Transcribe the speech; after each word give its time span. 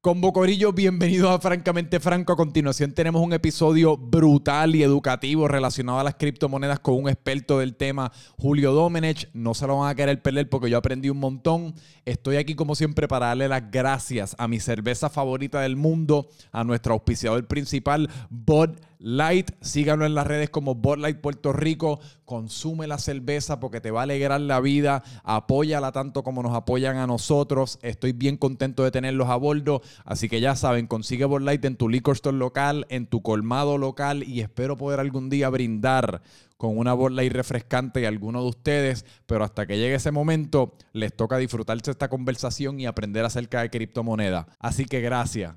Con 0.00 0.20
Bocorillo, 0.20 0.72
bienvenidos 0.72 1.28
a 1.28 1.40
Francamente 1.40 1.98
Franco. 1.98 2.32
A 2.32 2.36
continuación 2.36 2.92
tenemos 2.92 3.20
un 3.20 3.32
episodio 3.32 3.96
brutal 3.96 4.76
y 4.76 4.84
educativo 4.84 5.48
relacionado 5.48 5.98
a 5.98 6.04
las 6.04 6.14
criptomonedas 6.14 6.78
con 6.78 6.94
un 6.94 7.08
experto 7.08 7.58
del 7.58 7.74
tema, 7.74 8.12
Julio 8.36 8.72
Domenech. 8.72 9.28
No 9.32 9.54
se 9.54 9.66
lo 9.66 9.78
van 9.78 9.90
a 9.90 9.96
querer 9.96 10.22
perder 10.22 10.48
porque 10.48 10.70
yo 10.70 10.78
aprendí 10.78 11.10
un 11.10 11.18
montón. 11.18 11.74
Estoy 12.04 12.36
aquí 12.36 12.54
como 12.54 12.76
siempre 12.76 13.08
para 13.08 13.26
darle 13.26 13.48
las 13.48 13.72
gracias 13.72 14.36
a 14.38 14.46
mi 14.46 14.60
cerveza 14.60 15.10
favorita 15.10 15.62
del 15.62 15.74
mundo, 15.74 16.28
a 16.52 16.62
nuestro 16.62 16.94
auspiciador 16.94 17.48
principal, 17.48 18.08
Bud 18.30 18.76
Light. 18.98 19.50
Síganlo 19.60 20.06
en 20.06 20.14
las 20.14 20.26
redes 20.26 20.50
como 20.50 20.74
Bud 20.74 20.98
Light 20.98 21.20
Puerto 21.20 21.52
Rico. 21.52 22.00
Consume 22.24 22.86
la 22.86 22.98
cerveza 22.98 23.60
porque 23.60 23.80
te 23.80 23.90
va 23.90 24.00
a 24.00 24.02
alegrar 24.04 24.40
la 24.40 24.60
vida. 24.60 25.02
Apóyala 25.24 25.92
tanto 25.92 26.22
como 26.22 26.42
nos 26.42 26.54
apoyan 26.54 26.96
a 26.96 27.06
nosotros. 27.06 27.78
Estoy 27.82 28.12
bien 28.12 28.36
contento 28.36 28.84
de 28.84 28.90
tenerlos 28.90 29.28
a 29.28 29.36
bordo. 29.36 29.82
Así 30.04 30.28
que 30.28 30.40
ya 30.40 30.56
saben, 30.56 30.86
consigue 30.86 31.24
Bud 31.24 31.42
Light 31.42 31.64
en 31.64 31.76
tu 31.76 31.88
liquor 31.88 32.14
store 32.14 32.36
local, 32.36 32.86
en 32.88 33.06
tu 33.06 33.22
colmado 33.22 33.78
local 33.78 34.24
y 34.24 34.40
espero 34.40 34.76
poder 34.76 35.00
algún 35.00 35.30
día 35.30 35.48
brindar 35.48 36.22
con 36.58 36.76
una 36.76 36.92
Bud 36.92 37.12
Light 37.12 37.32
refrescante 37.32 38.04
a 38.04 38.08
alguno 38.08 38.42
de 38.42 38.48
ustedes, 38.48 39.06
pero 39.26 39.44
hasta 39.44 39.66
que 39.66 39.78
llegue 39.78 39.94
ese 39.94 40.10
momento 40.10 40.74
les 40.92 41.14
toca 41.14 41.38
disfrutarse 41.38 41.92
esta 41.92 42.08
conversación 42.08 42.80
y 42.80 42.86
aprender 42.86 43.24
acerca 43.24 43.62
de 43.62 43.70
criptomonedas. 43.70 44.46
Así 44.58 44.84
que 44.84 45.00
gracias. 45.00 45.54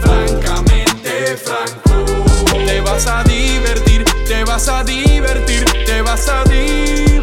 Francamente 0.00 1.36
franco. 1.36 2.06
Te 2.66 2.80
vas 2.80 3.06
a 3.06 3.24
divertir, 3.24 4.04
te 4.26 4.44
vas 4.44 4.68
a 4.68 4.84
divertir, 4.84 5.64
te 5.86 6.02
vas 6.02 6.28
a 6.28 6.44
divertir. 6.44 7.14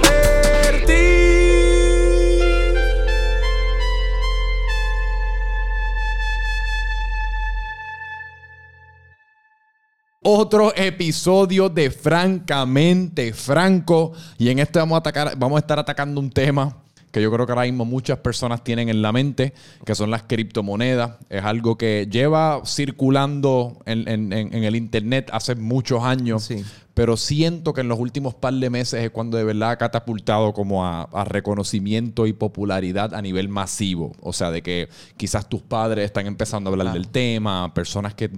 Otro 10.23 10.73
episodio 10.76 11.70
de 11.70 11.89
Francamente 11.89 13.34
Franco. 13.34 14.12
Y 14.37 14.49
en 14.49 14.59
este 14.59 14.79
vamos 14.79 14.95
a, 14.95 14.99
atacar, 14.99 15.35
vamos 15.37 15.57
a 15.57 15.59
estar 15.59 15.79
atacando 15.79 16.20
un 16.20 16.29
tema 16.29 16.80
que 17.12 17.21
yo 17.21 17.31
creo 17.31 17.45
que 17.45 17.51
ahora 17.51 17.63
mismo 17.65 17.85
muchas 17.85 18.20
personas 18.20 18.63
tienen 18.63 18.90
en 18.90 19.01
la 19.01 19.12
mente, 19.12 19.54
que 19.85 19.95
son 19.95 20.12
las 20.12 20.23
criptomonedas. 20.23 21.17
Es 21.29 21.43
algo 21.43 21.77
que 21.77 22.07
lleva 22.09 22.62
circulando 22.65 23.77
en, 23.85 24.07
en- 24.07 24.34
en- 24.34 24.54
en 24.54 24.63
el 24.63 24.76
Internet 24.76 25.29
hace 25.34 25.55
muchos 25.55 26.04
años, 26.04 26.43
Sí. 26.43 26.63
pero 26.93 27.17
siento 27.17 27.73
que 27.73 27.82
en 27.82 27.87
los 27.89 27.99
últimos 27.99 28.34
par 28.35 28.54
de 28.54 28.70
meses 28.70 29.04
es 29.04 29.09
cuando 29.12 29.37
de 29.37 29.43
verdad 29.43 29.71
ha 29.71 29.77
catapultado 29.77 30.54
como 30.54 30.85
a, 30.85 31.04
a 31.04 31.23
reconocimiento 31.26 32.27
y 32.27 32.34
popularidad 32.34 33.13
a 33.13 33.21
nivel 33.21 33.49
masivo. 33.49 34.13
O 34.21 34.34
sea, 34.34 34.51
de 34.51 34.62
que 34.62 34.87
quizás 35.17 35.49
tus 35.49 35.62
padres 35.62 36.05
están 36.05 36.27
empezando 36.27 36.70
a 36.70 36.73
hablar 36.73 36.93
del 36.93 37.07
tema, 37.09 37.73
personas 37.73 38.13
que... 38.13 38.29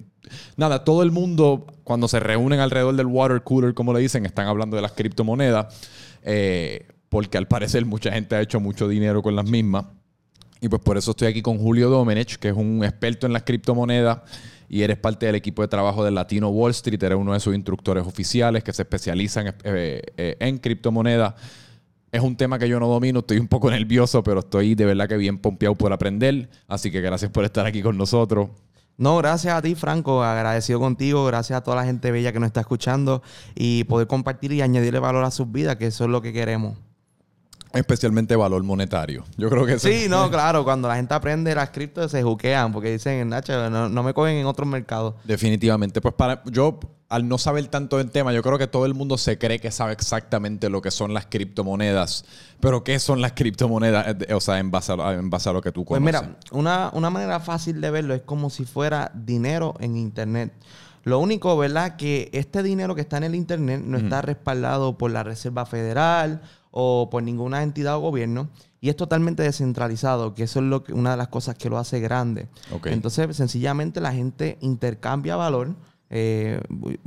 Nada, 0.55 0.83
todo 0.83 1.03
el 1.03 1.11
mundo 1.11 1.67
cuando 1.83 2.07
se 2.07 2.19
reúnen 2.19 2.59
alrededor 2.59 2.95
del 2.95 3.07
water 3.07 3.41
cooler, 3.44 3.73
como 3.73 3.94
le 3.94 3.99
dicen, 3.99 4.25
están 4.25 4.47
hablando 4.47 4.75
de 4.75 4.81
las 4.81 4.94
criptomonedas. 4.94 5.75
eh, 6.23 6.88
porque 7.14 7.38
al 7.38 7.47
parecer 7.47 7.86
mucha 7.86 8.11
gente 8.11 8.36
ha 8.36 8.42
hecho 8.42 8.59
mucho 8.59 8.88
dinero 8.88 9.22
con 9.22 9.36
las 9.36 9.47
mismas. 9.47 9.86
Y 10.61 10.67
pues 10.67 10.81
por 10.81 10.97
eso 10.97 11.11
estoy 11.11 11.28
aquí 11.28 11.44
con 11.44 11.59
Julio 11.59 11.92
Domenech, 11.92 12.38
que 12.38 12.47
es 12.47 12.56
un 12.56 12.83
experto 12.83 13.28
en 13.28 13.33
las 13.33 13.44
criptomonedas 13.44 14.22
y 14.67 14.81
eres 14.81 14.97
parte 14.97 15.28
del 15.28 15.36
equipo 15.36 15.61
de 15.61 15.67
trabajo 15.67 16.03
del 16.03 16.16
Latino 16.16 16.50
Wall 16.50 16.72
Street, 16.72 17.03
eres 17.03 17.16
uno 17.16 17.34
de 17.34 17.39
sus 17.39 17.53
instructores 17.53 18.03
oficiales 18.08 18.64
que 18.64 18.73
se 18.73 18.81
especializan 18.81 19.53
eh, 19.64 20.02
eh, 20.17 20.38
en 20.39 20.58
criptomonedas. 20.58 21.36
Es 22.11 22.22
un 22.22 22.36
tema 22.36 22.58
que 22.58 22.67
yo 22.67 22.80
no 22.80 22.88
domino, 22.88 23.19
estoy 23.19 23.38
un 23.38 23.47
poco 23.47 23.69
nervioso, 23.69 24.23
pero 24.23 24.39
estoy 24.39 24.73
de 24.73 24.86
verdad 24.86 25.08
que 25.08 25.17
bien 25.17 25.38
pompeado 25.38 25.75
por 25.75 25.94
aprender. 25.94 26.50
Así 26.67 26.89
que 26.89 27.00
gracias 27.00 27.29
por 27.29 27.46
estar 27.46 27.68
aquí 27.68 27.84
con 27.84 27.96
nosotros. 27.96 28.50
No, 28.97 29.18
gracias 29.18 29.53
a 29.53 29.62
ti, 29.62 29.75
Franco. 29.75 30.23
Agradecido 30.23 30.79
contigo. 30.79 31.23
Gracias 31.28 31.57
a 31.57 31.62
toda 31.62 31.78
la 31.78 31.85
gente 31.85 32.09
bella 32.09 32.31
que 32.31 32.40
nos 32.40 32.47
está 32.47 32.62
escuchando 32.62 33.22
y 33.53 33.84
poder 33.84 34.07
compartir 34.07 34.52
y 34.53 34.63
añadirle 34.63 34.97
valor 34.97 35.25
a 35.25 35.29
sus 35.29 35.52
vidas, 35.52 35.75
que 35.75 35.85
eso 35.85 36.06
es 36.06 36.09
lo 36.09 36.19
que 36.23 36.34
queremos. 36.34 36.75
Especialmente 37.73 38.35
valor 38.35 38.61
monetario. 38.63 39.23
Yo 39.35 39.50
creo 39.50 39.66
que 39.66 39.79
Sí, 39.79 40.06
no, 40.07 40.29
claro. 40.31 40.63
Cuando 40.63 40.88
la 40.88 40.95
gente 40.95 41.13
aprende 41.13 41.53
las 41.56 41.72
criptos 41.72 42.11
se 42.11 42.22
juquean 42.23 42.72
porque 42.72 42.91
dicen, 42.91 43.28
Nacho, 43.29 43.69
no, 43.69 43.89
no 43.89 44.03
me 44.03 44.13
cogen 44.13 44.35
en 44.38 44.45
otros 44.45 44.67
mercados. 44.67 45.16
Definitivamente. 45.23 46.00
Pues 46.00 46.13
para 46.13 46.44
yo, 46.45 46.79
al 47.09 47.28
no 47.28 47.38
saber 47.39 47.66
tanto 47.67 47.97
del 47.97 48.11
tema, 48.11 48.31
yo 48.31 48.44
creo 48.44 48.57
que 48.59 48.67
todo 48.67 48.85
el 48.85 48.94
mundo 48.94 49.17
se 49.17 49.38
cree 49.39 49.59
que 49.59 49.72
sabe 49.72 49.94
exactamente 49.94 50.69
lo 50.69 50.81
que 50.81 50.91
son 50.91 51.13
las 51.16 51.25
criptomonedas. 51.25 52.25
Pero 52.59 52.84
¿qué 52.84 53.00
son 53.00 53.22
las 53.22 53.34
criptomonedas? 53.34 54.16
Eh, 54.28 54.34
O 54.35 54.40
sea, 54.40 54.59
en 54.59 54.69
base 54.69 54.94
a, 54.94 55.13
en 55.13 55.29
base 55.31 55.50
a 55.50 55.53
lo 55.53 55.61
que 55.61 55.72
tú 55.72 55.84
Pues 55.84 56.00
conoces. 56.00 56.22
mira, 56.22 56.38
una, 56.51 56.91
una 56.94 57.09
manera 57.09 57.40
fácil 57.40 57.81
de 57.81 57.90
verlo 57.90 58.13
es 58.13 58.22
como 58.22 58.50
si 58.51 58.66
fuera 58.66 59.11
dinero 59.16 59.73
en 59.79 59.97
Internet. 59.97 60.53
Lo 61.05 61.19
único, 61.19 61.57
¿verdad? 61.57 61.97
Que 61.97 62.29
este 62.34 62.63
dinero 62.63 62.95
que 62.95 63.01
está 63.01 63.17
en 63.17 63.23
el 63.25 63.35
Internet 63.35 63.81
no 63.84 63.97
está 63.97 64.22
respaldado 64.22 64.97
por 64.97 65.11
la 65.11 65.23
Reserva 65.23 65.66
Federal 65.66 66.41
o 66.75 67.09
por 67.09 67.23
ninguna 67.23 67.63
entidad 67.63 67.95
o 67.95 68.00
gobierno 68.00 68.50
y 68.81 68.89
es 68.89 68.97
totalmente 68.97 69.44
descentralizado, 69.44 70.34
que 70.34 70.44
eso 70.44 70.59
es 70.59 70.66
lo 70.66 70.84
que, 70.84 70.91
una 70.91 71.11
de 71.11 71.17
las 71.17 71.29
cosas 71.29 71.56
que 71.56 71.69
lo 71.69 71.78
hace 71.78 72.01
grande. 72.01 72.50
Entonces, 72.85 73.38
sencillamente 73.38 74.01
la 74.01 74.11
gente 74.11 74.57
intercambia 74.59 75.38
valor. 75.38 75.75
Eh, 76.09 76.59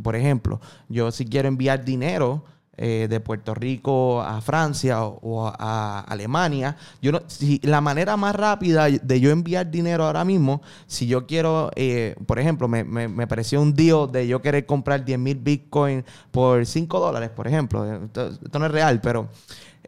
por 0.02 0.16
ejemplo, 0.16 0.60
yo 0.88 1.10
si 1.10 1.26
quiero 1.26 1.48
enviar 1.48 1.84
dinero 1.84 2.44
eh, 2.78 3.06
de 3.08 3.20
Puerto 3.20 3.54
Rico 3.54 4.20
a 4.20 4.40
Francia 4.40 5.04
o, 5.04 5.46
a, 5.46 6.00
Alemania, 6.00 6.76
yo 7.00 7.12
no, 7.12 7.22
si 7.26 7.60
la 7.62 7.80
manera 7.80 8.16
más 8.16 8.34
rápida 8.34 8.86
de 8.86 9.20
yo 9.20 9.30
enviar 9.30 9.70
dinero 9.70 10.04
ahora 10.04 10.24
mismo, 10.24 10.62
si 10.86 11.06
yo 11.06 11.26
quiero, 11.26 11.70
eh, 11.76 12.14
por 12.26 12.38
ejemplo, 12.38 12.68
me, 12.68 12.84
me, 12.84 13.08
me 13.08 13.26
pareció 13.26 13.60
un 13.60 13.74
deal 13.74 14.10
de 14.10 14.26
yo 14.26 14.42
querer 14.42 14.66
comprar 14.66 15.04
10 15.04 15.18
mil 15.18 15.36
Bitcoin 15.38 16.04
por 16.30 16.66
5 16.66 17.00
dólares, 17.00 17.30
por 17.30 17.46
ejemplo. 17.46 17.84
Esto, 18.04 18.58
no 18.58 18.66
es 18.66 18.72
real, 18.72 19.00
pero 19.00 19.28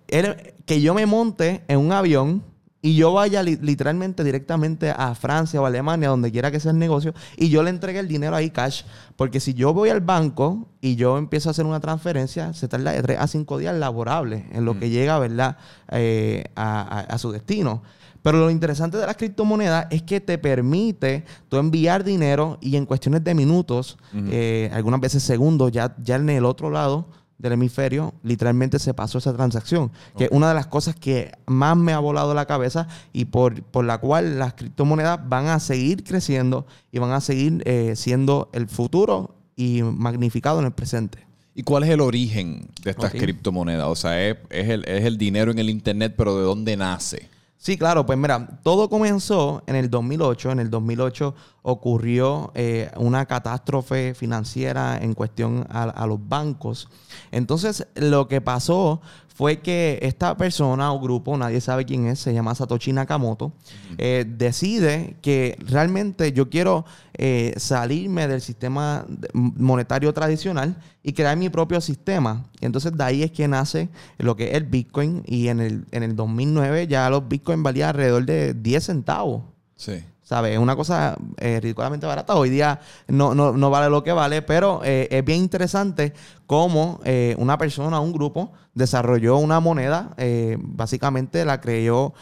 era 0.06 0.36
que 0.64 0.80
yo 0.80 0.94
me 0.94 1.06
monte 1.06 1.62
en 1.68 1.78
un 1.78 1.92
avión 1.92 2.42
y 2.80 2.94
yo 2.94 3.12
vaya 3.12 3.42
li- 3.42 3.58
literalmente 3.60 4.22
directamente 4.22 4.90
a 4.90 5.14
Francia 5.16 5.60
o 5.60 5.66
Alemania, 5.66 6.08
donde 6.10 6.30
quiera 6.30 6.50
que 6.50 6.60
sea 6.60 6.70
el 6.70 6.78
negocio, 6.78 7.12
y 7.36 7.48
yo 7.48 7.62
le 7.62 7.70
entregue 7.70 7.98
el 7.98 8.06
dinero 8.08 8.36
ahí 8.36 8.50
cash. 8.50 8.82
Porque 9.16 9.40
si 9.40 9.52
yo 9.54 9.74
voy 9.74 9.88
al 9.90 10.00
banco 10.00 10.68
y 10.80 10.94
yo 10.96 11.18
empiezo 11.18 11.48
a 11.48 11.52
hacer 11.52 11.66
una 11.66 11.80
transferencia, 11.80 12.52
se 12.52 12.68
tarda 12.68 12.92
de 12.92 13.02
3 13.02 13.18
a 13.18 13.26
5 13.26 13.58
días 13.58 13.74
laborables 13.76 14.44
en 14.52 14.64
lo 14.64 14.78
que 14.78 14.90
llega, 14.90 15.18
¿verdad?, 15.18 15.56
Eh, 15.90 16.44
a, 16.54 16.82
a- 16.82 17.00
a 17.00 17.18
su 17.18 17.32
destino. 17.32 17.82
Pero 18.22 18.38
lo 18.38 18.50
interesante 18.50 18.96
de 18.98 19.06
las 19.06 19.16
criptomonedas 19.16 19.86
es 19.90 20.02
que 20.02 20.20
te 20.20 20.38
permite 20.38 21.24
tú 21.48 21.56
enviar 21.56 22.02
dinero 22.04 22.58
y 22.60 22.76
en 22.76 22.84
cuestiones 22.84 23.22
de 23.24 23.32
minutos, 23.34 23.96
eh, 24.30 24.70
algunas 24.72 25.00
veces 25.00 25.22
segundos, 25.22 25.70
ya, 25.72 25.94
ya 26.02 26.16
en 26.16 26.28
el 26.28 26.44
otro 26.44 26.68
lado 26.70 27.06
del 27.38 27.52
hemisferio, 27.52 28.14
literalmente 28.22 28.78
se 28.78 28.94
pasó 28.94 29.18
esa 29.18 29.32
transacción. 29.34 29.90
Que 30.16 30.24
es 30.24 30.30
una 30.32 30.48
de 30.48 30.54
las 30.54 30.66
cosas 30.66 30.94
que 30.96 31.32
más 31.46 31.76
me 31.76 31.92
ha 31.92 31.98
volado 31.98 32.34
la 32.34 32.46
cabeza 32.46 32.88
y 33.12 33.26
por, 33.26 33.62
por 33.62 33.84
la 33.84 33.98
cual 33.98 34.38
las 34.38 34.54
criptomonedas 34.54 35.28
van 35.28 35.46
a 35.46 35.60
seguir 35.60 36.04
creciendo 36.04 36.66
y 36.90 36.98
van 36.98 37.12
a 37.12 37.20
seguir 37.20 37.62
eh, 37.64 37.94
siendo 37.96 38.50
el 38.52 38.68
futuro 38.68 39.36
y 39.56 39.82
magnificado 39.82 40.58
en 40.58 40.66
el 40.66 40.72
presente. 40.72 41.26
¿Y 41.54 41.62
cuál 41.64 41.82
es 41.82 41.90
el 41.90 42.00
origen 42.00 42.68
de 42.82 42.90
estas 42.90 43.10
criptomonedas? 43.12 43.88
O 43.88 43.96
sea, 43.96 44.28
es, 44.28 44.36
es 44.50 44.68
el, 44.68 44.84
es 44.84 45.04
el 45.04 45.18
dinero 45.18 45.50
en 45.50 45.58
el 45.58 45.70
Internet, 45.70 46.14
pero 46.16 46.36
¿de 46.36 46.44
dónde 46.44 46.76
nace? 46.76 47.28
Sí, 47.60 47.76
claro, 47.76 48.06
pues 48.06 48.16
mira, 48.16 48.60
todo 48.62 48.88
comenzó 48.88 49.64
en 49.66 49.74
el 49.74 49.90
2008. 49.90 50.52
En 50.52 50.60
el 50.60 50.70
2008 50.70 51.34
ocurrió 51.62 52.52
eh, 52.54 52.88
una 52.96 53.26
catástrofe 53.26 54.14
financiera 54.14 54.96
en 54.96 55.12
cuestión 55.12 55.66
a, 55.68 55.82
a 55.82 56.06
los 56.06 56.20
bancos. 56.28 56.88
Entonces, 57.32 57.88
lo 57.96 58.28
que 58.28 58.40
pasó 58.40 59.00
fue 59.38 59.60
que 59.60 60.00
esta 60.02 60.36
persona 60.36 60.92
o 60.92 60.98
grupo, 60.98 61.36
nadie 61.36 61.60
sabe 61.60 61.84
quién 61.84 62.08
es, 62.08 62.18
se 62.18 62.34
llama 62.34 62.56
Satoshi 62.56 62.92
Nakamoto, 62.92 63.52
eh, 63.96 64.24
decide 64.26 65.14
que 65.22 65.56
realmente 65.60 66.32
yo 66.32 66.50
quiero 66.50 66.84
eh, 67.14 67.54
salirme 67.56 68.26
del 68.26 68.40
sistema 68.40 69.06
monetario 69.32 70.12
tradicional 70.12 70.82
y 71.04 71.12
crear 71.12 71.36
mi 71.36 71.50
propio 71.50 71.80
sistema. 71.80 72.46
Y 72.60 72.66
entonces 72.66 72.96
de 72.96 73.04
ahí 73.04 73.22
es 73.22 73.30
que 73.30 73.46
nace 73.46 73.90
lo 74.18 74.34
que 74.34 74.48
es 74.48 74.54
el 74.54 74.64
Bitcoin 74.64 75.22
y 75.24 75.46
en 75.46 75.60
el, 75.60 75.84
en 75.92 76.02
el 76.02 76.16
2009 76.16 76.88
ya 76.88 77.08
los 77.08 77.28
Bitcoin 77.28 77.62
valían 77.62 77.90
alrededor 77.90 78.26
de 78.26 78.54
10 78.54 78.84
centavos. 78.84 79.44
Sí. 79.76 80.02
¿Sabes? 80.28 80.52
Es 80.52 80.58
una 80.58 80.76
cosa 80.76 81.16
eh, 81.38 81.58
ridículamente 81.58 82.04
barata. 82.04 82.34
Hoy 82.36 82.50
día 82.50 82.80
no, 83.06 83.34
no, 83.34 83.52
no 83.52 83.70
vale 83.70 83.88
lo 83.88 84.04
que 84.04 84.12
vale, 84.12 84.42
pero 84.42 84.82
eh, 84.84 85.08
es 85.10 85.24
bien 85.24 85.38
interesante 85.38 86.12
cómo 86.44 87.00
eh, 87.04 87.34
una 87.38 87.56
persona, 87.56 87.98
un 87.98 88.12
grupo, 88.12 88.52
desarrolló 88.74 89.38
una 89.38 89.58
moneda. 89.60 90.10
eh, 90.18 90.58
básicamente 90.60 91.46
la 91.46 91.62
creó 91.62 92.12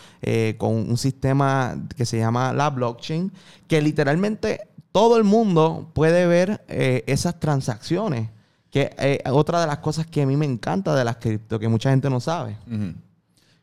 con 0.56 0.88
un 0.88 0.96
sistema 0.96 1.74
que 1.96 2.06
se 2.06 2.18
llama 2.18 2.52
la 2.52 2.70
blockchain, 2.70 3.32
que 3.66 3.82
literalmente 3.82 4.68
todo 4.92 5.16
el 5.16 5.24
mundo 5.24 5.90
puede 5.92 6.28
ver 6.28 6.64
esas 6.68 7.40
transacciones. 7.40 8.30
Que 8.70 8.94
eh, 8.98 9.20
otra 9.32 9.60
de 9.60 9.66
las 9.66 9.78
cosas 9.78 10.06
que 10.06 10.22
a 10.22 10.26
mí 10.26 10.36
me 10.36 10.46
encanta 10.46 10.94
de 10.94 11.02
las 11.04 11.16
cripto, 11.16 11.58
que 11.58 11.66
mucha 11.66 11.90
gente 11.90 12.08
no 12.08 12.20
sabe. 12.20 12.56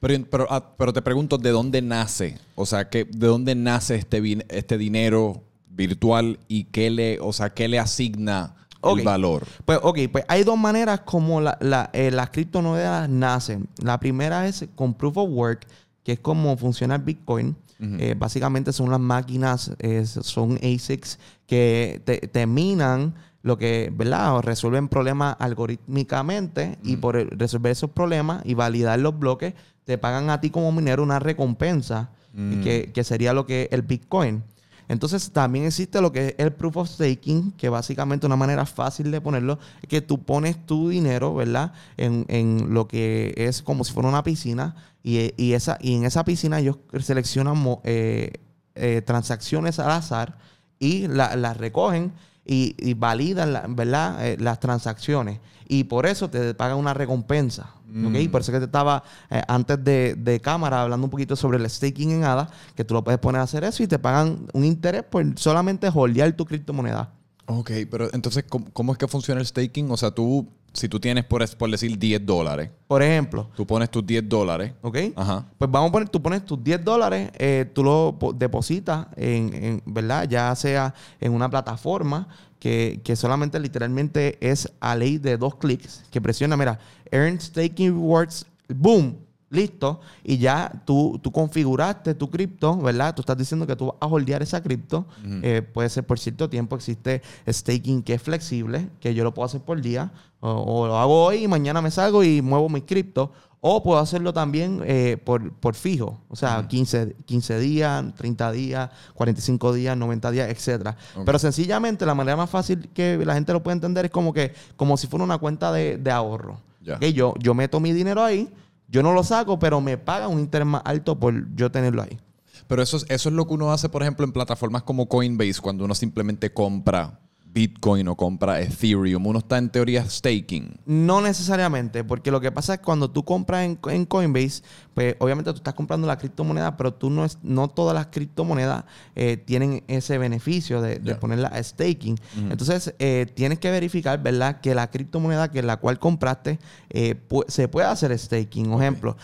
Pero, 0.04 0.26
pero, 0.30 0.48
ah, 0.50 0.74
pero 0.78 0.92
te 0.94 1.02
pregunto, 1.02 1.38
¿de 1.38 1.50
dónde 1.52 1.82
nace? 1.82 2.38
O 2.56 2.66
sea, 2.66 2.90
¿qué, 2.90 3.06
¿de 3.06 3.28
dónde 3.28 3.56
nace 3.56 3.96
este, 3.96 4.46
este 4.50 4.78
dinero 4.78 5.42
virtual 5.70 6.40
y 6.48 6.66
qué 6.66 6.90
le, 6.90 7.20
o 7.20 7.34
sea, 7.34 7.52
qué 7.54 7.68
le 7.68 7.80
asigna 7.80 8.56
el 9.00 9.06
valor? 9.06 9.48
Pues, 9.66 9.80
ok, 9.82 10.00
pues 10.12 10.26
hay 10.28 10.44
dos 10.44 10.58
maneras 10.58 11.00
como 11.02 11.40
la- 11.42 11.58
la- 11.62 11.90
eh, 11.94 12.12
las 12.12 12.30
criptomonedas 12.32 13.10
nacen. 13.10 13.68
La 13.82 14.00
primera 14.00 14.46
es 14.48 14.66
con 14.76 14.94
Proof 14.94 15.18
of 15.18 15.30
Work, 15.32 15.66
que 16.04 16.12
es 16.14 16.20
como 16.20 16.56
funciona 16.58 16.96
el 16.96 17.02
Bitcoin. 17.02 17.56
Eh, 17.80 18.16
básicamente 18.18 18.72
son 18.72 18.90
las 18.92 19.00
máquinas, 19.00 19.72
eh, 19.80 20.06
son 20.06 20.58
ASICs 20.64 21.20
que 21.46 22.02
te, 22.06 22.18
te 22.20 22.46
minan 22.48 23.14
lo 23.44 23.58
que, 23.58 23.92
¿verdad? 23.96 24.36
O 24.36 24.42
resuelven 24.42 24.88
problemas 24.88 25.36
algorítmicamente 25.40 26.78
y 26.84 26.96
por 26.98 27.16
el- 27.18 27.30
resolver 27.30 27.72
esos 27.72 27.90
problemas 27.92 28.42
y 28.46 28.54
validar 28.56 29.00
los 29.00 29.18
bloques, 29.20 29.54
te 29.86 29.98
pagan 29.98 30.30
a 30.30 30.40
ti 30.42 30.50
como 30.50 30.72
minero 30.72 31.04
una 31.04 31.20
recompensa, 31.20 32.10
y 32.36 32.64
que, 32.64 32.92
que 32.92 33.04
sería 33.04 33.32
lo 33.34 33.46
que 33.46 33.64
es 33.64 33.68
el 33.72 33.84
Bitcoin. 33.84 34.44
Entonces 34.88 35.32
también 35.32 35.66
existe 35.66 36.02
lo 36.02 36.12
que 36.12 36.30
es 36.30 36.36
el 36.40 36.52
proof 36.52 36.78
of 36.78 36.90
staking, 36.90 37.52
que 37.52 37.70
básicamente 37.70 38.26
una 38.26 38.36
manera 38.36 38.66
fácil 38.66 39.12
de 39.12 39.22
ponerlo 39.22 39.60
es 39.82 39.88
que 39.88 40.02
tú 40.02 40.24
pones 40.24 40.58
tu 40.66 40.90
dinero, 40.90 41.36
¿verdad? 41.36 41.74
En, 41.96 42.26
en 42.30 42.74
lo 42.74 42.88
que 42.88 43.34
es 43.38 43.62
como 43.62 43.84
si 43.84 43.94
fuera 43.94 44.10
una 44.10 44.24
piscina 44.24 44.76
y, 45.04 45.32
y 45.38 45.54
esa, 45.54 45.78
y 45.80 45.96
en 45.96 46.06
esa 46.06 46.26
piscina 46.26 46.60
ellos 46.60 46.78
seleccionan 47.02 47.64
eh, 47.84 48.34
eh, 48.76 49.02
transacciones 49.06 49.78
al 49.80 49.92
azar 49.92 50.38
y 50.80 51.08
la- 51.08 51.36
las 51.36 51.58
recogen 51.58 52.14
y, 52.46 52.76
y 52.78 52.94
validan, 52.94 53.54
la- 53.54 53.66
¿verdad? 53.70 54.26
Eh, 54.26 54.38
las 54.40 54.60
transacciones. 54.60 55.40
Y 55.68 55.86
por 55.86 56.06
eso 56.06 56.30
te 56.30 56.54
pagan 56.54 56.78
una 56.78 56.94
recompensa. 56.94 57.70
¿ok? 58.08 58.30
Por 58.32 58.42
eso 58.42 58.52
que 58.52 58.58
te 58.58 58.66
estaba 58.66 59.04
eh, 59.30 59.42
antes 59.48 59.84
de, 59.84 60.16
de 60.18 60.40
cámara 60.40 60.82
hablando 60.82 61.06
un 61.06 61.12
poquito 61.12 61.36
sobre 61.36 61.60
el 61.60 61.70
staking 61.70 62.10
en 62.12 62.24
ADA, 62.24 62.50
que 62.76 62.84
tú 62.84 62.96
lo 62.96 63.04
puedes 63.04 63.20
poner 63.20 63.40
a 63.40 63.44
hacer 63.44 63.64
eso 63.64 63.84
y 63.84 63.88
te 63.88 64.00
pagan 64.00 64.48
un 64.54 64.66
interés 64.66 65.04
por 65.04 65.24
solamente 65.38 65.88
holdear 65.94 66.32
tu 66.34 66.44
criptomoneda. 66.46 67.12
Ok, 67.46 67.72
pero 67.92 68.14
entonces, 68.14 68.46
¿cómo, 68.48 68.68
cómo 68.74 68.92
es 68.94 68.98
que 68.98 69.08
funciona 69.08 69.42
el 69.42 69.48
staking? 69.48 69.92
O 69.92 69.98
sea, 69.98 70.12
tú, 70.12 70.48
si 70.72 70.88
tú 70.88 71.00
tienes, 71.00 71.26
por, 71.26 71.46
por 71.58 71.70
decir, 71.70 71.98
10 72.00 72.26
dólares, 72.26 72.70
Por 72.88 73.04
ejemplo, 73.04 73.50
tú 73.56 73.68
pones 73.68 73.90
tus 73.92 74.06
10 74.06 74.28
dólares. 74.28 74.72
¿ok? 74.82 74.98
Ajá. 75.16 75.46
Pues 75.58 75.70
vamos 75.70 75.90
a 75.90 75.92
poner, 75.92 76.10
tú 76.10 76.22
pones 76.22 76.46
tus 76.46 76.64
10 76.64 76.84
dólares, 76.84 77.32
eh, 77.38 77.70
tú 77.74 77.84
lo 77.84 78.16
po- 78.18 78.32
depositas 78.34 79.08
en, 79.18 79.54
en, 79.54 79.84
¿verdad? 79.86 80.28
Ya 80.30 80.56
sea 80.56 80.94
en 81.20 81.34
una 81.34 81.50
plataforma 81.50 82.28
que, 82.60 83.02
que 83.04 83.16
solamente 83.18 83.60
literalmente 83.60 84.38
es 84.40 84.72
a 84.80 84.96
ley 84.96 85.18
de 85.18 85.36
dos 85.38 85.56
clics, 85.56 86.06
que 86.12 86.22
presiona, 86.22 86.56
mira, 86.56 86.80
Earn 87.12 87.40
Staking 87.42 87.92
Rewards, 87.92 88.46
boom, 88.74 89.18
listo, 89.54 90.02
y 90.24 90.38
ya 90.38 90.82
tú, 90.86 91.20
tú 91.22 91.32
configuraste 91.32 92.14
tu 92.16 92.30
cripto, 92.30 92.76
¿verdad? 92.78 93.16
Tú 93.16 93.22
estás 93.22 93.38
diciendo 93.38 93.66
que 93.68 93.76
tú 93.76 93.88
vas 93.88 93.96
a 94.00 94.08
holdear 94.08 94.42
esa 94.42 94.62
cripto, 94.62 95.06
eh, 95.44 95.62
puede 95.62 95.90
ser 95.90 96.04
por 96.06 96.20
cierto 96.20 96.50
tiempo, 96.50 96.76
existe 96.76 97.22
staking 97.48 98.04
que 98.04 98.16
es 98.16 98.22
flexible, 98.22 98.90
que 99.00 99.14
yo 99.14 99.24
lo 99.24 99.34
puedo 99.34 99.46
hacer 99.46 99.62
por 99.62 99.82
día, 99.82 100.12
o, 100.40 100.50
o 100.52 100.88
lo 100.88 100.98
hago 100.98 101.24
hoy 101.24 101.44
y 101.44 101.48
mañana 101.48 101.82
me 101.82 101.92
salgo 101.92 102.24
y 102.24 102.42
muevo 102.42 102.68
mi 102.68 102.82
cripto, 102.82 103.32
o 103.66 103.82
puedo 103.82 103.98
hacerlo 104.00 104.34
también 104.34 104.82
eh, 104.86 105.16
por, 105.24 105.54
por 105.54 105.76
fijo, 105.76 106.20
o 106.28 106.36
sea, 106.36 106.68
15, 106.68 107.16
15 107.26 107.60
días, 107.60 108.04
30 108.16 108.52
días, 108.52 108.90
45 109.14 109.72
días, 109.74 109.96
90 109.96 110.32
días, 110.32 110.50
etcétera. 110.50 110.98
Ok. 111.16 111.24
Pero 111.26 111.40
sencillamente 111.40 112.06
la 112.06 112.14
manera 112.14 112.36
más 112.36 112.50
fácil 112.50 112.90
que 112.94 113.18
la 113.26 113.36
gente 113.36 113.54
lo 113.54 113.64
puede 113.64 113.76
entender 113.76 114.04
es 114.04 114.12
como 114.12 114.34
que 114.34 114.54
como 114.76 114.98
si 114.98 115.08
fuera 115.08 115.24
una 115.24 115.38
cuenta 115.38 115.72
de, 115.72 115.98
de 115.98 116.12
ahorro. 116.12 116.60
Ok, 116.98 117.06
Yo, 117.06 117.34
yo 117.40 117.54
meto 117.54 117.80
mi 117.80 117.94
dinero 117.94 118.22
ahí, 118.22 118.50
yo 118.94 119.02
no 119.02 119.12
lo 119.12 119.24
saco, 119.24 119.58
pero 119.58 119.82
me 119.82 119.98
pagan 119.98 120.30
un 120.30 120.40
interés 120.40 120.68
más 120.68 120.84
alto 120.86 121.20
por 121.20 121.56
yo 121.56 121.72
tenerlo 121.72 122.04
ahí. 122.04 122.20
Pero 122.68 122.84
eso 122.84 122.98
es, 122.98 123.06
eso 123.10 123.30
es 123.30 123.36
lo 123.36 123.48
que 123.48 123.56
uno 123.56 123.74
hace, 123.74 123.90
por 123.90 124.04
ejemplo, 124.04 124.24
en 124.24 124.32
plataformas 124.32 124.84
como 124.84 125.10
Coinbase, 125.10 125.60
cuando 125.62 125.84
uno 125.84 125.96
simplemente 125.96 126.54
compra 126.54 127.20
Bitcoin 127.54 128.08
o 128.08 128.16
compra 128.16 128.60
Ethereum. 128.62 129.28
Uno 129.28 129.40
está 129.40 129.58
en 129.58 129.70
teoría 129.70 130.04
staking. 130.10 130.76
No 130.86 131.22
necesariamente, 131.22 132.04
porque 132.04 132.32
lo 132.32 132.42
que 132.42 132.52
pasa 132.52 132.74
es 132.74 132.80
que 132.80 132.86
cuando 132.86 133.12
tú 133.12 133.24
compras 133.24 133.66
en, 133.66 133.78
en 133.90 134.06
Coinbase, 134.06 134.64
pues 134.94 135.16
obviamente 135.20 135.52
tú 135.52 135.58
estás 135.58 135.74
comprando 135.74 136.08
la 136.08 136.18
criptomoneda, 136.18 136.76
pero 136.78 136.94
tú 136.94 137.10
no 137.10 137.26
es, 137.26 137.38
no 137.44 137.68
todas 137.68 137.94
las 137.96 138.08
criptomonedas 138.08 138.86
eh, 139.16 139.38
tienen 139.38 139.84
ese 139.88 140.18
beneficio 140.18 140.82
de, 140.82 141.00
ponerla 141.16 141.50
a 141.50 141.62
staking. 141.62 142.18
Entonces, 142.50 142.94
eh, 143.00 143.28
tienes 143.34 143.60
que 143.60 143.70
verificar, 143.72 144.22
¿verdad? 144.22 144.60
Que 144.62 144.74
la 144.74 144.90
criptomoneda 144.90 145.52
que 145.52 145.62
la 145.62 145.78
cual 145.78 146.00
compraste 146.00 146.60
eh, 146.90 147.16
pu- 147.30 147.46
se 147.48 147.68
puede 147.68 147.88
hacer 147.88 148.18
staking. 148.18 148.70
Por 148.72 148.82
ejemplo, 148.82 149.18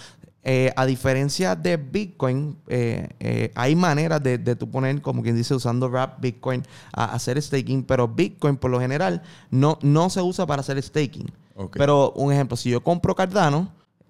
eh, 0.44 0.72
a 0.76 0.86
diferencia 0.86 1.56
de 1.56 1.76
Bitcoin, 1.76 2.58
eh, 2.68 3.10
eh, 3.20 3.52
hay 3.56 3.76
maneras 3.76 4.24
de, 4.24 4.38
de 4.38 4.56
tú 4.56 4.70
poner, 4.72 5.02
como 5.02 5.22
quien 5.22 5.36
dice, 5.36 5.54
usando 5.54 5.90
Wrap 5.90 6.22
Bitcoin 6.22 6.64
a 6.94 7.14
hacer 7.14 7.42
staking, 7.42 7.84
pero 7.84 8.08
Bitcoin 8.08 8.56
por 8.56 8.72
lo 8.72 8.80
general 8.80 9.22
no, 9.52 9.78
no 9.82 10.10
se 10.10 10.22
usa 10.22 10.46
para 10.46 10.62
hacer 10.62 10.82
staking. 10.82 11.32
Pero 11.74 12.14
un 12.14 12.32
ejemplo, 12.32 12.56
si 12.56 12.70
yo 12.70 12.82
compro 12.82 13.14
Cardano, 13.14 13.70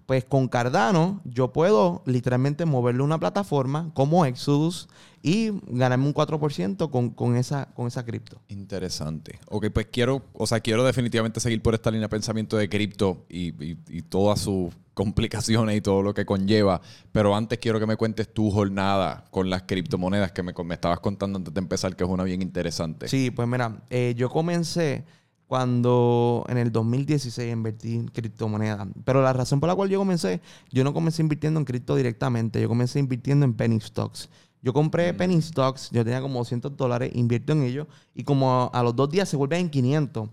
pues 0.09 0.25
con 0.25 0.47
Cardano 0.47 1.21
yo 1.23 1.53
puedo 1.53 2.01
literalmente 2.07 2.65
moverle 2.65 3.03
una 3.03 3.19
plataforma 3.19 3.91
como 3.93 4.25
Exodus 4.25 4.89
y 5.21 5.51
ganarme 5.67 6.07
un 6.07 6.15
4% 6.15 6.89
con, 6.89 7.11
con 7.11 7.35
esa, 7.35 7.67
con 7.75 7.85
esa 7.85 8.03
cripto. 8.03 8.41
Interesante. 8.47 9.37
Ok, 9.51 9.67
pues 9.71 9.85
quiero, 9.91 10.23
o 10.33 10.47
sea, 10.47 10.61
quiero 10.61 10.83
definitivamente 10.83 11.39
seguir 11.39 11.61
por 11.61 11.75
esta 11.75 11.91
línea 11.91 12.05
de 12.07 12.09
pensamiento 12.09 12.57
de 12.57 12.67
cripto 12.69 13.27
y, 13.29 13.49
y- 13.63 13.77
y 13.87 14.01
todas 14.01 14.39
sus 14.41 14.73
complicaciones 14.95 15.77
y 15.77 15.81
todo 15.81 16.01
lo 16.01 16.15
que 16.15 16.25
conlleva. 16.25 16.81
Pero 17.11 17.35
antes 17.35 17.59
quiero 17.59 17.79
que 17.79 17.85
me 17.85 17.95
cuentes 17.95 18.33
tu 18.33 18.49
jornada 18.49 19.25
con 19.29 19.47
las 19.51 19.61
criptomonedas 19.61 20.31
que 20.31 20.41
me, 20.41 20.53
me 20.65 20.73
estabas 20.73 21.01
contando 21.01 21.37
antes 21.37 21.53
de 21.53 21.59
empezar, 21.59 21.95
que 21.95 22.03
es 22.03 22.09
una 22.09 22.23
bien 22.23 22.41
interesante. 22.41 23.07
Sí, 23.07 23.29
pues 23.29 23.47
mira, 23.47 23.83
eh, 23.91 24.15
yo 24.17 24.27
comencé 24.31 25.03
cuando 25.49 26.45
en 26.47 26.59
el 26.59 26.71
2016 26.71 27.51
invertí 27.51 27.95
en 27.95 28.07
criptomonedas. 28.07 28.87
Pero 29.03 29.23
la 29.23 29.33
razón 29.33 29.59
por 29.59 29.67
la 29.67 29.73
cual 29.73 29.89
yo 29.89 29.97
comencé, 29.97 30.41
yo 30.69 30.83
no 30.83 30.93
comencé 30.93 31.23
invirtiendo 31.23 31.59
en 31.59 31.65
cripto 31.65 31.95
directamente, 31.95 32.61
yo 32.61 32.67
comencé 32.67 32.99
invirtiendo 32.99 33.47
en 33.47 33.55
penny 33.55 33.79
stocks. 33.79 34.29
Yo 34.61 34.73
compré 34.73 35.11
penny 35.11 35.41
stocks, 35.41 35.89
yo 35.89 36.03
tenía 36.05 36.21
como 36.21 36.37
200 36.37 36.77
dólares, 36.77 37.09
invierto 37.15 37.53
en 37.53 37.63
ellos 37.63 37.87
y 38.13 38.23
como 38.23 38.69
a 38.71 38.83
los 38.83 38.95
dos 38.95 39.09
días 39.09 39.27
se 39.27 39.37
vuelven 39.37 39.61
en 39.61 39.69
500. 39.71 40.29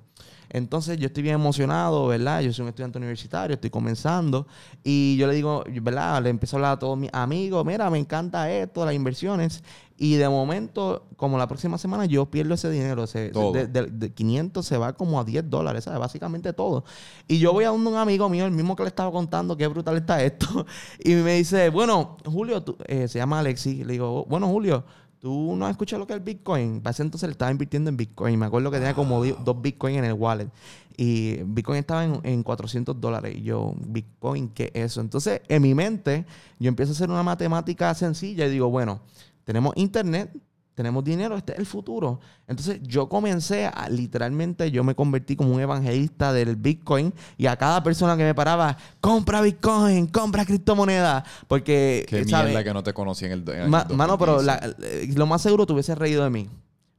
Entonces 0.51 0.99
yo 0.99 1.07
estoy 1.07 1.23
bien 1.23 1.37
emocionado, 1.37 2.07
¿verdad? 2.09 2.43
Yo 2.43 2.53
soy 2.53 2.65
un 2.65 2.69
estudiante 2.69 2.99
universitario, 2.99 3.55
estoy 3.55 3.71
comenzando 3.71 4.47
y 4.85 5.17
yo 5.17 5.27
le 5.29 5.35
digo, 5.35 5.65
¿verdad? 5.81 6.23
Le 6.23 6.29
empiezo 6.29 6.57
a 6.57 6.59
hablar 6.59 6.73
a 6.73 6.79
todos 6.79 6.99
mis 6.99 7.11
amigos, 7.15 7.65
mira, 7.65 7.89
me 7.89 7.99
encanta 7.99 8.51
esto, 8.51 8.85
las 8.85 8.95
inversiones. 8.95 9.63
Y 9.99 10.17
de 10.17 10.29
momento, 10.29 11.07
como 11.17 11.39
la 11.39 11.47
próxima 11.49 11.79
semana, 11.79 12.05
yo 12.05 12.27
pierdo 12.31 12.53
ese 12.55 12.69
dinero. 12.71 13.07
Se- 13.07 13.31
de, 13.53 13.67
de- 13.67 13.87
de 13.87 14.13
500 14.13 14.67
se 14.67 14.77
va 14.77 14.93
como 14.93 15.19
a 15.19 15.25
10 15.25 15.49
dólares, 15.49 15.85
¿sabes? 15.85 15.99
Básicamente 16.01 16.53
todo. 16.53 16.85
Y 17.27 17.39
yo 17.39 17.53
voy 17.55 17.65
a 17.65 17.73
un 17.73 17.87
amigo 17.97 18.29
mío, 18.29 18.45
el 18.45 18.53
mismo 18.53 18.77
que 18.77 18.83
le 18.83 18.89
estaba 18.89 19.11
contando, 19.11 19.57
qué 19.57 19.67
brutal 19.67 19.97
está 19.97 20.23
esto. 20.23 20.47
Y 21.05 21.15
me 21.15 21.37
dice, 21.37 21.71
bueno, 21.71 22.19
Julio, 22.27 22.63
tú- 22.63 22.77
eh, 22.87 23.09
se 23.09 23.19
llama 23.19 23.39
Alexi. 23.39 23.85
Le 23.85 23.95
digo, 23.95 24.27
bueno, 24.29 24.49
Julio, 24.49 24.85
¿tú 25.19 25.55
no 25.57 25.65
has 25.65 25.71
escuchado 25.71 26.01
lo 26.01 26.07
que 26.07 26.13
es 26.13 26.19
el 26.19 26.25
Bitcoin? 26.25 26.83
Para 26.83 26.91
ese 26.93 27.03
entonces 27.03 27.27
le 27.29 27.33
estaba 27.33 27.51
invirtiendo 27.51 27.89
en 27.89 27.97
Bitcoin. 27.97 28.39
Me 28.39 28.45
acuerdo 28.47 28.71
que 28.71 28.77
tenía 28.77 28.93
como 28.95 29.25
dos 29.25 29.63
Bitcoin 29.63 29.97
en 29.97 30.05
el 30.05 30.13
wallet. 30.13 30.51
Y 30.99 31.37
Bitcoin 31.45 31.79
estaba 31.79 32.05
en, 32.05 32.21
en 32.23 32.43
400 32.43 33.01
dólares. 33.01 33.35
Y 33.37 33.43
yo, 33.45 33.75
Bitcoin, 33.87 34.49
¿qué 34.51 34.71
es 34.75 34.93
eso? 34.93 35.01
Entonces, 35.01 35.41
en 35.49 35.63
mi 35.63 35.75
mente, 35.75 36.27
yo 36.59 36.69
empiezo 36.69 36.93
a 36.93 36.95
hacer 36.95 37.09
una 37.11 37.23
matemática 37.23 37.95
sencilla 37.95 38.47
y 38.47 38.51
digo, 38.51 38.69
bueno, 38.71 39.01
tenemos 39.47 39.73
internet, 39.77 40.31
tenemos 40.75 41.03
dinero, 41.05 41.37
este 41.39 41.53
es 41.55 41.59
el 41.61 41.65
futuro. 41.65 42.21
Entonces 42.49 42.81
yo 42.83 43.09
comencé 43.09 43.65
a 43.67 43.89
literalmente, 43.89 44.71
yo 44.71 44.85
me 44.85 44.95
convertí 44.95 45.35
como 45.37 45.55
un 45.55 45.61
evangelista 45.61 46.35
del 46.35 46.57
Bitcoin 46.57 47.15
y 47.39 47.47
a 47.47 47.57
cada 47.57 47.83
persona 47.83 48.15
que 48.17 48.25
me 48.25 48.35
paraba, 48.35 48.77
compra 49.01 49.41
Bitcoin, 49.41 50.07
compra 50.09 50.45
criptomoneda, 50.45 51.25
porque, 51.49 52.05
Qué 52.09 52.25
¿sabes? 52.27 52.49
mierda 52.51 52.65
que 52.65 52.75
no 52.75 52.83
te 52.83 52.93
conocí 52.93 53.25
en 53.25 53.33
el, 53.33 53.49
en 53.49 53.61
el 53.63 53.69
Ma- 53.71 53.87
mano, 53.95 54.19
pero 54.19 54.35
2015. 54.43 54.77
la- 54.79 54.87
eh, 54.87 55.09
lo 55.17 55.27
más 55.27 55.41
seguro 55.41 55.65
te 55.65 55.73
hubiese 55.73 55.95
reído 55.95 56.25
de 56.25 56.31
mí. 56.31 56.51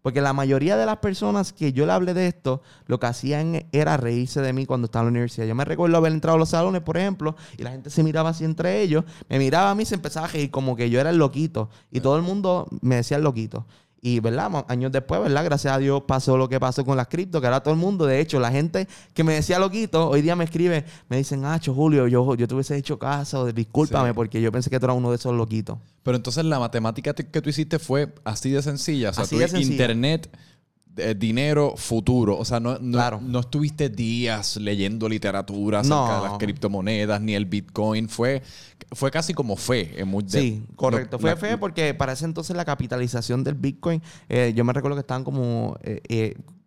Porque 0.07 0.21
la 0.21 0.31
mayoría 0.31 0.77
de 0.77 0.85
las 0.85 0.99
personas 0.99 1.51
que 1.51 1.73
yo 1.73 1.85
le 1.85 1.91
hablé 1.91 2.13
de 2.13 2.27
esto, 2.27 2.61
lo 2.85 2.97
que 2.97 3.07
hacían 3.07 3.65
era 3.73 3.97
reírse 3.97 4.39
de 4.39 4.53
mí 4.53 4.65
cuando 4.65 4.85
estaba 4.85 5.01
en 5.01 5.07
la 5.07 5.11
universidad. 5.11 5.45
Yo 5.45 5.53
me 5.53 5.65
recuerdo 5.65 5.97
haber 5.97 6.13
entrado 6.13 6.37
a 6.37 6.39
los 6.39 6.47
salones, 6.47 6.81
por 6.81 6.95
ejemplo, 6.95 7.35
y 7.57 7.63
la 7.63 7.71
gente 7.71 7.89
se 7.89 8.03
miraba 8.03 8.29
así 8.29 8.45
entre 8.45 8.81
ellos. 8.81 9.03
Me 9.27 9.37
miraba 9.37 9.69
a 9.69 9.75
mí 9.75 9.83
y 9.83 9.85
se 9.85 9.95
empezaba 9.95 10.27
a 10.27 10.29
reír 10.29 10.49
como 10.49 10.77
que 10.77 10.89
yo 10.89 11.01
era 11.01 11.09
el 11.09 11.17
loquito. 11.17 11.69
Y 11.91 11.99
todo 11.99 12.15
el 12.15 12.21
mundo 12.21 12.69
me 12.79 12.95
decía 12.95 13.17
el 13.17 13.23
loquito. 13.23 13.65
Y, 13.99 14.19
¿verdad? 14.19 14.65
Años 14.67 14.91
después, 14.91 15.19
¿verdad? 15.21 15.43
Gracias 15.43 15.73
a 15.73 15.77
Dios 15.79 16.03
pasó 16.07 16.37
lo 16.37 16.47
que 16.47 16.59
pasó 16.59 16.85
con 16.85 16.95
las 16.97 17.07
cripto, 17.07 17.41
que 17.41 17.47
ahora 17.47 17.61
todo 17.61 17.73
el 17.73 17.79
mundo, 17.79 18.05
de 18.05 18.19
hecho, 18.19 18.39
la 18.39 18.51
gente 18.51 18.87
que 19.13 19.23
me 19.23 19.33
decía 19.33 19.57
loquito, 19.57 20.09
hoy 20.09 20.21
día 20.21 20.35
me 20.35 20.43
escribe, 20.43 20.85
me 21.09 21.17
dicen, 21.17 21.43
ah, 21.45 21.59
Julio, 21.65 22.07
yo, 22.07 22.35
yo 22.35 22.47
te 22.47 22.53
hubiese 22.53 22.77
hecho 22.77 22.99
caso, 22.99 23.51
discúlpame, 23.51 24.09
Sí. 24.09 24.13
porque 24.15 24.39
yo 24.41 24.51
pensé 24.51 24.69
que 24.69 24.79
tú 24.79 24.85
eras 24.85 24.97
uno 24.97 25.09
de 25.09 25.15
esos 25.15 25.33
loquitos. 25.35 25.79
Pero 26.03 26.15
entonces 26.15 26.45
la 26.45 26.59
matemática 26.59 27.13
te- 27.13 27.27
que 27.27 27.41
tú 27.41 27.49
hiciste 27.49 27.79
fue 27.79 28.13
así 28.23 28.51
de 28.51 28.61
sencilla. 28.61 29.09
O 29.09 29.13
sea, 29.13 29.23
Así 29.23 29.35
tú 29.35 29.39
de 29.41 29.47
sencilla. 29.47 29.71
internet 29.71 30.29
eh, 30.97 31.15
dinero 31.17 31.75
futuro. 31.77 32.37
O 32.37 32.45
sea, 32.45 32.59
no, 32.59 32.77
no, 32.79 32.91
Claro. 32.97 33.19
no 33.23 33.39
estuviste 33.41 33.89
días 33.89 34.57
leyendo 34.57 35.07
literatura 35.07 35.79
acerca 35.79 35.95
No. 36.17 36.23
de 36.23 36.29
las 36.29 36.37
criptomonedas 36.37 37.21
ni 37.21 37.35
el 37.35 37.45
Bitcoin. 37.45 38.09
Fue, 38.09 38.41
fue 38.91 39.11
casi 39.11 39.33
como 39.33 39.55
fe. 39.55 39.99
en 39.99 40.07
muy- 40.07 40.23
de- 40.23 40.39
Sí, 40.41 40.63
correcto. 40.75 41.17
lo- 41.17 41.21
Fue 41.21 41.29
la- 41.31 41.35
fe 41.37 41.57
porque 41.57 41.93
para 41.93 42.13
ese 42.13 42.25
entonces 42.25 42.55
la 42.55 42.65
capitalización 42.65 43.43
del 43.43 43.55
Bitcoin, 43.55 44.01
eh, 44.29 44.53
yo 44.55 44.63
me 44.63 44.73
recuerdo 44.73 44.95
que 44.95 45.01
estaban 45.01 45.23
como 45.23 45.77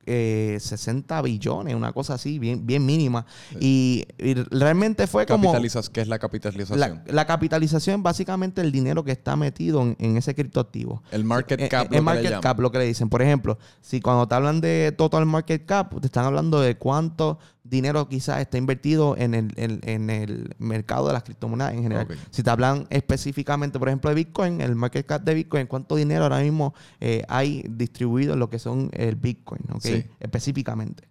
eh, 0.06 0.54
eh, 0.54 0.54
eh, 0.56 0.60
60 0.60 1.22
billones, 1.22 1.74
una 1.74 1.92
cosa 1.92 2.14
así, 2.14 2.38
bien, 2.38 2.66
bien 2.66 2.84
mínima. 2.84 3.26
Y, 3.60 4.04
y 4.18 4.34
realmente 4.34 5.06
fue 5.06 5.26
como... 5.26 5.44
Capitalizas, 5.44 5.88
¿Qué 5.90 6.00
es 6.00 6.08
la 6.08 6.18
capitalización? 6.18 6.80
La, 6.80 7.02
la 7.06 7.26
capitalización 7.26 7.96
es 8.00 8.02
básicamente 8.02 8.60
el 8.60 8.72
dinero 8.72 9.04
que 9.04 9.12
está 9.12 9.36
metido 9.36 9.82
en, 9.82 9.96
en 9.98 10.16
ese 10.16 10.34
criptoactivo. 10.34 11.02
el 11.10 11.24
market 11.24 11.60
Eh, 11.60 11.68
cap. 11.68 11.82
eh, 11.82 11.84
lo 11.84 11.90
que 11.90 11.96
el 11.96 12.00
le 12.00 12.04
market 12.04 12.24
llaman. 12.24 12.40
cap, 12.42 12.60
lo 12.60 12.70
que 12.72 12.78
le 12.78 12.84
dicen. 12.86 13.08
Por 13.08 13.22
ejemplo, 13.22 13.58
si 13.80 14.00
cuando 14.00 14.26
te 14.26 14.34
hablan 14.34 14.60
de 14.60 14.92
total 14.96 15.26
market 15.26 15.64
cap, 15.66 15.98
te 16.00 16.06
están 16.06 16.24
hablando 16.24 16.60
de 16.60 16.76
cuánto 16.76 17.38
dinero 17.70 18.08
quizás 18.08 18.40
está 18.40 18.58
invertido 18.58 19.16
en 19.16 19.32
el, 19.34 19.52
en, 19.56 19.80
en 19.84 20.10
el 20.10 20.54
mercado 20.58 21.06
de 21.06 21.12
las 21.12 21.22
criptomonedas 21.22 21.72
en 21.74 21.82
general. 21.84 22.08
Si 22.30 22.42
te 22.42 22.50
hablan 22.50 22.86
específicamente, 22.90 23.78
por 23.78 23.88
ejemplo, 23.88 24.10
de 24.10 24.16
Bitcoin, 24.16 24.60
el 24.60 24.74
market 24.74 25.06
cap 25.06 25.22
de 25.22 25.34
Bitcoin, 25.34 25.66
cuánto 25.66 25.94
dinero 25.96 26.24
ahora 26.24 26.40
mismo 26.40 26.74
eh, 27.00 27.22
hay 27.28 27.64
distribuido 27.70 28.32
en 28.34 28.40
lo 28.40 28.50
que 28.50 28.58
son 28.58 28.90
el 28.92 29.14
Bitcoin, 29.14 29.62
¿ok? 29.72 29.82
Sí. 29.82 30.04
Específicamente. 30.18 31.04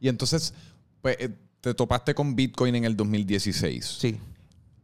Y 0.00 0.08
entonces, 0.08 0.52
pues, 1.00 1.16
eh, 1.20 1.30
te 1.60 1.74
topaste 1.74 2.14
con 2.14 2.34
Bitcoin 2.34 2.74
en 2.74 2.84
el 2.84 2.96
2016. 2.96 3.84
Sí. 4.00 4.18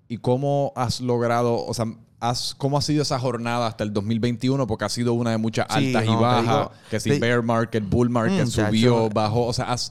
¿Y 0.08 0.18
cómo 0.18 0.72
has 0.76 1.00
logrado, 1.00 1.64
o 1.66 1.74
sea, 1.74 1.86
has, 2.20 2.54
cómo 2.54 2.78
ha 2.78 2.82
sido 2.82 3.02
esa 3.02 3.18
jornada 3.18 3.66
hasta 3.66 3.82
el 3.82 3.92
2021? 3.92 4.66
Porque 4.66 4.84
ha 4.84 4.88
sido 4.88 5.14
una 5.14 5.30
de 5.32 5.38
muchas 5.38 5.66
altas 5.68 6.04
y 6.04 6.08
no, 6.08 6.20
bajas. 6.20 6.42
digo- 6.44 6.70
que 6.90 7.00
si 7.00 7.10
te- 7.10 7.18
bear 7.18 7.42
market, 7.42 7.82
bull 7.88 8.10
market, 8.10 8.44
Mm, 8.46 8.50
subió, 8.50 9.08
bajó. 9.10 9.46
O 9.46 9.52
sea, 9.52 9.72
has, 9.72 9.90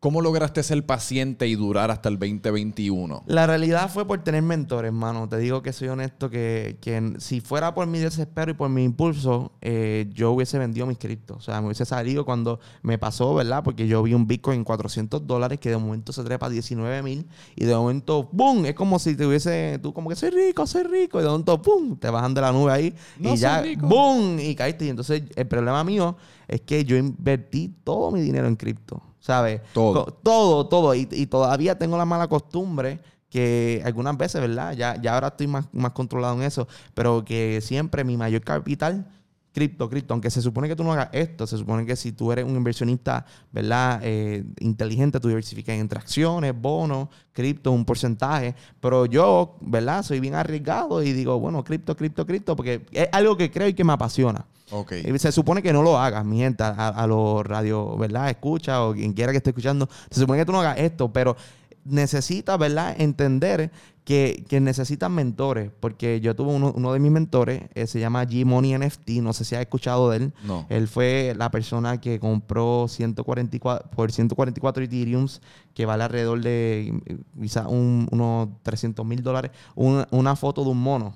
¿cómo 0.00 0.22
lograste 0.22 0.62
ser 0.62 0.84
paciente 0.86 1.46
y 1.46 1.54
durar 1.54 1.90
hasta 1.90 2.08
el 2.08 2.18
2021? 2.18 3.24
La 3.26 3.46
realidad 3.46 3.90
fue 3.90 4.06
por 4.06 4.24
tener 4.24 4.42
mentores, 4.42 4.88
hermano. 4.88 5.28
Te 5.28 5.36
digo 5.36 5.62
que 5.62 5.74
soy 5.74 5.88
honesto 5.88 6.30
que, 6.30 6.78
que 6.80 7.14
si 7.18 7.40
fuera 7.40 7.74
por 7.74 7.86
mi 7.86 7.98
desespero 7.98 8.50
y 8.50 8.54
por 8.54 8.70
mi 8.70 8.82
impulso, 8.82 9.52
eh, 9.60 10.10
yo 10.12 10.32
hubiese 10.32 10.58
vendido 10.58 10.86
mis 10.86 10.98
criptos. 10.98 11.36
O 11.36 11.40
sea, 11.40 11.60
me 11.60 11.66
hubiese 11.66 11.84
salido 11.84 12.24
cuando 12.24 12.60
me 12.82 12.98
pasó, 12.98 13.34
¿verdad? 13.34 13.62
Porque 13.62 13.86
yo 13.86 14.02
vi 14.02 14.14
un 14.14 14.26
Bitcoin 14.26 14.60
en 14.60 14.64
400 14.64 15.26
dólares 15.26 15.60
que 15.60 15.68
de 15.68 15.76
momento 15.76 16.12
se 16.12 16.24
trepa 16.24 16.46
a 16.46 16.50
19 16.50 17.02
mil 17.02 17.26
y 17.54 17.66
de 17.66 17.74
momento, 17.74 18.30
¡pum! 18.30 18.64
Es 18.64 18.74
como 18.74 18.98
si 18.98 19.14
te 19.14 19.26
hubiese, 19.26 19.78
tú 19.82 19.92
como 19.92 20.08
que 20.08 20.16
soy 20.16 20.30
rico, 20.30 20.66
soy 20.66 20.84
rico 20.84 21.20
y 21.20 21.22
de 21.22 21.28
momento, 21.28 21.60
¡pum! 21.60 21.96
Te 21.98 22.08
bajan 22.08 22.32
de 22.32 22.40
la 22.40 22.52
nube 22.52 22.72
ahí 22.72 22.94
No 23.18 23.34
y 23.34 23.36
ya, 23.36 23.60
rico. 23.60 23.86
¡pum! 23.86 24.38
Y 24.40 24.54
caíste. 24.54 24.86
Y 24.86 24.88
entonces 24.88 25.22
el 25.36 25.46
problema 25.46 25.84
mío 25.84 26.16
es 26.48 26.62
que 26.62 26.84
yo 26.86 26.96
invertí 26.96 27.74
todo 27.84 28.10
mi 28.10 28.22
dinero 28.22 28.48
en 28.48 28.56
cripto. 28.56 29.09
¿Sabes? 29.30 29.60
Todo. 29.72 30.06
Todo, 30.24 30.66
todo. 30.66 30.94
Y, 30.96 31.06
y 31.12 31.26
todavía 31.26 31.78
tengo 31.78 31.96
la 31.96 32.04
mala 32.04 32.26
costumbre 32.26 32.98
que 33.30 33.80
algunas 33.84 34.16
veces, 34.16 34.40
¿verdad? 34.40 34.72
Ya, 34.72 35.00
ya 35.00 35.14
ahora 35.14 35.28
estoy 35.28 35.46
más, 35.46 35.66
más 35.72 35.92
controlado 35.92 36.34
en 36.34 36.42
eso, 36.42 36.66
pero 36.94 37.24
que 37.24 37.60
siempre 37.60 38.02
mi 38.02 38.16
mayor 38.16 38.42
capital, 38.42 39.06
cripto, 39.52 39.88
cripto, 39.88 40.14
aunque 40.14 40.30
se 40.30 40.40
supone 40.40 40.68
que 40.68 40.76
tú 40.76 40.84
no 40.84 40.92
hagas 40.92 41.08
esto, 41.12 41.46
se 41.46 41.56
supone 41.56 41.84
que 41.84 41.96
si 41.96 42.12
tú 42.12 42.30
eres 42.32 42.44
un 42.44 42.56
inversionista, 42.56 43.24
¿verdad? 43.52 44.00
Eh, 44.02 44.44
inteligente, 44.60 45.18
tú 45.20 45.28
diversificas 45.28 45.76
entre 45.76 45.98
acciones, 45.98 46.54
bonos, 46.58 47.08
cripto, 47.32 47.72
un 47.72 47.84
porcentaje, 47.84 48.54
pero 48.80 49.06
yo, 49.06 49.56
¿verdad? 49.60 50.02
Soy 50.02 50.20
bien 50.20 50.34
arriesgado 50.34 51.02
y 51.02 51.12
digo, 51.12 51.38
bueno, 51.40 51.64
cripto, 51.64 51.96
cripto, 51.96 52.26
cripto, 52.26 52.54
porque 52.56 52.86
es 52.92 53.08
algo 53.12 53.36
que 53.36 53.50
creo 53.50 53.68
y 53.68 53.74
que 53.74 53.84
me 53.84 53.92
apasiona. 53.92 54.46
Ok. 54.72 54.92
Y 55.04 55.18
Se 55.18 55.32
supone 55.32 55.62
que 55.62 55.72
no 55.72 55.82
lo 55.82 55.98
hagas, 55.98 56.24
mi 56.24 56.38
gente, 56.38 56.62
a, 56.62 56.88
a 56.88 57.06
los 57.06 57.44
radio, 57.44 57.96
¿verdad? 57.96 58.30
Escucha 58.30 58.84
o 58.84 58.94
quien 58.94 59.12
quiera 59.12 59.32
que 59.32 59.38
esté 59.38 59.50
escuchando. 59.50 59.88
Se 60.10 60.20
supone 60.20 60.38
que 60.38 60.46
tú 60.46 60.52
no 60.52 60.60
hagas 60.60 60.78
esto, 60.78 61.12
pero 61.12 61.36
necesitas, 61.84 62.58
¿verdad? 62.58 62.94
Entender 62.98 63.70
que, 64.04 64.44
que 64.48 64.60
necesitas 64.60 65.10
mentores. 65.10 65.70
Porque 65.80 66.20
yo 66.20 66.34
tuve 66.34 66.52
uno, 66.52 66.72
uno 66.74 66.92
de 66.92 66.98
mis 66.98 67.10
mentores, 67.12 67.62
eh, 67.74 67.86
se 67.86 68.00
llama 68.00 68.24
G-Money 68.24 68.74
NFT. 68.78 69.10
No 69.22 69.32
sé 69.32 69.44
si 69.44 69.54
has 69.54 69.60
escuchado 69.60 70.10
de 70.10 70.16
él. 70.18 70.32
No. 70.44 70.66
Él 70.68 70.88
fue 70.88 71.34
la 71.36 71.50
persona 71.50 72.00
que 72.00 72.18
compró 72.18 72.86
144, 72.88 73.90
por 73.90 74.10
144 74.12 74.84
Ethereums, 74.84 75.40
que 75.74 75.86
vale 75.86 76.04
alrededor 76.04 76.40
de 76.40 76.94
eh, 77.06 77.18
quizás 77.40 77.66
un- 77.68 78.08
unos 78.10 78.48
300 78.62 79.04
mil 79.06 79.22
dólares, 79.22 79.50
una, 79.74 80.06
una 80.10 80.36
foto 80.36 80.64
de 80.64 80.70
un 80.70 80.78
mono. 80.82 81.14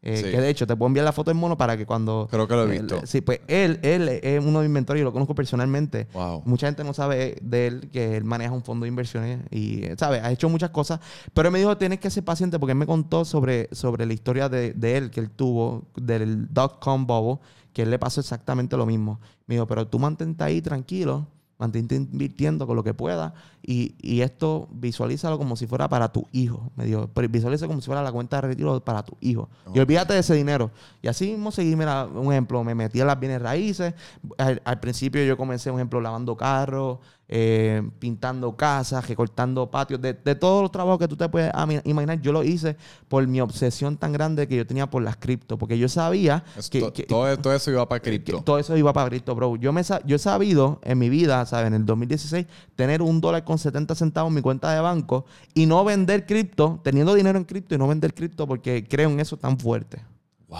Eh, 0.00 0.16
Sí. 0.16 0.30
Que 0.30 0.40
de 0.40 0.48
hecho 0.48 0.64
te 0.66 0.76
puedo 0.76 0.86
enviar 0.86 1.04
la 1.04 1.12
foto 1.12 1.30
del 1.32 1.38
mono 1.38 1.56
para 1.56 1.76
que 1.76 1.84
cuando. 1.84 2.28
Creo 2.30 2.46
que 2.46 2.54
lo 2.54 2.70
he 2.70 2.76
él- 2.76 2.82
visto. 2.82 3.00
sí, 3.04 3.20
pues 3.20 3.40
él, 3.48 3.80
él 3.82 4.08
es 4.08 4.44
uno 4.44 4.60
de 4.60 4.68
mis 4.68 4.72
mentores 4.74 5.00
y 5.00 5.04
lo 5.04 5.12
conozco 5.12 5.34
personalmente. 5.34 6.06
Wow. 6.14 6.42
Mucha 6.44 6.68
gente 6.68 6.84
no 6.84 6.94
sabe 6.94 7.36
de 7.42 7.66
él 7.66 7.90
que 7.92 8.16
él 8.16 8.22
maneja 8.24 8.52
un 8.52 8.62
fondo 8.62 8.84
de 8.84 8.88
inversiones 8.90 9.40
y, 9.50 9.84
eh, 9.84 9.96
¿sabes? 9.98 10.22
Ha 10.22 10.30
hecho 10.30 10.48
muchas 10.48 10.70
cosas. 10.70 11.00
Pero 11.34 11.48
él 11.48 11.52
me 11.52 11.58
dijo, 11.58 11.76
tienes 11.76 11.98
que 11.98 12.10
ser 12.10 12.24
paciente 12.24 12.58
porque 12.60 12.72
él 12.72 12.78
me 12.78 12.86
contó 12.86 13.24
sobre, 13.24 13.68
sobre 13.72 14.06
la 14.06 14.12
historia 14.12 14.48
de, 14.48 14.72
de 14.72 14.96
él 14.96 15.10
que 15.10 15.18
él 15.18 15.30
tuvo, 15.30 15.88
del 15.96 16.46
dot-com 16.54 17.04
bubble, 17.04 17.40
que 17.72 17.82
él 17.82 17.90
le 17.90 17.98
pasó 17.98 18.20
exactamente 18.20 18.76
lo 18.76 18.86
mismo. 18.86 19.18
Me 19.48 19.56
dijo, 19.56 19.66
pero 19.66 19.86
tú 19.88 19.98
mantente 19.98 20.44
ahí 20.44 20.62
tranquilo, 20.62 21.26
mantente 21.58 21.96
invirtiendo 21.96 22.68
con 22.68 22.76
lo 22.76 22.84
que 22.84 22.94
puedas 22.94 23.32
y, 23.62 23.94
y 24.00 24.20
esto 24.22 24.68
visualízalo 24.70 25.36
como 25.38 25.56
si 25.56 25.66
fuera 25.66 25.88
para 25.88 26.10
tu 26.12 26.26
hijo. 26.32 26.70
Me 26.76 26.84
dijo, 26.86 27.10
visualiza 27.30 27.66
como 27.66 27.80
si 27.80 27.86
fuera 27.86 28.02
la 28.02 28.12
cuenta 28.12 28.36
de 28.40 28.48
retiro 28.48 28.80
para 28.80 29.02
tu 29.02 29.16
hijo. 29.20 29.48
Y 29.74 29.78
olvídate 29.78 30.14
de 30.14 30.20
ese 30.20 30.34
dinero. 30.34 30.70
Y 31.02 31.08
así 31.08 31.30
mismo 31.30 31.50
seguí, 31.50 31.76
mira, 31.76 32.04
un 32.06 32.32
ejemplo, 32.32 32.62
me 32.64 32.74
metí 32.74 33.00
a 33.00 33.04
las 33.04 33.18
bienes 33.20 33.42
raíces. 33.42 33.94
Al, 34.38 34.62
al 34.64 34.80
principio 34.80 35.22
yo 35.24 35.36
comencé, 35.36 35.70
un 35.70 35.76
ejemplo, 35.78 36.00
lavando 36.00 36.36
carros, 36.36 36.98
eh, 37.30 37.82
pintando 37.98 38.56
casas, 38.56 39.06
recortando 39.06 39.70
patios, 39.70 40.00
de, 40.00 40.14
de 40.14 40.34
todos 40.34 40.62
los 40.62 40.70
trabajos 40.72 40.98
que 40.98 41.08
tú 41.08 41.14
te 41.14 41.28
puedes 41.28 41.52
imaginar, 41.84 42.18
yo 42.22 42.32
lo 42.32 42.42
hice 42.42 42.74
por 43.06 43.26
mi 43.26 43.38
obsesión 43.42 43.98
tan 43.98 44.12
grande 44.14 44.48
que 44.48 44.56
yo 44.56 44.66
tenía 44.66 44.88
por 44.88 45.02
las 45.02 45.16
cripto, 45.18 45.58
porque 45.58 45.76
yo 45.78 45.90
sabía 45.90 46.42
Es- 46.56 46.70
que, 46.70 46.80
to- 46.80 46.90
que- 46.94 47.02
todo, 47.02 47.36
todo 47.36 47.52
eso 47.54 47.70
iba 47.70 47.86
para 47.86 48.00
cripto. 48.00 48.40
todo 48.42 48.58
eso 48.58 48.74
iba 48.78 48.94
para 48.94 49.10
cripto, 49.10 49.34
bro. 49.34 49.56
Yo, 49.56 49.74
me, 49.74 49.82
yo 50.06 50.16
he 50.16 50.18
sabido 50.18 50.80
en 50.82 50.98
mi 50.98 51.10
vida, 51.10 51.44
¿sabes? 51.44 51.66
En 51.66 51.74
el 51.74 51.84
2016, 51.84 52.46
tener 52.74 53.02
un 53.02 53.20
dólar 53.20 53.44
con 53.44 53.57
70 53.58 53.94
centavos 53.94 54.30
en 54.30 54.34
mi 54.36 54.40
cuenta 54.42 54.72
de 54.72 54.80
banco 54.80 55.24
y 55.54 55.66
no 55.66 55.84
vender 55.84 56.26
cripto, 56.26 56.80
teniendo 56.82 57.14
dinero 57.14 57.38
en 57.38 57.44
cripto 57.44 57.74
y 57.74 57.78
no 57.78 57.86
vender 57.88 58.14
cripto 58.14 58.46
porque 58.46 58.86
creo 58.88 59.10
en 59.10 59.20
eso 59.20 59.36
tan 59.36 59.58
fuerte. 59.58 60.00
Wow. 60.48 60.58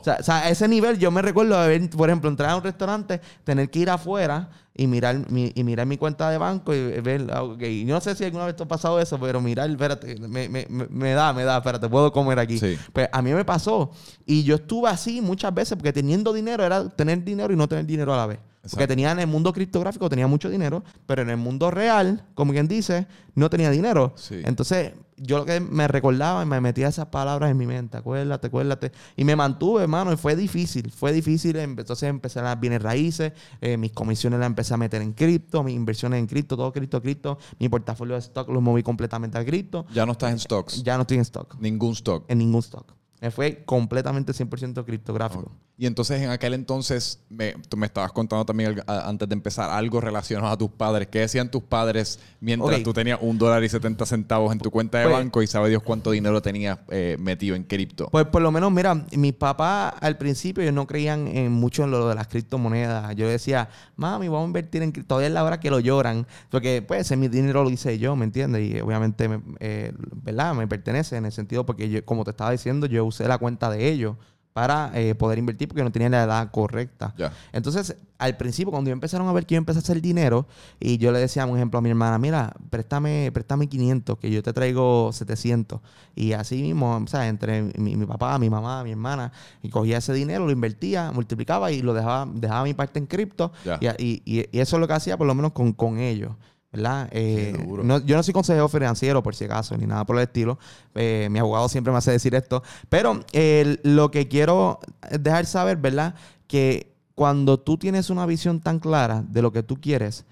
O 0.00 0.04
sea, 0.04 0.16
o 0.20 0.22
sea, 0.22 0.38
a 0.38 0.48
ese 0.48 0.66
nivel 0.68 0.98
yo 0.98 1.10
me 1.10 1.20
recuerdo 1.20 1.60
de 1.60 1.68
ver, 1.68 1.90
por 1.90 2.08
ejemplo, 2.08 2.30
entrar 2.30 2.50
a 2.50 2.56
un 2.56 2.62
restaurante, 2.62 3.20
tener 3.44 3.68
que 3.70 3.80
ir 3.80 3.90
afuera 3.90 4.48
y 4.74 4.86
mirar 4.86 5.30
mi, 5.30 5.52
y 5.54 5.64
mirar 5.64 5.86
mi 5.86 5.98
cuenta 5.98 6.30
de 6.30 6.38
banco 6.38 6.72
y 6.72 7.00
ver, 7.00 7.26
ah, 7.32 7.42
ok, 7.42 7.60
yo 7.60 7.94
no 7.94 8.00
sé 8.00 8.14
si 8.14 8.24
alguna 8.24 8.46
vez 8.46 8.56
te 8.56 8.62
ha 8.62 8.68
pasado 8.68 8.98
eso, 9.00 9.18
pero 9.20 9.40
mirar, 9.40 9.68
espérate, 9.68 10.16
me, 10.20 10.48
me, 10.48 10.66
me- 10.70 10.86
me 10.88 11.12
da, 11.12 11.32
me 11.32 11.42
da, 11.44 11.58
espérate, 11.58 11.88
puedo 11.88 12.10
comer 12.12 12.38
aquí. 12.38 12.58
Sí. 12.58 12.78
Pues 12.92 13.08
a 13.12 13.20
mí 13.20 13.32
me 13.32 13.44
pasó 13.44 13.90
y 14.24 14.44
yo 14.44 14.54
estuve 14.54 14.88
así 14.88 15.20
muchas 15.20 15.52
veces 15.52 15.76
porque 15.76 15.92
teniendo 15.92 16.32
dinero 16.32 16.64
era 16.64 16.88
tener 16.88 17.22
dinero 17.24 17.52
y 17.52 17.56
no 17.56 17.68
tener 17.68 17.84
dinero 17.84 18.14
a 18.14 18.18
la 18.18 18.26
vez. 18.26 18.38
Porque 18.60 18.74
Exacto. 18.84 18.88
tenía 18.88 19.12
en 19.12 19.20
el 19.20 19.26
mundo 19.28 19.52
criptográfico 19.52 20.08
tenía 20.08 20.26
mucho 20.26 20.50
dinero, 20.50 20.82
pero 21.06 21.22
en 21.22 21.30
el 21.30 21.36
mundo 21.36 21.70
real, 21.70 22.26
como 22.34 22.52
quien 22.52 22.66
dice, 22.68 23.06
no 23.34 23.48
tenía 23.48 23.70
dinero. 23.70 24.12
Sí. 24.16 24.40
Entonces, 24.44 24.92
yo 25.16 25.38
lo 25.38 25.44
que 25.44 25.58
me 25.60 25.88
recordaba 25.88 26.42
y 26.42 26.46
me 26.46 26.60
metía 26.60 26.88
esas 26.88 27.06
palabras 27.06 27.50
en 27.50 27.56
mi 27.56 27.66
mente, 27.66 27.96
acuérdate, 27.96 28.48
acuérdate. 28.48 28.92
Y 29.16 29.24
me 29.24 29.36
mantuve, 29.36 29.82
hermano, 29.82 30.12
y 30.12 30.16
fue 30.16 30.36
difícil, 30.36 30.90
fue 30.90 31.12
difícil. 31.12 31.56
Entonces 31.56 32.04
empecé 32.08 32.42
las 32.42 32.58
bienes 32.60 32.82
raíces, 32.82 33.32
eh, 33.60 33.76
mis 33.76 33.92
comisiones 33.92 34.38
las 34.40 34.46
empecé 34.46 34.74
a 34.74 34.76
meter 34.76 35.02
en 35.02 35.12
cripto, 35.12 35.62
mis 35.62 35.74
inversiones 35.74 36.18
en 36.18 36.26
cripto, 36.26 36.56
todo 36.56 36.72
cripto, 36.72 37.00
cripto. 37.00 37.38
Mi 37.58 37.68
portafolio 37.68 38.14
de 38.14 38.20
stock 38.20 38.48
lo 38.50 38.60
moví 38.60 38.82
completamente 38.82 39.38
a 39.38 39.44
cripto. 39.44 39.86
Ya 39.94 40.04
no 40.04 40.12
estás 40.12 40.32
en 40.32 40.38
stocks. 40.40 40.82
Ya 40.82 40.96
no 40.96 41.02
estoy 41.02 41.16
en 41.16 41.22
stock, 41.22 41.56
Ningún 41.60 41.92
stock. 41.92 42.24
en 42.28 42.38
ningún 42.38 42.60
stock. 42.60 42.92
Me 43.20 43.30
fue 43.30 43.62
completamente 43.64 44.32
100% 44.32 44.84
criptográfico. 44.84 45.50
Y 45.80 45.86
entonces 45.86 46.20
en 46.20 46.30
aquel 46.30 46.54
entonces, 46.54 47.20
me, 47.28 47.52
tú 47.68 47.76
me 47.76 47.86
estabas 47.86 48.10
contando 48.10 48.44
también 48.44 48.82
a- 48.88 49.08
antes 49.08 49.28
de 49.28 49.32
empezar 49.32 49.70
algo 49.70 50.00
relacionado 50.00 50.52
a 50.52 50.58
tus 50.58 50.70
padres. 50.70 51.06
¿Qué 51.06 51.20
decían 51.20 51.48
tus 51.52 51.62
padres 51.62 52.18
mientras 52.40 52.82
tú 52.82 52.92
tenías 52.92 53.18
un 53.22 53.38
dólar 53.38 53.62
y 53.62 53.68
70 53.68 54.04
centavos 54.04 54.52
en 54.52 54.58
tu 54.58 54.72
cuenta 54.72 54.98
de 54.98 55.04
Pues- 55.04 55.16
banco 55.16 55.40
y 55.40 55.46
sabe 55.46 55.68
Dios 55.68 55.82
cuánto 55.84 56.10
dinero 56.10 56.42
tenías 56.42 56.78
eh, 56.90 57.16
metido 57.20 57.54
en 57.54 57.62
cripto? 57.62 58.08
Pues 58.10 58.26
por 58.26 58.42
lo 58.42 58.50
menos, 58.50 58.72
mira, 58.72 59.04
mis 59.16 59.34
papás 59.34 59.94
al 60.00 60.18
principio 60.18 60.64
ellos 60.64 60.74
no 60.74 60.84
creían 60.88 61.28
en 61.28 61.52
mucho 61.52 61.84
en 61.84 61.92
lo 61.92 62.08
de 62.08 62.16
las 62.16 62.26
criptomonedas. 62.26 63.14
Yo 63.14 63.28
decía, 63.28 63.68
mami, 63.94 64.26
vamos 64.26 64.44
a 64.44 64.46
invertir 64.48 64.82
en 64.82 64.90
cripto. 64.90 65.08
Todavía 65.10 65.28
es 65.28 65.34
la 65.34 65.44
hora 65.44 65.60
que 65.60 65.70
lo 65.70 65.78
lloran. 65.78 66.26
Porque, 66.50 66.82
pues, 66.82 67.02
ese 67.02 67.16
mi 67.16 67.28
dinero 67.28 67.62
lo 67.62 67.70
hice 67.70 68.00
yo, 68.00 68.16
¿me 68.16 68.24
entiendes? 68.24 68.68
Y 68.68 68.80
obviamente, 68.80 69.28
me- 69.28 69.40
eh, 69.60 69.92
¿verdad? 70.24 70.54
Me 70.54 70.66
pertenece 70.66 71.16
en 71.16 71.26
el 71.26 71.32
sentido 71.32 71.64
porque, 71.64 71.88
yo, 71.88 72.04
como 72.04 72.24
te 72.24 72.30
estaba 72.32 72.50
diciendo, 72.50 72.86
yo 72.88 73.04
usé 73.08 73.26
la 73.28 73.38
cuenta 73.38 73.70
de 73.70 73.88
ellos 73.88 74.16
para 74.54 74.90
eh, 74.94 75.14
poder 75.14 75.38
invertir 75.38 75.68
porque 75.68 75.84
no 75.84 75.92
tenía 75.92 76.08
la 76.08 76.24
edad 76.24 76.50
correcta. 76.50 77.14
Entonces, 77.52 77.94
al 78.18 78.36
principio, 78.36 78.72
cuando 78.72 78.88
yo 78.88 78.92
empezaron 78.92 79.28
a 79.28 79.32
ver 79.32 79.46
que 79.46 79.54
yo 79.54 79.58
empecé 79.58 79.78
a 79.78 79.82
hacer 79.82 80.02
dinero, 80.02 80.48
y 80.80 80.98
yo 80.98 81.12
le 81.12 81.20
decía, 81.20 81.46
por 81.46 81.56
ejemplo, 81.56 81.78
a 81.78 81.80
mi 81.82 81.90
hermana, 81.90 82.18
mira, 82.18 82.52
préstame, 82.68 83.30
préstame 83.32 83.68
500, 83.68 84.18
que 84.18 84.28
yo 84.32 84.42
te 84.42 84.52
traigo 84.52 85.12
700. 85.12 85.80
Y 86.16 86.32
así 86.32 86.60
mismo, 86.60 86.96
o 86.96 87.06
sea, 87.06 87.28
entre 87.28 87.62
mi, 87.78 87.94
mi 87.94 88.04
papá, 88.06 88.36
mi 88.40 88.50
mamá, 88.50 88.82
mi 88.82 88.90
hermana, 88.90 89.30
y 89.62 89.68
cogía 89.68 89.98
ese 89.98 90.12
dinero, 90.12 90.44
lo 90.44 90.50
invertía, 90.50 91.12
multiplicaba 91.12 91.70
y 91.70 91.80
lo 91.80 91.94
dejaba, 91.94 92.26
dejaba 92.34 92.64
mi 92.64 92.74
parte 92.74 92.98
en 92.98 93.06
cripto. 93.06 93.52
Y- 93.80 94.22
y- 94.26 94.48
y 94.50 94.58
eso 94.58 94.74
es 94.76 94.80
lo 94.80 94.88
que 94.88 94.94
hacía, 94.94 95.16
por 95.16 95.28
lo 95.28 95.36
menos, 95.36 95.52
con, 95.52 95.72
con 95.72 95.98
ellos. 96.00 96.32
¿Verdad? 96.70 97.08
Eh, 97.12 97.56
no- 97.82 97.98
yo 98.04 98.14
no 98.16 98.22
soy 98.22 98.34
consejero 98.34 98.68
financiero, 98.68 99.22
por 99.22 99.34
si 99.34 99.44
acaso, 99.44 99.76
ni 99.76 99.86
nada 99.86 100.04
por 100.04 100.16
el 100.16 100.22
estilo. 100.22 100.58
Eh, 100.94 101.28
mi 101.30 101.38
abogado 101.38 101.68
siempre 101.68 101.90
me 101.92 101.98
hace 101.98 102.10
decir 102.12 102.34
esto. 102.34 102.62
Pero 102.90 103.20
eh, 103.32 103.78
lo 103.84 104.10
que 104.10 104.28
quiero 104.28 104.78
dejar 105.18 105.46
saber, 105.46 105.78
¿verdad? 105.78 106.14
Que 106.46 106.92
cuando 107.14 107.58
tú 107.58 107.78
tienes 107.78 108.10
una 108.10 108.26
visión 108.26 108.60
tan 108.60 108.78
clara 108.80 109.24
de 109.26 109.40
lo 109.42 109.50
que 109.50 109.62
tú 109.62 109.80
quieres, 109.80 110.24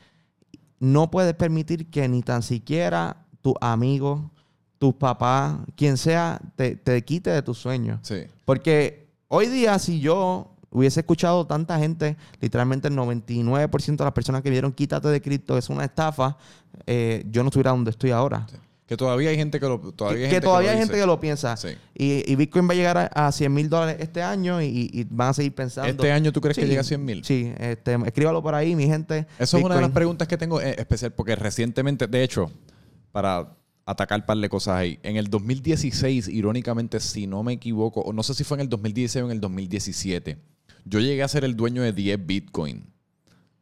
no 0.79 1.11
puedes 1.11 1.33
permitir 1.35 1.87
que 1.91 2.07
ni 2.09 2.23
tan 2.23 2.43
siquiera 2.43 3.17
tus 3.41 3.55
amigos, 3.63 4.21
tus 4.79 4.95
papás, 4.95 5.57
quien 5.75 5.97
sea, 5.97 6.39
te, 6.55 6.77
te 6.77 7.03
quite 7.03 7.31
de 7.31 7.41
tus 7.43 7.57
sueños. 7.59 8.01
Sí. 8.03 8.25
Porque 8.45 9.09
hoy 9.29 9.47
día, 9.47 9.79
si 9.79 10.01
yo 10.01 10.51
hubiese 10.71 11.01
escuchado 11.01 11.47
tanta 11.47 11.79
gente, 11.79 12.17
literalmente 12.41 12.89
el 12.89 12.95
99% 12.95 13.97
de 13.97 14.05
las 14.05 14.13
personas 14.13 14.43
que 14.43 14.51
vieron 14.51 14.73
quítate 14.73 15.09
de 15.09 15.21
cripto 15.21 15.57
es 15.57 15.69
una 15.69 15.85
estafa, 15.85 16.37
eh, 16.87 17.25
yo 17.31 17.43
no 17.43 17.49
estuviera 17.49 17.71
donde 17.71 17.91
estoy 17.91 18.11
ahora. 18.11 18.47
Que 18.87 18.97
todavía 18.97 19.31
hay 19.31 19.37
gente 19.37 19.59
que 19.59 19.67
lo 19.67 19.81
todavía 19.81 20.19
que 20.19 20.25
hay 20.25 20.29
que 20.29 20.35
gente 20.37 20.47
todavía 20.47 20.69
que 20.69 20.75
hay 20.75 20.79
lo 20.79 20.87
gente 20.87 21.01
que 21.01 21.07
lo 21.07 21.19
piensa. 21.19 21.57
Sí. 21.57 21.71
Y, 21.93 22.31
y 22.31 22.37
Bitcoin 22.37 22.69
va 22.69 22.73
a 22.73 22.77
llegar 22.77 22.97
a, 22.97 23.07
a 23.27 23.33
100 23.33 23.53
mil 23.53 23.69
dólares 23.69 23.97
este 23.99 24.23
año 24.23 24.63
y, 24.63 24.91
y 24.93 25.05
van 25.11 25.31
a 25.31 25.33
seguir 25.33 25.55
pensando. 25.57 25.91
¿Este 25.91 26.13
año 26.13 26.33
tú 26.33 26.41
crees 26.41 26.57
que 26.57 26.67
llega 26.67 26.83
a 26.83 26.85
100 26.85 27.05
mil? 27.05 27.25
Sí, 27.25 27.53
este, 27.59 27.97
escríbalo 28.07 28.43
por 28.45 28.55
ahí, 28.55 28.77
mi 28.77 28.87
gente. 28.87 29.27
Eso 29.41 29.59
es 29.59 29.65
una 29.65 29.75
de 29.75 29.81
las 29.81 29.91
preguntas 29.91 30.29
que 30.29 30.37
tengo 30.37 30.61
eh, 30.61 30.77
especial 30.79 31.13
porque 31.13 31.35
recientemente, 31.35 32.07
de 32.07 32.23
hecho, 32.23 32.53
para 33.11 33.57
atacar 33.87 34.21
un 34.21 34.27
par 34.27 34.39
de 34.39 34.49
cosas 34.49 34.77
ahí, 34.77 35.01
en 35.03 35.17
el 35.17 35.31
2016, 35.31 36.29
irónicamente, 36.29 37.01
si 37.01 37.27
no 37.27 37.43
me 37.43 37.55
equivoco, 37.55 38.03
o 38.03 38.13
no 38.13 38.23
sé 38.23 38.35
si 38.35 38.45
fue 38.45 38.57
en 38.57 38.63
el 38.63 38.69
2016 38.69 39.23
o 39.25 39.27
en 39.27 39.33
el 39.33 39.41
2017, 39.41 40.39
yo 40.87 41.01
llegué 41.01 41.23
a 41.23 41.29
ser 41.29 41.45
el 41.45 41.55
dueño 41.57 41.83
de 41.83 41.93
10 41.93 42.25
Bitcoin. 42.27 42.87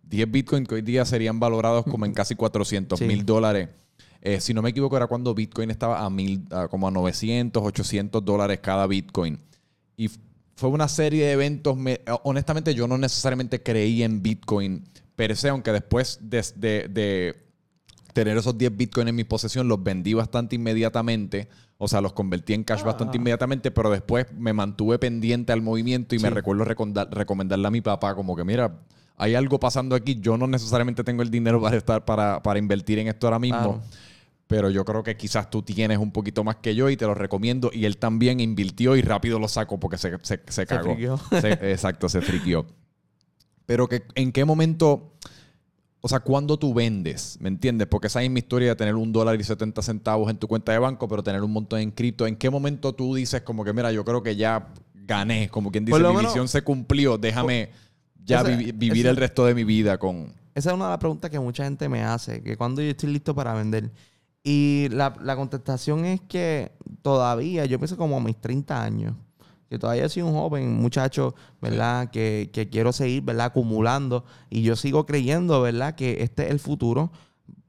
10 0.04 0.30
Bitcoin 0.30 0.64
que 0.66 0.76
hoy 0.76 0.82
día 0.82 1.04
serían 1.04 1.40
valorados 1.40 1.84
como 1.84 2.04
en 2.06 2.12
casi 2.12 2.34
400 2.36 2.98
Sí. 2.98 3.04
mil 3.06 3.24
dólares. 3.26 3.70
Eh, 4.20 4.40
si 4.40 4.54
no 4.54 4.62
me 4.62 4.70
equivoco, 4.70 4.96
era 4.96 5.06
cuando 5.06 5.34
Bitcoin 5.34 5.70
estaba 5.70 6.04
a 6.04 6.08
mil, 6.10 6.42
a 6.50 6.68
como 6.68 6.86
a 6.88 6.90
900, 6.90 7.62
800 7.62 8.24
dólares 8.24 8.60
cada 8.62 8.86
Bitcoin. 8.86 9.38
Y 9.96 10.08
fue 10.56 10.68
una 10.70 10.88
serie 10.88 11.26
de 11.26 11.32
eventos. 11.32 11.76
me- 11.76 12.00
honestamente, 12.22 12.74
yo 12.74 12.86
no 12.86 12.96
necesariamente 12.96 13.62
creí 13.62 14.02
en 14.02 14.22
Bitcoin 14.22 14.84
per 15.16 15.36
se, 15.36 15.48
aunque 15.48 15.72
después 15.72 16.18
de, 16.22 16.44
de- 16.56 16.88
de 16.88 17.43
tener 18.14 18.38
esos 18.38 18.56
10 18.56 18.74
Bitcoin 18.76 19.08
en 19.08 19.14
mi 19.14 19.24
posesión, 19.24 19.68
los 19.68 19.82
vendí 19.82 20.14
bastante 20.14 20.56
inmediatamente. 20.56 21.48
O 21.76 21.88
sea, 21.88 22.00
los 22.00 22.14
convertí 22.14 22.54
en 22.54 22.64
cash 22.64 22.82
bastante 22.82 23.18
inmediatamente, 23.18 23.70
pero 23.70 23.90
después 23.90 24.26
me 24.32 24.54
mantuve 24.54 24.98
pendiente 24.98 25.52
al 25.52 25.60
movimiento 25.60 26.14
y 26.14 26.18
me 26.20 26.30
recuerdo 26.30 26.64
recomendarle 26.64 27.66
a 27.66 27.70
mi 27.70 27.80
papá 27.82 28.14
como 28.14 28.36
que, 28.36 28.44
mira, 28.44 28.78
hay 29.16 29.34
algo 29.34 29.60
pasando 29.60 29.94
aquí. 29.94 30.18
Yo 30.20 30.38
no 30.38 30.46
necesariamente 30.46 31.04
tengo 31.04 31.22
el 31.22 31.30
dinero 31.30 31.60
para 31.60 31.76
estar 31.76 32.04
para, 32.04 32.42
para 32.42 32.58
invertir 32.58 32.98
en 33.00 33.08
esto 33.08 33.26
ahora 33.26 33.38
mismo. 33.38 33.58
Claro. 33.58 33.82
Pero 34.46 34.70
yo 34.70 34.84
creo 34.84 35.02
que 35.02 35.16
quizás 35.16 35.50
tú 35.50 35.62
tienes 35.62 35.98
un 35.98 36.12
poquito 36.12 36.44
más 36.44 36.56
que 36.56 36.74
yo 36.74 36.88
y 36.90 36.96
te 36.96 37.06
lo 37.06 37.14
recomiendo. 37.14 37.70
Y 37.72 37.86
él 37.86 37.96
también 37.96 38.40
invirtió 38.40 38.94
y 38.94 39.02
rápido 39.02 39.38
lo 39.38 39.48
sacó 39.48 39.80
porque 39.80 39.98
se, 39.98 40.16
se, 40.22 40.40
se 40.46 40.66
cagó. 40.66 40.96
Se- 41.40 41.72
exacto, 41.72 42.08
se 42.08 42.20
friquió. 42.20 42.66
Pero 43.66 43.88
que 43.88 44.04
en 44.14 44.30
qué 44.30 44.44
momento, 44.44 44.90
o 44.90 45.12
sea, 46.08 46.20
cuando 46.20 46.58
tú 46.58 46.74
vendes, 46.74 47.38
¿me 47.40 47.48
entiendes? 47.48 47.86
Porque 47.88 48.08
esa 48.08 48.22
es 48.22 48.30
mi 48.30 48.38
historia 48.40 48.68
de 48.70 48.76
tener 48.76 48.94
un 48.94 49.12
dólar 49.12 49.40
y 49.40 49.44
70 49.44 49.80
centavos 49.82 50.30
en 50.30 50.36
tu 50.36 50.46
cuenta 50.48 50.72
de 50.72 50.78
banco, 50.78 51.08
pero 51.08 51.22
tener 51.22 51.42
un 51.42 51.52
montón 51.52 51.80
en 51.80 51.90
cripto. 51.90 52.26
¿En 52.26 52.36
qué 52.36 52.50
momento 52.50 52.92
tú 52.94 53.14
dices 53.14 53.40
como 53.42 53.64
que, 53.64 53.72
mira, 53.72 53.90
yo 53.92 54.04
creo 54.04 54.22
que 54.22 54.36
ya 54.36 54.68
gané? 54.94 55.48
Como 55.48 55.70
quien 55.70 55.84
dice, 55.84 55.98
mi 55.98 56.04
menos- 56.06 56.22
misión 56.24 56.48
se 56.48 56.62
cumplió, 56.62 57.16
déjame 57.18 57.70
ya 58.24 58.40
Esa- 58.40 58.48
vivir 58.56 58.98
esa- 58.98 59.10
el 59.10 59.16
resto 59.16 59.46
de 59.46 59.54
mi 59.54 59.64
vida 59.64 59.98
con... 59.98 60.32
Esa 60.54 60.70
es 60.70 60.74
una 60.76 60.84
de 60.84 60.90
las 60.90 60.98
preguntas 60.98 61.30
que 61.30 61.40
mucha 61.40 61.64
gente 61.64 61.88
me 61.88 62.02
hace, 62.04 62.42
que 62.42 62.56
cuando 62.56 62.80
yo 62.82 62.90
estoy 62.90 63.10
listo 63.12 63.34
para 63.34 63.54
vender. 63.54 63.90
Y 64.42 64.88
la, 64.90 65.14
la 65.22 65.36
contestación 65.36 66.04
es 66.04 66.20
que 66.20 66.70
todavía, 67.02 67.64
yo 67.64 67.78
pienso 67.78 67.96
como 67.96 68.16
a 68.18 68.20
mis 68.20 68.36
30 68.36 68.82
años, 68.84 69.14
que 69.74 69.78
todavía 69.80 70.08
soy 70.08 70.22
un 70.22 70.32
joven 70.32 70.74
muchacho, 70.80 71.34
¿verdad? 71.60 72.10
Que, 72.10 72.50
que 72.52 72.68
quiero 72.68 72.92
seguir, 72.92 73.22
¿verdad? 73.22 73.46
Acumulando. 73.46 74.24
Y 74.50 74.62
yo 74.62 74.76
sigo 74.76 75.04
creyendo, 75.04 75.60
¿verdad? 75.62 75.94
Que 75.96 76.22
este 76.22 76.44
es 76.44 76.50
el 76.52 76.60
futuro 76.60 77.10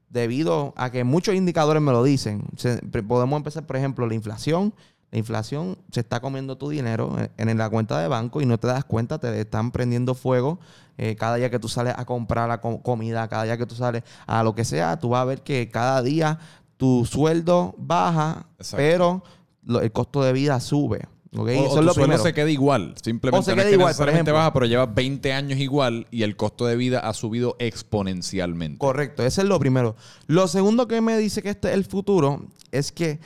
debido 0.08 0.72
a 0.76 0.90
que 0.90 1.04
muchos 1.04 1.34
indicadores 1.34 1.82
me 1.82 1.92
lo 1.92 2.02
dicen. 2.04 2.44
Se- 2.56 2.78
podemos 3.02 3.36
empezar, 3.36 3.66
por 3.66 3.76
ejemplo, 3.76 4.06
la 4.06 4.14
inflación. 4.14 4.72
La 5.12 5.18
inflación 5.18 5.78
se 5.92 6.00
está 6.00 6.20
comiendo 6.20 6.56
tu 6.58 6.68
dinero 6.68 7.16
en, 7.36 7.48
en 7.48 7.58
la 7.58 7.70
cuenta 7.70 8.00
de 8.00 8.08
banco 8.08 8.40
y 8.40 8.46
no 8.46 8.58
te 8.58 8.66
das 8.66 8.84
cuenta, 8.84 9.18
te 9.18 9.40
están 9.40 9.70
prendiendo 9.70 10.14
fuego 10.14 10.58
eh, 10.98 11.14
cada 11.14 11.36
día 11.36 11.48
que 11.48 11.58
tú 11.60 11.68
sales 11.68 11.94
a 11.96 12.04
comprar 12.04 12.48
la 12.48 12.60
co- 12.60 12.82
comida, 12.82 13.28
cada 13.28 13.44
día 13.44 13.56
que 13.56 13.66
tú 13.66 13.74
sales 13.76 14.02
a 14.26 14.42
lo 14.42 14.54
que 14.54 14.64
sea, 14.64 14.98
tú 14.98 15.10
vas 15.10 15.22
a 15.22 15.24
ver 15.24 15.42
que 15.42 15.70
cada 15.70 16.02
día 16.02 16.38
tu 16.76 17.04
sueldo 17.06 17.74
baja, 17.78 18.46
Exacto. 18.58 18.76
pero 18.78 19.22
lo- 19.64 19.80
el 19.80 19.92
costo 19.92 20.22
de 20.24 20.32
vida 20.32 20.58
sube. 20.60 21.06
¿Ok? 21.32 21.38
O, 21.38 21.48
Eso 21.48 21.70
o 21.72 21.80
tu 21.82 21.94
sueldo 21.94 22.18
se 22.18 22.34
queda 22.34 22.50
igual. 22.50 22.94
Simplemente 23.02 23.40
O 23.40 23.42
se 23.42 23.50
no 23.50 23.56
queda 23.56 23.64
es 23.64 23.68
que 23.68 23.74
igual, 23.74 23.88
necesariamente 23.88 24.32
baja, 24.32 24.52
pero 24.52 24.66
lleva 24.66 24.86
20 24.86 25.32
años 25.32 25.58
igual 25.58 26.06
y 26.10 26.22
el 26.22 26.36
costo 26.36 26.66
de 26.66 26.76
vida 26.76 27.00
ha 27.00 27.12
subido 27.14 27.56
exponencialmente. 27.58 28.78
Correcto, 28.78 29.24
ese 29.24 29.42
es 29.42 29.48
lo 29.48 29.58
primero. 29.58 29.96
Lo 30.26 30.48
segundo 30.48 30.88
que 30.88 31.00
me 31.00 31.16
dice 31.18 31.42
que 31.42 31.50
este 31.50 31.68
es 31.68 31.74
el 31.74 31.84
futuro 31.84 32.46
es 32.72 32.92
que 32.92 33.18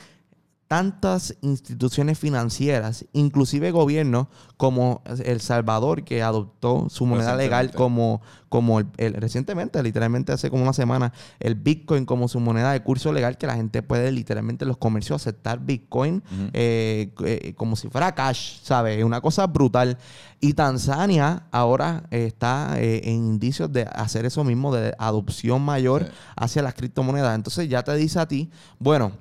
tantas 0.71 1.35
instituciones 1.41 2.17
financieras, 2.17 3.03
inclusive 3.11 3.71
gobiernos 3.71 4.27
como 4.55 5.01
El 5.25 5.41
Salvador, 5.41 6.05
que 6.05 6.23
adoptó 6.23 6.87
su 6.89 7.05
moneda 7.05 7.35
legal 7.35 7.71
como, 7.73 8.21
como 8.47 8.79
el, 8.79 8.87
el- 8.95 9.15
recientemente, 9.15 9.83
literalmente 9.83 10.31
hace 10.31 10.49
como 10.49 10.63
una 10.63 10.71
semana, 10.71 11.11
el 11.41 11.55
Bitcoin 11.55 12.05
como 12.05 12.29
su 12.29 12.39
moneda 12.39 12.71
de 12.71 12.81
curso 12.83 13.11
legal, 13.11 13.37
que 13.37 13.47
la 13.47 13.55
gente 13.55 13.83
puede 13.83 14.13
literalmente 14.13 14.63
en 14.63 14.69
los 14.69 14.77
comercios 14.77 15.21
aceptar 15.21 15.59
Bitcoin 15.59 16.23
eh, 16.53 17.13
eh, 17.25 17.53
como 17.57 17.75
si 17.75 17.89
fuera 17.89 18.15
cash, 18.15 18.61
¿sabes? 18.63 19.03
Una 19.03 19.19
cosa 19.19 19.47
brutal. 19.47 19.97
Y 20.39 20.53
Tanzania 20.53 21.47
ahora 21.51 22.03
está 22.11 22.75
eh, 22.77 23.01
en 23.03 23.15
indicios 23.25 23.73
de 23.73 23.89
hacer 23.91 24.25
eso 24.25 24.45
mismo, 24.45 24.73
de 24.73 24.93
adopción 24.97 25.61
mayor 25.63 26.05
Sí. 26.05 26.11
hacia 26.37 26.61
las 26.61 26.75
criptomonedas. 26.75 27.35
Entonces 27.35 27.67
ya 27.67 27.83
te 27.83 27.93
dice 27.97 28.19
a 28.21 28.25
ti, 28.25 28.49
bueno, 28.79 29.11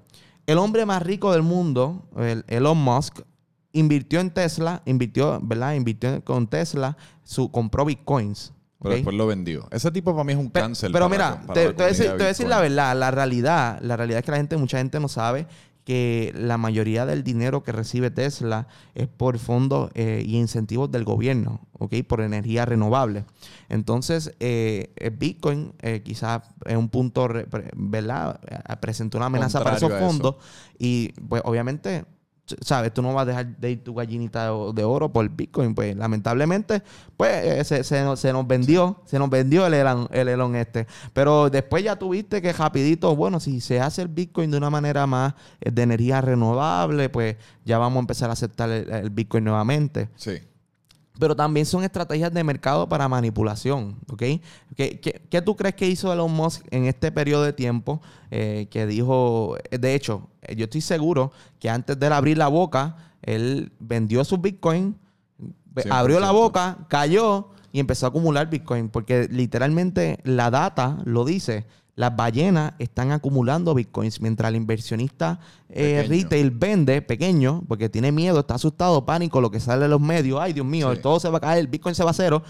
el 0.46 0.58
hombre 0.58 0.86
más 0.86 1.02
rico 1.02 1.32
del 1.32 1.42
mundo, 1.42 2.08
el 2.16 2.44
Elon 2.48 2.78
Musk, 2.78 3.20
invirtió 3.72 4.20
en 4.20 4.30
Tesla, 4.30 4.82
invirtió, 4.84 5.38
¿verdad? 5.42 5.74
Invirtió 5.74 6.24
con 6.24 6.48
Tesla, 6.48 6.96
su, 7.22 7.50
compró 7.50 7.84
bitcoins. 7.84 8.52
Pero 8.82 8.94
después 8.94 9.14
lo 9.14 9.26
vendió. 9.26 9.68
Ese 9.70 9.90
tipo 9.90 10.12
para 10.12 10.24
mí 10.24 10.32
es 10.32 10.38
un 10.38 10.48
cáncer. 10.48 10.90
Pero 10.90 11.08
para- 11.10 11.32
mira, 11.32 11.46
para 11.46 11.52
te, 11.52 11.72
voy 11.72 11.84
a 11.84 11.88
decir, 11.88 12.06
te 12.06 12.12
voy 12.14 12.22
a 12.22 12.28
decir 12.28 12.48
la 12.48 12.60
verdad. 12.60 12.96
La 12.96 13.10
realidad, 13.10 13.78
la 13.82 13.94
realidad 13.96 14.20
es 14.20 14.24
que 14.24 14.30
la 14.30 14.38
gente, 14.38 14.56
mucha 14.56 14.78
gente 14.78 14.98
no 14.98 15.08
sabe 15.08 15.46
que 15.84 16.32
la 16.36 16.58
mayoría 16.58 17.06
del 17.06 17.24
dinero 17.24 17.62
que 17.62 17.72
recibe 17.72 18.10
Tesla 18.10 18.68
es 18.94 19.08
por 19.08 19.38
fondos 19.38 19.90
eh, 19.94 20.22
y 20.24 20.36
incentivos 20.36 20.90
del 20.90 21.04
gobierno, 21.04 21.60
¿ok? 21.78 21.94
Por 22.06 22.20
energía 22.20 22.64
renovable. 22.64 23.24
Entonces, 23.68 24.34
eh, 24.40 24.92
el 24.96 25.10
Bitcoin 25.10 25.72
eh, 25.80 26.02
quizás 26.02 26.42
es 26.66 26.76
un 26.76 26.88
punto, 26.88 27.28
¿verdad? 27.74 28.40
Presentó 28.80 29.18
una 29.18 29.26
amenaza 29.26 29.62
para 29.62 29.76
esos 29.76 29.90
eso. 29.90 29.98
fondos 29.98 30.36
y, 30.78 31.12
pues, 31.28 31.42
obviamente, 31.44 32.04
sabes, 32.60 32.92
tú 32.92 33.02
no 33.02 33.14
vas 33.14 33.22
a 33.22 33.26
dejar 33.26 33.56
de 33.56 33.70
ir 33.70 33.84
tu 33.84 33.94
gallinita 33.94 34.46
de, 34.74 34.84
oro 34.84 35.12
por 35.12 35.28
Bitcoin. 35.28 35.74
Pues, 35.74 35.96
lamentablemente, 35.96 36.82
pues, 37.16 37.44
eh, 37.44 37.64
se, 37.64 37.84
se 37.84 38.16
se 38.16 38.32
nos 38.32 38.46
vendió, 38.46 39.02
se 39.04 39.18
nos 39.18 39.30
vendió 39.30 39.66
el 39.66 39.74
Elon, 39.74 40.08
el 40.10 40.28
Elon 40.28 40.56
este. 40.56 40.86
Pero 41.12 41.50
después 41.50 41.84
ya 41.84 41.96
tuviste 41.96 42.42
que 42.42 42.52
rapidito, 42.52 43.14
bueno, 43.16 43.40
si 43.40 43.60
se 43.60 43.80
hace 43.80 44.02
el 44.02 44.08
Bitcoin 44.08 44.50
de 44.50 44.58
una 44.58 44.70
manera 44.70 45.06
más 45.06 45.34
eh, 45.60 45.70
de 45.70 45.82
energía 45.82 46.20
renovable, 46.20 47.08
pues 47.08 47.36
ya 47.64 47.78
vamos 47.78 47.98
a 47.98 48.00
empezar 48.00 48.30
a 48.30 48.34
aceptar 48.34 48.70
el, 48.70 48.90
el 48.90 49.10
Bitcoin 49.10 49.44
nuevamente 49.44 49.70
Sí. 50.16 50.38
Pero 51.20 51.36
también 51.36 51.66
son 51.66 51.84
estrategias 51.84 52.32
de 52.32 52.42
mercado 52.42 52.88
para 52.88 53.08
manipulación, 53.08 53.96
¿ok? 54.10 54.18
¿Qué, 54.74 54.98
qué, 55.00 55.22
qué 55.30 55.42
tú 55.42 55.54
crees 55.54 55.74
que 55.76 55.86
hizo 55.86 56.12
Elon 56.12 56.32
Musk 56.32 56.66
en 56.72 56.86
este 56.86 57.12
periodo 57.12 57.44
de 57.44 57.52
tiempo 57.52 58.00
eh, 58.30 58.66
que 58.70 58.86
dijo, 58.86 59.56
de 59.70 59.94
hecho, 59.94 60.28
eh, 60.42 60.56
yo 60.56 60.64
estoy 60.64 60.80
seguro 60.80 61.30
que 61.60 61.70
antes 61.70 61.98
de 62.00 62.06
él 62.06 62.12
abrir 62.12 62.38
la 62.38 62.48
boca, 62.48 62.96
él 63.22 63.70
vendió 63.78 64.24
sus 64.24 64.40
Bitcoin, 64.40 64.96
ve- 65.66 65.82
100%. 65.84 65.92
abrió 65.92 66.18
la 66.20 66.30
boca, 66.32 66.78
cayó 66.88 67.50
y 67.72 67.78
empezó 67.78 68.06
a 68.06 68.08
acumular 68.08 68.48
Bitcoin, 68.50 68.88
porque 68.88 69.28
literalmente 69.30 70.18
la 70.24 70.50
data 70.50 70.98
lo 71.04 71.24
dice. 71.24 71.66
Las 72.00 72.16
ballenas 72.16 72.72
están 72.78 73.12
acumulando 73.12 73.74
bitcoins 73.74 74.22
mientras 74.22 74.48
el 74.48 74.56
inversionista 74.56 75.38
eh, 75.68 76.06
retail 76.08 76.50
vende 76.50 77.02
pequeño 77.02 77.62
porque 77.68 77.90
tiene 77.90 78.10
miedo, 78.10 78.40
está 78.40 78.54
asustado, 78.54 79.04
pánico, 79.04 79.38
lo 79.42 79.50
que 79.50 79.60
sale 79.60 79.82
de 79.82 79.88
los 79.88 80.00
medios, 80.00 80.40
ay 80.40 80.54
Dios 80.54 80.64
mío, 80.64 80.94
Sí. 80.94 81.02
todo 81.02 81.20
se 81.20 81.28
va 81.28 81.36
a 81.36 81.40
caer, 81.42 81.58
el 81.58 81.68
bitcoin 81.68 81.94
se 81.94 82.02
va 82.02 82.10
a 82.12 82.14
cero. 82.14 82.42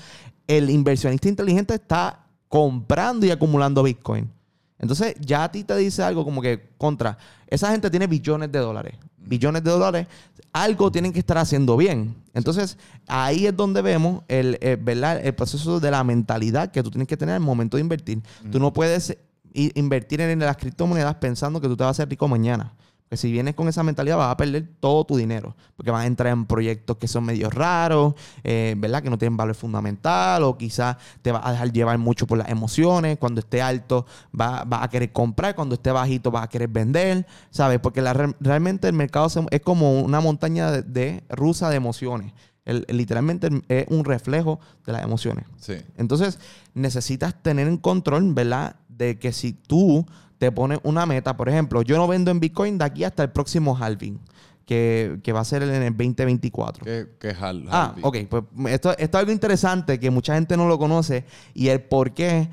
El 0.47 0.71
inversionista 0.71 1.29
inteligente 1.29 1.75
está 1.75 2.27
comprando 2.49 3.27
y 3.27 3.33
acumulando 3.33 3.83
bitcoin. 3.83 4.31
Entonces 4.79 5.17
ya 5.21 5.43
a 5.43 5.51
ti 5.51 5.65
te 5.65 5.77
dice 5.77 6.05
algo 6.05 6.25
como 6.25 6.41
que 6.41 6.71
contra, 6.79 7.19
esa 7.49 7.73
gente 7.73 7.91
tiene 7.91 8.07
billones 8.07 8.53
de 8.53 8.61
dólares, 8.61 8.95
billones 9.19 9.65
de 9.65 9.71
dólares, 9.73 10.07
algo 10.53 10.93
tienen 10.93 11.13
que 11.13 11.19
estar 11.19 11.39
haciendo 11.39 11.77
bien. 11.77 12.15
Entonces 12.35 12.79
ahí 13.09 13.47
es 13.49 13.57
donde 13.57 13.83
vemos 13.83 14.23
el, 14.29 14.59
eh, 14.61 14.79
¿verdad? 14.81 15.21
el 15.27 15.35
proceso 15.35 15.81
de 15.81 15.91
la 15.91 16.05
mentalidad 16.05 16.71
que 16.71 16.85
tú 16.85 16.91
tienes 16.91 17.09
que 17.09 17.17
tener 17.17 17.35
al 17.35 17.41
momento 17.41 17.77
de 17.77 17.81
invertir. 17.81 18.23
Tú 18.53 18.61
no 18.61 18.73
puedes 18.73 19.19
invertir 19.53 20.21
en 20.21 20.39
las 20.39 20.57
criptomonedas 20.57 21.15
pensando 21.17 21.61
que 21.61 21.69
tú 21.69 21.77
te 21.77 21.85
vas 21.85 21.89
a 21.89 21.91
hacer 21.93 22.09
rico 22.09 22.29
mañana. 22.29 22.73
Que 23.09 23.17
si 23.17 23.33
vienes 23.33 23.57
con 23.57 23.67
esa 23.67 23.83
mentalidad 23.83 24.17
vas 24.17 24.31
a 24.31 24.37
perder 24.37 24.69
todo 24.79 25.05
tu 25.05 25.17
dinero. 25.17 25.57
Porque 25.77 25.91
vas 25.91 26.05
a 26.05 26.07
entrar 26.07 26.33
en 26.33 26.47
proyectos 26.47 26.97
que 26.97 27.09
son 27.09 27.25
medio 27.25 27.51
raros, 27.51 28.15
eh, 28.45 28.77
¿verdad? 28.79 29.03
Que 29.03 29.11
no 29.11 29.19
tienen 29.19 29.37
valor 29.37 29.57
fundamental 29.57 30.45
o 30.45 30.57
quizás 30.57 30.97
te 31.21 31.33
vas 31.33 31.45
a 31.45 31.51
dejar 31.51 31.73
llevar 31.73 31.99
mucho 31.99 32.29
por 32.29 32.39
las 32.39 32.49
emociones. 32.51 33.19
Cuando 33.19 33.41
esté 33.41 33.63
alto 33.63 34.07
va- 34.41 34.63
vas 34.65 34.85
a 34.85 34.89
querer 34.89 35.11
comprar, 35.13 35.57
cuando 35.57 35.75
esté 35.75 35.91
bajito 35.91 36.31
vas 36.31 36.45
a 36.45 36.49
querer 36.49 36.69
vender, 36.69 37.27
¿sabes? 37.51 37.81
Porque 37.81 38.01
la 38.01 38.13
re- 38.13 38.37
realmente 38.39 38.87
el 38.87 38.95
mercado 38.95 39.27
es 39.51 39.61
como 39.61 40.01
una 40.03 40.21
montaña 40.21 40.71
de, 40.71 40.83
de 40.83 41.25
rusa 41.31 41.69
de 41.69 41.75
emociones. 41.75 42.33
El- 42.65 42.87
literalmente 42.91 43.49
es 43.67 43.87
un 43.89 44.05
reflejo 44.05 44.61
de 44.87 44.93
las 44.93 45.03
emociones. 45.03 45.47
Sí. 45.59 45.75
Entonces, 45.97 46.39
necesitas 46.75 47.35
tener 47.43 47.67
en 47.67 47.77
control, 47.79 48.33
¿verdad? 48.35 48.77
De 49.01 49.19
que 49.19 49.33
si 49.33 49.55
tú 49.55 50.05
te 50.37 50.53
pones 50.53 50.79
una 50.83 51.07
meta, 51.07 51.35
por 51.39 51.49
ejemplo, 51.49 51.81
yo 51.81 51.97
no 51.97 52.07
vendo 52.07 52.31
en 52.31 52.39
Bitcoin 52.39 52.77
de 52.77 52.85
aquí 52.85 53.03
hasta 53.03 53.23
el 53.23 53.31
próximo 53.31 53.75
halving, 53.75 54.21
que, 54.67 55.19
que 55.23 55.33
va 55.33 55.41
a 55.41 55.45
ser 55.47 55.63
en 55.63 55.71
el 55.71 55.97
2024. 55.97 56.85
¿Qué, 56.85 57.07
qué 57.19 57.35
Hal- 57.35 57.67
Ah, 57.71 57.95
ok. 58.03 58.17
Pues 58.29 58.45
esto, 58.75 58.91
esto 58.99 59.17
es 59.17 59.21
algo 59.21 59.33
interesante 59.33 59.99
que 59.99 60.11
mucha 60.11 60.35
gente 60.35 60.55
no 60.55 60.69
lo 60.69 60.79
conoce 60.79 61.25
y 61.55 61.69
el 61.69 61.81
por 61.81 62.13
qué, 62.13 62.51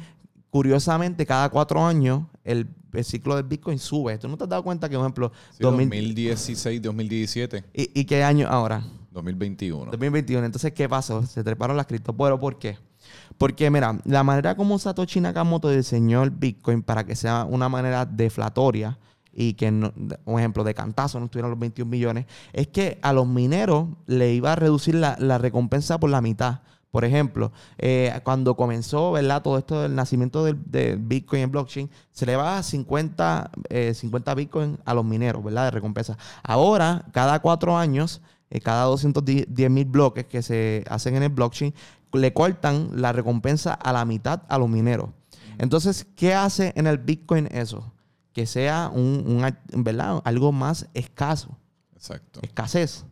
curiosamente, 0.49 1.25
cada 1.25 1.49
cuatro 1.49 1.85
años 1.85 2.23
el, 2.45 2.67
el 2.93 3.03
ciclo 3.03 3.35
del 3.35 3.43
Bitcoin 3.43 3.77
sube. 3.77 4.17
¿Tú 4.17 4.29
no 4.29 4.37
te 4.37 4.45
has 4.45 4.49
dado 4.49 4.63
cuenta 4.63 4.87
que, 4.87 4.95
por 4.95 5.03
ejemplo, 5.03 5.31
Sí, 5.51 5.57
2000 5.63 5.89
2016, 5.89 6.81
2017, 6.81 7.63
¿y, 7.73 7.99
¿y 7.99 8.05
qué 8.05 8.23
año 8.23 8.47
ahora? 8.47 8.83
2021. 9.11 9.91
2021. 9.91 10.45
Entonces, 10.45 10.71
¿qué 10.71 10.87
pasó? 10.87 11.25
Se 11.25 11.43
treparon 11.43 11.75
las 11.75 11.87
criptos. 11.87 12.15
Bueno, 12.15 12.39
¿por 12.39 12.57
qué? 12.57 12.77
Porque, 13.37 13.69
mira, 13.69 13.99
la 14.05 14.23
manera 14.23 14.55
como 14.55 14.79
Satoshi 14.79 15.21
Nakamoto 15.21 15.69
diseñó 15.69 16.23
el 16.23 16.31
Bitcoin 16.31 16.81
para 16.81 17.05
que 17.05 17.15
sea 17.15 17.45
una 17.45 17.69
manera 17.69 18.05
deflatoria 18.05 18.97
y 19.33 19.53
que, 19.53 19.69
no- 19.71 19.93
un 20.25 20.39
ejemplo, 20.39 20.63
de 20.63 20.73
cantazo 20.73 21.19
no 21.19 21.25
estuvieran 21.25 21.51
los 21.51 21.59
21 21.59 21.89
millones, 21.89 22.25
es 22.53 22.67
que 22.67 22.97
a 23.03 23.13
los 23.13 23.27
mineros 23.27 23.87
le 24.07 24.33
iba 24.33 24.53
a 24.53 24.55
reducir 24.55 24.95
la, 24.95 25.15
la 25.19 25.37
recompensa 25.37 25.99
por 25.99 26.09
la 26.09 26.21
mitad. 26.21 26.61
Por 26.89 27.05
ejemplo, 27.05 27.51
eh, 27.77 28.19
cuando 28.23 28.55
comenzó, 28.55 29.11
¿verdad? 29.11 29.43
Todo 29.43 29.57
esto 29.59 29.81
del 29.83 29.93
nacimiento 29.93 30.43
del, 30.43 30.97
Bitcoin 30.97 31.43
en 31.43 31.51
blockchain, 31.51 31.89
se 32.11 32.25
le 32.25 32.35
va 32.35 32.57
a 32.57 32.63
50, 32.63 33.51
eh, 33.69 33.93
50 33.93 34.33
Bitcoin 34.33 34.79
a 34.85 34.93
los 34.95 35.05
mineros, 35.05 35.43
¿verdad? 35.43 35.65
De 35.65 35.71
recompensa. 35.71 36.17
Ahora, 36.41 37.05
cada 37.11 37.39
cuatro 37.41 37.77
años, 37.77 38.21
eh, 38.49 38.61
cada 38.61 38.85
210 38.85 39.69
mil 39.69 39.85
bloques 39.85 40.25
que 40.25 40.41
se 40.41 40.85
hacen 40.89 41.15
en 41.17 41.23
el 41.23 41.29
blockchain, 41.29 41.73
le 42.13 42.33
cortan 42.33 42.89
la 42.93 43.11
recompensa 43.11 43.73
a 43.73 43.93
la 43.93 44.05
mitad 44.05 44.43
a 44.47 44.57
los 44.57 44.69
mineros. 44.69 45.09
Entonces, 45.57 46.05
¿qué 46.15 46.33
hace 46.33 46.73
en 46.75 46.87
el 46.87 46.97
Bitcoin 46.97 47.47
eso? 47.51 47.93
Que 48.33 48.45
sea 48.45 48.91
un, 48.93 49.23
un 49.73 49.83
¿verdad? 49.83 50.21
algo 50.23 50.51
más 50.51 50.87
escaso 50.93 51.57
Exacto. 51.95 52.39
escasez. 52.43 53.05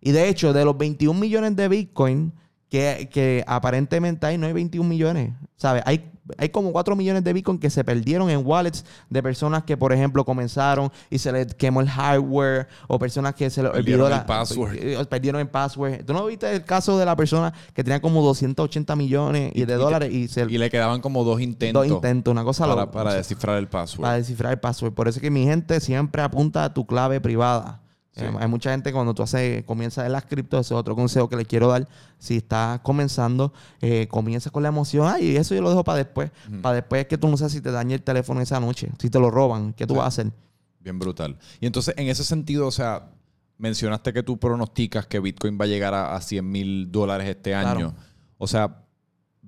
Y 0.00 0.12
de 0.12 0.28
hecho, 0.28 0.52
de 0.52 0.64
los 0.64 0.76
21 0.78 1.18
millones 1.18 1.54
de 1.56 1.68
Bitcoin 1.68 2.32
que, 2.70 3.08
que 3.12 3.44
aparentemente 3.46 4.26
hay, 4.26 4.38
no 4.38 4.46
hay 4.46 4.52
21 4.54 4.88
millones. 4.88 5.32
¿Sabes? 5.56 5.82
Hay, 5.84 6.10
hay 6.38 6.48
como 6.50 6.72
4 6.72 6.96
millones 6.96 7.24
de 7.24 7.32
Bitcoin 7.32 7.58
que 7.58 7.70
se 7.70 7.84
perdieron 7.84 8.30
en 8.30 8.42
wallets 8.46 8.84
de 9.08 9.22
personas 9.22 9.64
que, 9.64 9.76
por 9.76 9.92
ejemplo, 9.92 10.24
comenzaron 10.24 10.90
y 11.10 11.18
se 11.18 11.32
les 11.32 11.54
quemó 11.54 11.80
el 11.80 11.88
hardware 11.88 12.68
o 12.88 12.98
personas 12.98 13.34
que 13.34 13.50
se 13.50 13.62
les 13.62 13.70
Perdieron 13.72 14.06
olvidó 14.06 14.20
el 14.20 14.26
password. 14.26 14.74
eh, 14.74 15.06
Perdieron 15.08 15.40
el 15.40 15.48
password. 15.48 16.04
¿Tú 16.04 16.12
no 16.12 16.26
viste 16.26 16.50
el 16.54 16.64
caso 16.64 16.98
de 16.98 17.04
la 17.04 17.16
persona 17.16 17.52
que 17.74 17.82
tenía 17.84 18.00
como 18.00 18.22
280 18.22 18.96
millones 18.96 19.52
y 19.54 19.64
de 19.64 19.74
dólares 19.74 20.12
y 20.12 20.28
se 20.28 20.42
Y 20.48 20.58
le 20.58 20.70
quedaban 20.70 21.00
como 21.00 21.24
dos 21.24 21.40
intentos, 21.40 21.86
dos 21.86 21.96
intentos, 21.96 22.32
una 22.32 22.44
cosa 22.44 22.64
para, 22.66 22.80
loca. 22.82 22.90
para 22.92 23.14
descifrar 23.14 23.58
el 23.58 23.68
password. 23.68 24.02
Para 24.02 24.16
descifrar 24.16 24.52
el 24.52 24.58
password. 24.60 24.92
Por 24.92 25.08
eso 25.08 25.18
es 25.18 25.22
que 25.22 25.30
mi 25.30 25.44
gente 25.44 25.80
siempre 25.80 26.22
apunta 26.22 26.64
a 26.64 26.74
tu 26.74 26.86
clave 26.86 27.20
privada. 27.20 27.80
Sí. 28.12 28.24
Hay 28.40 28.48
mucha 28.48 28.72
gente 28.72 28.92
cuando 28.92 29.14
tú 29.14 29.22
haces, 29.22 29.64
comienzas 29.64 30.04
en 30.04 30.12
las 30.12 30.24
criptos, 30.24 30.66
ese 30.66 30.74
es 30.74 30.78
otro 30.78 30.96
consejo 30.96 31.28
que 31.28 31.36
les 31.36 31.46
quiero 31.46 31.68
dar. 31.68 31.86
Si 32.18 32.38
estás 32.38 32.80
comenzando, 32.80 33.52
eh, 33.80 34.08
comienza 34.08 34.50
con 34.50 34.62
la 34.64 34.68
emoción. 34.68 35.06
Ay, 35.06 35.36
eso 35.36 35.54
yo 35.54 35.62
lo 35.62 35.70
dejo 35.70 35.84
para 35.84 35.98
después. 35.98 36.30
Para 36.60 36.74
después 36.76 37.02
es 37.02 37.06
que 37.08 37.16
tú 37.18 37.28
no 37.28 37.36
sabes 37.36 37.52
si 37.52 37.60
te 37.60 37.70
daña 37.70 37.94
el 37.94 38.02
teléfono 38.02 38.40
esa 38.40 38.58
noche, 38.58 38.90
si 38.98 39.10
te 39.10 39.18
lo 39.20 39.30
roban, 39.30 39.72
¿qué 39.74 39.86
tú 39.86 39.94
vas 39.94 40.04
a 40.04 40.08
hacer? 40.08 40.32
Bien 40.80 40.98
brutal. 40.98 41.38
Y 41.60 41.66
entonces, 41.66 41.94
en 41.96 42.08
ese 42.08 42.24
sentido, 42.24 42.66
o 42.66 42.72
sea, 42.72 43.10
mencionaste 43.58 44.12
que 44.12 44.22
tú 44.22 44.38
pronosticas 44.38 45.06
que 45.06 45.20
Bitcoin 45.20 45.58
va 45.60 45.64
a 45.66 45.68
llegar 45.68 45.94
a, 45.94 46.16
a 46.16 46.20
100 46.20 46.50
mil 46.50 46.90
dólares 46.90 47.28
este 47.28 47.50
Claro. 47.50 47.68
año. 47.78 47.94
O 48.38 48.46
sea, 48.48 48.82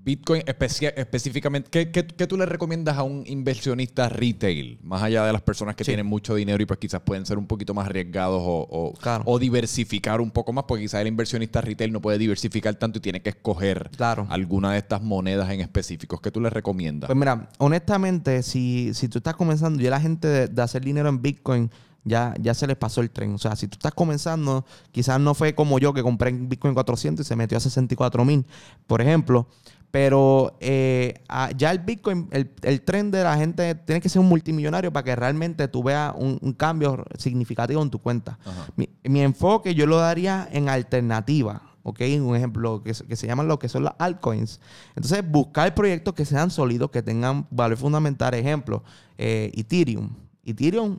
Bitcoin 0.05 0.43
específicamente, 0.47 1.71
¿qué, 1.71 1.91
qué, 1.93 2.05
qué 2.07 2.27
tú 2.27 2.37
le 2.37 2.45
recomiendas 2.45 2.97
a 2.99 3.05
un 3.05 3.23
inversionista 3.27 4.09
retail? 4.09 4.79
Más 4.83 5.01
allá 5.03 5.25
de 5.25 5.33
las 5.33 5.43
personas 5.43 5.77
que 5.77 5.85
Sí. 5.85 5.91
tienen 5.93 6.07
mucho 6.07 6.35
dinero 6.35 6.61
y 6.62 6.67
pues 6.67 6.79
quizás 6.81 7.01
pueden 7.03 7.25
ser 7.25 7.38
un 7.38 7.47
poquito 7.47 7.73
más 7.73 7.87
arriesgados 7.87 8.43
o, 8.45 8.67
o- 8.69 8.93
Claro. 8.95 9.23
o 9.27 9.38
diversificar 9.38 10.21
un 10.21 10.31
poco 10.33 10.53
más, 10.53 10.65
porque 10.67 10.83
quizás 10.85 11.01
el 11.03 11.07
inversionista 11.07 11.61
retail 11.61 11.93
no 11.93 12.01
puede 12.01 12.19
diversificar 12.19 12.75
tanto 12.75 12.99
y 12.99 13.01
tiene 13.03 13.23
que 13.23 13.31
escoger 13.31 13.91
Claro. 13.97 14.27
alguna 14.29 14.73
de 14.73 14.79
estas 14.79 15.03
monedas 15.03 15.49
en 15.51 15.61
específicos. 15.61 16.21
¿Qué 16.21 16.31
tú 16.33 16.41
le 16.41 16.51
recomiendas? 16.51 17.07
Pues 17.07 17.17
mira, 17.19 17.49
honestamente, 17.59 18.43
si, 18.43 18.93
si 18.95 19.09
tú 19.09 19.19
estás 19.19 19.37
comenzando, 19.37 19.81
ya 19.81 19.91
la 19.91 20.01
gente 20.01 20.27
de, 20.27 20.49
de 20.49 20.62
hacer 20.62 20.83
dinero 20.85 21.09
en 21.09 21.23
Bitcoin 21.23 21.71
ya, 22.05 22.35
ya 22.41 22.53
se 22.55 22.67
les 22.67 22.77
pasó 22.77 23.01
el 23.03 23.11
tren. 23.11 23.33
O 23.35 23.38
sea, 23.38 23.55
si 23.55 23.69
tú 23.69 23.75
estás 23.77 23.93
comenzando, 23.95 24.65
quizás 24.91 25.21
no 25.21 25.35
fue 25.35 25.55
como 25.55 25.79
yo 25.79 25.95
que 25.95 26.03
compré 26.03 26.31
en 26.31 26.49
Bitcoin 26.49 26.75
400 26.75 27.25
y 27.25 27.29
se 27.29 27.37
metió 27.37 27.57
a 27.57 27.61
64 27.61 28.25
mil, 28.25 28.45
por 28.88 29.01
ejemplo. 29.01 29.47
Pero 29.92 30.57
eh, 30.61 31.14
ya 31.57 31.70
el 31.70 31.78
Bitcoin, 31.78 32.28
el, 32.33 32.50
el 32.62 32.81
tren 32.81 33.11
de 33.12 33.22
la 33.22 33.37
gente 33.37 33.74
tiene 33.74 34.00
que 34.00 34.09
ser 34.09 34.20
un 34.20 34.28
multimillonario 34.28 34.92
para 34.92 35.05
que 35.05 35.14
realmente 35.14 35.68
tú 35.68 35.83
veas 35.85 36.12
un, 36.16 36.38
un 36.40 36.52
cambio 36.55 37.05
significativo 37.18 37.81
en 37.83 37.90
tu 37.90 37.98
cuenta. 38.00 38.38
Mi, 38.74 38.88
mi 39.05 39.20
enfoque 39.20 39.74
yo 39.74 39.87
lo 39.87 39.98
daría 39.98 40.48
en 40.50 40.68
alternativa. 40.70 41.62
¿ok? 41.85 42.00
Un 42.20 42.35
ejemplo 42.37 42.83
que, 42.83 42.94
se- 42.94 43.05
que 43.05 43.16
se 43.16 43.26
llaman 43.26 43.48
lo 43.48 43.59
que 43.59 43.68
son 43.68 43.85
las 43.85 43.94
altcoins. 43.98 44.61
Entonces, 44.96 45.22
buscar 45.28 45.74
proyectos 45.74 46.14
que 46.14 46.24
sean 46.24 46.50
sólidos, 46.50 46.90
que 46.90 47.02
tengan 47.02 47.46
valor 47.50 47.76
fundamental. 47.76 48.33
Ejemplo, 48.35 48.83
eh, 49.18 49.50
Ethereum. 49.55 50.09
Ethereum, 50.44 50.98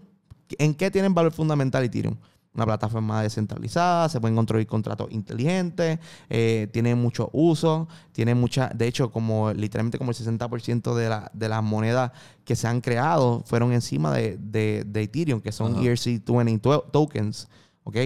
¿en 0.58 0.73
qué 0.75 0.91
tienen 0.91 1.13
valor 1.15 1.32
fundamental 1.32 1.84
Ethereum? 1.84 2.15
Una 2.56 2.66
plataforma 2.66 3.24
descentralizada, 3.24 4.10
se 4.10 4.22
pueden 4.22 4.36
construir 4.36 4.68
contratos 4.68 5.08
inteligentes, 5.12 5.98
eh, 6.30 6.68
tiene 6.72 6.94
mucho 6.94 7.30
uso, 7.34 7.88
tiene 8.12 8.36
mucha, 8.36 8.70
de 8.76 8.88
hecho, 8.88 9.10
como 9.12 9.52
literalmente 9.54 9.98
como 9.98 10.12
el 10.12 10.18
60% 10.18 10.94
de, 10.94 11.10
la, 11.10 11.32
de 11.34 11.50
las 11.50 11.63
monedas 11.63 12.12
que 12.46 12.56
se 12.56 12.68
han 12.68 12.80
creado 12.82 13.42
fueron 13.48 13.74
encima 13.74 14.12
de, 14.13 14.38
de, 14.38 14.84
de 14.86 15.02
Ethereum, 15.02 15.42
que 15.42 15.52
son 15.52 15.74
Ajá. 15.74 15.82
ERC20 15.84 16.62
to- 16.62 16.86
tokens. 16.92 17.48
¿Ok? 17.86 17.98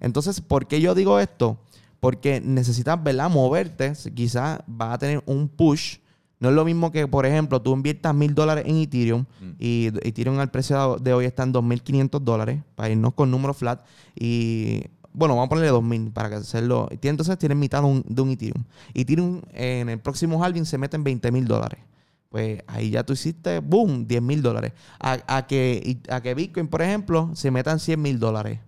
Entonces, 0.00 0.40
¿por 0.40 0.66
qué 0.66 0.80
yo 0.80 0.94
digo 0.94 1.18
esto? 1.20 1.58
Porque 2.00 2.40
necesitas, 2.40 3.02
¿verdad? 3.02 3.30
Moverte. 3.30 3.92
Quizás 4.14 4.58
vas 4.66 4.94
a 4.94 4.98
tener 4.98 5.22
un 5.24 5.48
push. 5.48 5.98
No 6.44 6.50
es 6.50 6.56
lo 6.56 6.66
mismo 6.66 6.92
que, 6.92 7.08
por 7.08 7.24
ejemplo, 7.24 7.62
tú 7.62 7.72
inviertas 7.72 8.14
mil 8.14 8.34
dólares 8.34 8.64
en 8.66 8.76
Ethereum 8.76 9.24
y 9.58 9.86
Ethereum 10.06 10.38
al 10.40 10.50
precio 10.50 10.98
de 10.98 11.14
hoy 11.14 11.24
está 11.24 11.42
en 11.42 11.54
2.500 11.54 12.20
dólares 12.20 12.60
para 12.74 12.90
irnos 12.90 13.14
con 13.14 13.30
números 13.30 13.56
flat. 13.56 13.80
Y 14.14 14.82
bueno, 15.14 15.36
vamos 15.36 15.46
a 15.46 15.48
ponerle 15.48 15.72
2.000 15.72 16.12
para 16.12 16.28
que 16.28 16.34
hacerlo. 16.34 16.90
Entonces 17.00 17.38
tienes 17.38 17.56
mitad 17.56 17.80
de 17.80 17.86
un, 17.86 18.04
de 18.06 18.20
un 18.20 18.28
Ethereum. 18.28 18.62
Ethereum 18.92 19.40
en 19.54 19.88
el 19.88 19.98
próximo 20.00 20.44
halving 20.44 20.66
se 20.66 20.76
mete 20.76 20.96
en 20.96 21.04
20 21.04 21.32
mil 21.32 21.46
dólares. 21.46 21.80
Pues 22.28 22.62
ahí 22.66 22.90
ya 22.90 23.04
tú 23.04 23.14
hiciste, 23.14 23.60
boom, 23.60 24.06
10 24.06 24.20
mil 24.20 24.42
dólares. 24.42 24.74
A, 25.00 25.20
a 25.26 25.46
que, 25.46 25.96
a 26.10 26.20
que 26.20 26.34
Bitcoin, 26.34 26.68
por 26.68 26.82
ejemplo, 26.82 27.30
se 27.32 27.50
metan 27.50 27.80
100 27.80 28.02
mil 28.02 28.18
dólares. 28.18 28.60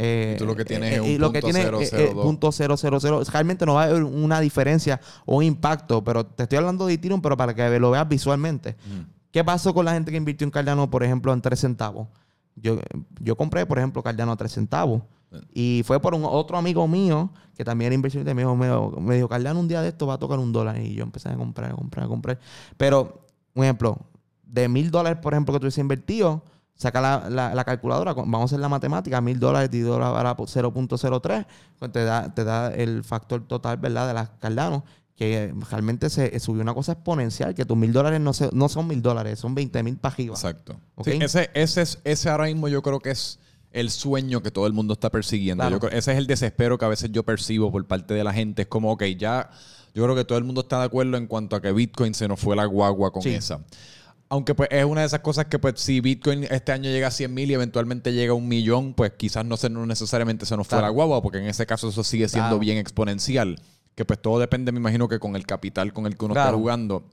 Eh, 0.00 0.34
Y 0.36 0.38
tú 0.38 0.46
lo 0.46 0.54
que 0.54 0.64
tienes 0.64 0.92
es 0.94 1.00
un 1.00 1.06
y 1.06 1.18
lo 1.18 1.32
que 1.32 1.40
punto 1.40 1.52
tiene 1.52 1.64
cero 1.64 1.80
es- 1.80 1.90
cero 1.90 2.04
es 2.08 2.14
dos. 2.14 2.24
punto 2.24 2.52
cero 2.52 2.76
cero 2.76 2.98
cero. 3.00 3.20
Realmente 3.32 3.66
no 3.66 3.74
va 3.74 3.82
a 3.82 3.86
haber 3.86 4.04
una 4.04 4.38
diferencia 4.40 5.00
o 5.26 5.36
un 5.38 5.44
impacto, 5.44 6.04
pero 6.04 6.24
te 6.24 6.44
estoy 6.44 6.58
hablando 6.58 6.86
de 6.86 6.94
Ethereum, 6.94 7.20
pero 7.20 7.36
para 7.36 7.52
que 7.54 7.78
lo 7.80 7.90
veas 7.90 8.08
visualmente. 8.08 8.76
¿Qué 9.32 9.42
pasó 9.44 9.74
con 9.74 9.84
la 9.84 9.92
gente 9.92 10.10
que 10.10 10.16
invirtió 10.16 10.44
en 10.44 10.50
Cardano, 10.50 10.88
por 10.88 11.02
ejemplo, 11.02 11.32
en 11.32 11.40
3 11.42 11.58
centavos? 11.60 12.06
Yo, 12.54 12.78
yo 13.20 13.36
compré, 13.36 13.66
por 13.66 13.78
ejemplo, 13.78 14.02
Cardano 14.02 14.32
a 14.32 14.36
3 14.36 14.52
centavos. 14.52 15.02
Y 15.52 15.82
fue 15.84 16.00
por 16.00 16.14
un 16.14 16.22
otro 16.24 16.56
amigo 16.56 16.88
mío 16.88 17.30
que 17.56 17.62
también 17.64 17.88
era 17.88 17.94
inversionista. 17.94 18.32
Me 18.34 18.42
dijo, 18.42 18.56
me, 18.56 18.66
dijo- 18.66 18.96
me 19.00 19.14
dijo, 19.16 19.28
Cardano 19.28 19.60
un 19.60 19.68
día 19.68 19.82
de 19.82 19.88
esto 19.88 20.06
va 20.06 20.14
a 20.14 20.18
tocar 20.18 20.38
un 20.38 20.52
dólar. 20.52 20.78
Y 20.80 20.94
yo 20.94 21.02
empecé 21.04 21.28
a 21.28 21.34
comprar, 21.36 21.72
a 21.72 21.74
comprar, 21.74 22.06
a 22.06 22.08
comprar. 22.08 22.38
Pero, 22.78 23.20
un 23.54 23.64
ejemplo, 23.64 23.98
de 24.44 24.68
mil 24.68 24.90
dólares, 24.90 25.18
por 25.20 25.34
ejemplo, 25.34 25.52
que 25.52 25.58
tú 25.60 25.64
hubiese 25.64 25.80
invertido, 25.82 26.42
saca 26.78 27.00
la, 27.02 27.28
la- 27.28 27.54
la 27.54 27.64
calculadora, 27.64 28.14
vamos 28.14 28.40
a 28.40 28.44
hacer 28.46 28.60
la 28.60 28.68
matemática, 28.70 29.20
mil 29.20 29.38
dólares 29.38 29.70
dividido 29.70 30.02
a 30.02 30.36
0.03, 30.36 31.46
pues 31.78 31.92
te 31.92 32.04
da, 32.04 32.32
te 32.34 32.44
da 32.44 32.72
el 32.72 33.04
factor 33.04 33.46
total, 33.46 33.76
¿verdad? 33.76 34.08
De 34.08 34.14
las 34.14 34.30
Cardano, 34.40 34.84
que 35.16 35.52
realmente 35.70 36.08
se 36.10 36.34
eh, 36.36 36.40
subió 36.40 36.62
una 36.62 36.74
cosa 36.74 36.92
exponencial, 36.92 37.54
que 37.54 37.64
tus 37.64 37.76
mil 37.76 37.92
dólares 37.92 38.20
no, 38.20 38.32
se- 38.32 38.50
no 38.52 38.68
son 38.68 38.86
mil 38.86 39.02
dólares, 39.02 39.38
son 39.38 39.54
20 39.54 39.82
mil 39.82 39.96
para 39.96 40.14
arriba. 40.14 40.34
Exacto. 40.34 40.76
Sí, 41.04 41.18
ese, 41.20 41.50
ese, 41.54 41.82
es, 41.82 41.98
ese 42.04 42.30
ahora 42.30 42.44
mismo 42.44 42.68
yo 42.68 42.80
creo 42.82 43.00
que 43.00 43.10
es 43.10 43.38
el 43.72 43.90
sueño 43.90 44.42
que 44.42 44.50
todo 44.50 44.66
el 44.66 44.72
mundo 44.72 44.94
está 44.94 45.10
persiguiendo. 45.10 45.62
Claro. 45.62 45.76
Yo 45.76 45.80
creo- 45.80 45.98
ese 45.98 46.12
es 46.12 46.18
el 46.18 46.26
desespero 46.26 46.78
que 46.78 46.84
a 46.84 46.88
veces 46.88 47.10
yo 47.12 47.24
percibo 47.24 47.70
por 47.72 47.84
parte 47.86 48.14
de 48.14 48.22
la 48.24 48.32
gente. 48.32 48.62
Es 48.62 48.68
como, 48.68 48.92
ok, 48.92 49.02
ya 49.18 49.50
yo 49.94 50.04
creo 50.04 50.14
que 50.14 50.24
todo 50.24 50.38
el 50.38 50.44
mundo 50.44 50.60
está 50.60 50.78
de 50.78 50.84
acuerdo 50.84 51.16
en 51.16 51.26
cuanto 51.26 51.56
a 51.56 51.60
que 51.60 51.72
Bitcoin 51.72 52.14
se 52.14 52.28
nos 52.28 52.38
fue 52.38 52.54
la 52.54 52.64
guagua 52.66 53.10
con 53.12 53.22
Sí. 53.22 53.30
esa. 53.30 53.60
Aunque 54.30 54.54
pues 54.54 54.68
es 54.72 54.84
una 54.84 55.00
de 55.00 55.06
esas 55.06 55.20
cosas 55.20 55.46
que 55.46 55.58
pues 55.58 55.80
si 55.80 56.00
Bitcoin 56.00 56.44
este 56.50 56.72
año 56.72 56.90
llega 56.90 57.08
a 57.08 57.10
100 57.10 57.32
mil 57.32 57.50
y 57.50 57.54
eventualmente 57.54 58.12
llega 58.12 58.32
a 58.32 58.34
un 58.34 58.46
millón, 58.46 58.92
pues 58.92 59.12
quizás 59.16 59.44
no, 59.44 59.56
se, 59.56 59.70
no 59.70 59.86
necesariamente 59.86 60.44
se 60.44 60.56
nos 60.56 60.66
fue 60.66 60.76
Claro. 60.76 60.86
la 60.88 60.90
guagua, 60.92 61.22
porque 61.22 61.38
en 61.38 61.46
ese 61.46 61.64
caso 61.66 61.88
eso 61.88 62.04
sigue 62.04 62.28
siendo 62.28 62.48
Claro. 62.50 62.58
bien 62.58 62.76
exponencial. 62.78 63.60
Que 63.94 64.04
pues 64.04 64.20
todo 64.20 64.38
depende, 64.38 64.70
me 64.70 64.78
imagino 64.80 65.08
que 65.08 65.18
con 65.18 65.34
el 65.34 65.46
capital 65.46 65.92
con 65.92 66.06
el 66.06 66.16
que 66.16 66.24
uno 66.26 66.34
está 66.34 66.52
jugando. 66.52 67.08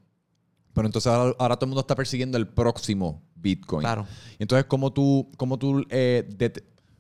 Pero 0.74 0.88
entonces 0.88 1.10
ahora, 1.12 1.34
ahora 1.40 1.56
todo 1.56 1.66
el 1.66 1.70
mundo 1.70 1.82
está 1.82 1.96
persiguiendo 1.96 2.38
el 2.38 2.48
próximo 2.50 3.24
Bitcoin. 3.36 3.80
Claro. 3.82 4.06
Y 4.38 4.44
Entonces, 4.44 4.66
¿cómo 4.66 4.92
tú, 4.92 5.32
cómo 5.38 5.58
tú, 5.58 5.86
eh, 5.90 6.28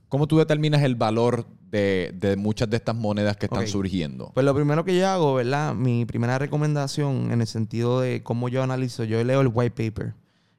cómo 0.07 0.27
tú 0.27 0.37
determinas 0.37 0.81
el 0.83 0.95
valor 0.95 1.45
de, 1.75 2.11
de 2.13 2.35
muchas 2.35 2.69
de 2.69 2.77
estas 2.77 2.95
monedas 2.95 3.37
que 3.37 3.45
están 3.47 3.67
surgiendo? 3.67 4.31
Pues 4.33 4.45
lo 4.45 4.55
primero 4.55 4.85
que 4.85 4.97
yo 4.97 5.07
hago, 5.07 5.35
¿verdad? 5.35 5.73
Mi 5.73 6.05
primera 6.05 6.39
recomendación 6.39 7.31
en 7.31 7.41
el 7.41 7.47
sentido 7.47 7.99
de 7.99 8.23
cómo 8.23 8.49
yo 8.49 8.63
analizo, 8.63 9.03
yo 9.03 9.23
leo 9.23 9.41
el 9.41 9.49
white 9.53 9.71
paper. 9.71 10.13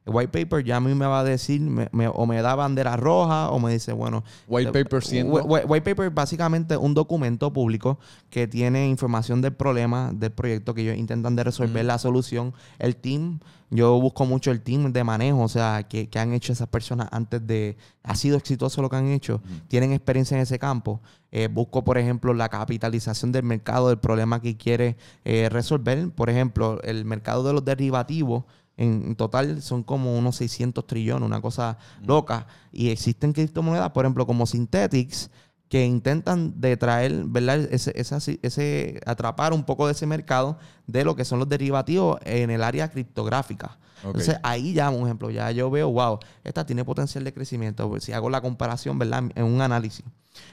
El 0.06 0.14
white 0.14 0.28
paper 0.44 0.64
ya 0.64 0.76
a 0.76 0.80
mí 0.80 0.94
me 0.94 1.04
va 1.04 1.20
a 1.20 1.24
decir, 1.24 1.60
me- 1.60 1.88
me- 1.90 2.06
o 2.06 2.26
me 2.26 2.40
da 2.40 2.54
bandera 2.54 2.96
roja, 2.96 3.50
o 3.50 3.58
me 3.58 3.72
dice, 3.72 3.92
bueno... 3.92 4.22
White 4.46 4.70
eh, 4.70 4.84
paper 4.84 5.02
siendo- 5.04 5.34
whi- 5.34 5.44
whi- 5.44 5.64
White 5.68 5.90
paper 5.90 6.06
es 6.06 6.14
básicamente 6.14 6.76
un 6.76 6.94
documento 6.94 7.52
público 7.52 7.98
que 8.30 8.46
tiene 8.46 8.88
información 8.88 9.42
del 9.42 9.52
problema, 9.54 10.12
del 10.14 10.30
proyecto 10.30 10.74
que 10.74 10.82
ellos 10.82 10.96
intentan 10.96 11.34
de 11.34 11.42
resolver 11.42 11.84
la 11.84 11.98
solución. 11.98 12.54
El 12.78 12.94
team, 12.94 13.40
yo 13.70 14.00
busco 14.00 14.26
mucho 14.26 14.52
el 14.52 14.60
team 14.60 14.92
de 14.92 15.02
manejo, 15.02 15.42
o 15.42 15.48
sea, 15.48 15.82
que, 15.88 16.08
que 16.08 16.20
han 16.20 16.32
hecho 16.32 16.52
esas 16.52 16.68
personas 16.68 17.08
antes 17.10 17.44
de... 17.44 17.76
Ha 18.04 18.14
sido 18.14 18.36
exitoso 18.36 18.82
lo 18.82 18.88
que 18.88 18.94
han 18.96 19.08
hecho, 19.08 19.42
tienen 19.66 19.92
experiencia 19.92 20.36
en 20.36 20.42
ese 20.44 20.60
campo. 20.60 21.00
Eh, 21.32 21.48
busco, 21.48 21.82
por 21.82 21.98
ejemplo, 21.98 22.32
la 22.32 22.48
capitalización 22.48 23.32
del 23.32 23.42
mercado, 23.42 23.88
del 23.88 23.98
problema 23.98 24.40
que 24.40 24.56
quiere 24.56 24.96
eh, 25.24 25.48
resolver. 25.50 26.10
Por 26.12 26.30
ejemplo, 26.30 26.80
el 26.82 27.04
mercado 27.04 27.42
de 27.42 27.52
los 27.52 27.64
derivativos, 27.64 28.44
en 28.76 29.16
total 29.16 29.62
son 29.62 29.82
como 29.82 30.18
unos 30.18 30.36
600 30.36 30.86
trillones, 30.86 31.26
una 31.26 31.40
cosa 31.40 31.78
loca. 32.02 32.46
Y 32.72 32.90
existen 32.90 33.32
criptomonedas, 33.32 33.90
por 33.90 34.04
ejemplo, 34.04 34.26
como 34.26 34.46
Synthetics, 34.46 35.30
que 35.68 35.84
intentan 35.84 36.60
de 36.60 36.76
traer, 36.76 37.24
¿verdad? 37.24 37.60
Ese, 37.70 37.92
ese, 37.96 39.00
atrapar 39.04 39.52
un 39.52 39.64
poco 39.64 39.86
de 39.86 39.92
ese 39.92 40.06
mercado 40.06 40.58
de 40.86 41.04
lo 41.04 41.16
que 41.16 41.24
son 41.24 41.38
los 41.38 41.48
derivativos 41.48 42.20
en 42.24 42.50
el 42.50 42.62
área 42.62 42.90
criptográfica. 42.90 43.78
Entonces, 44.04 44.36
ahí 44.42 44.74
ya, 44.74 44.90
un 44.90 45.04
ejemplo, 45.06 45.30
ya 45.30 45.50
yo 45.50 45.70
veo, 45.70 45.90
wow, 45.90 46.18
esta 46.44 46.64
tiene 46.66 46.84
potencial 46.84 47.24
de 47.24 47.32
crecimiento. 47.32 47.88
Pues, 47.88 48.04
si 48.04 48.12
hago 48.12 48.30
la 48.30 48.40
comparación, 48.40 48.98
¿verdad? 48.98 49.24
En 49.34 49.44
un 49.44 49.60
análisis. 49.60 50.04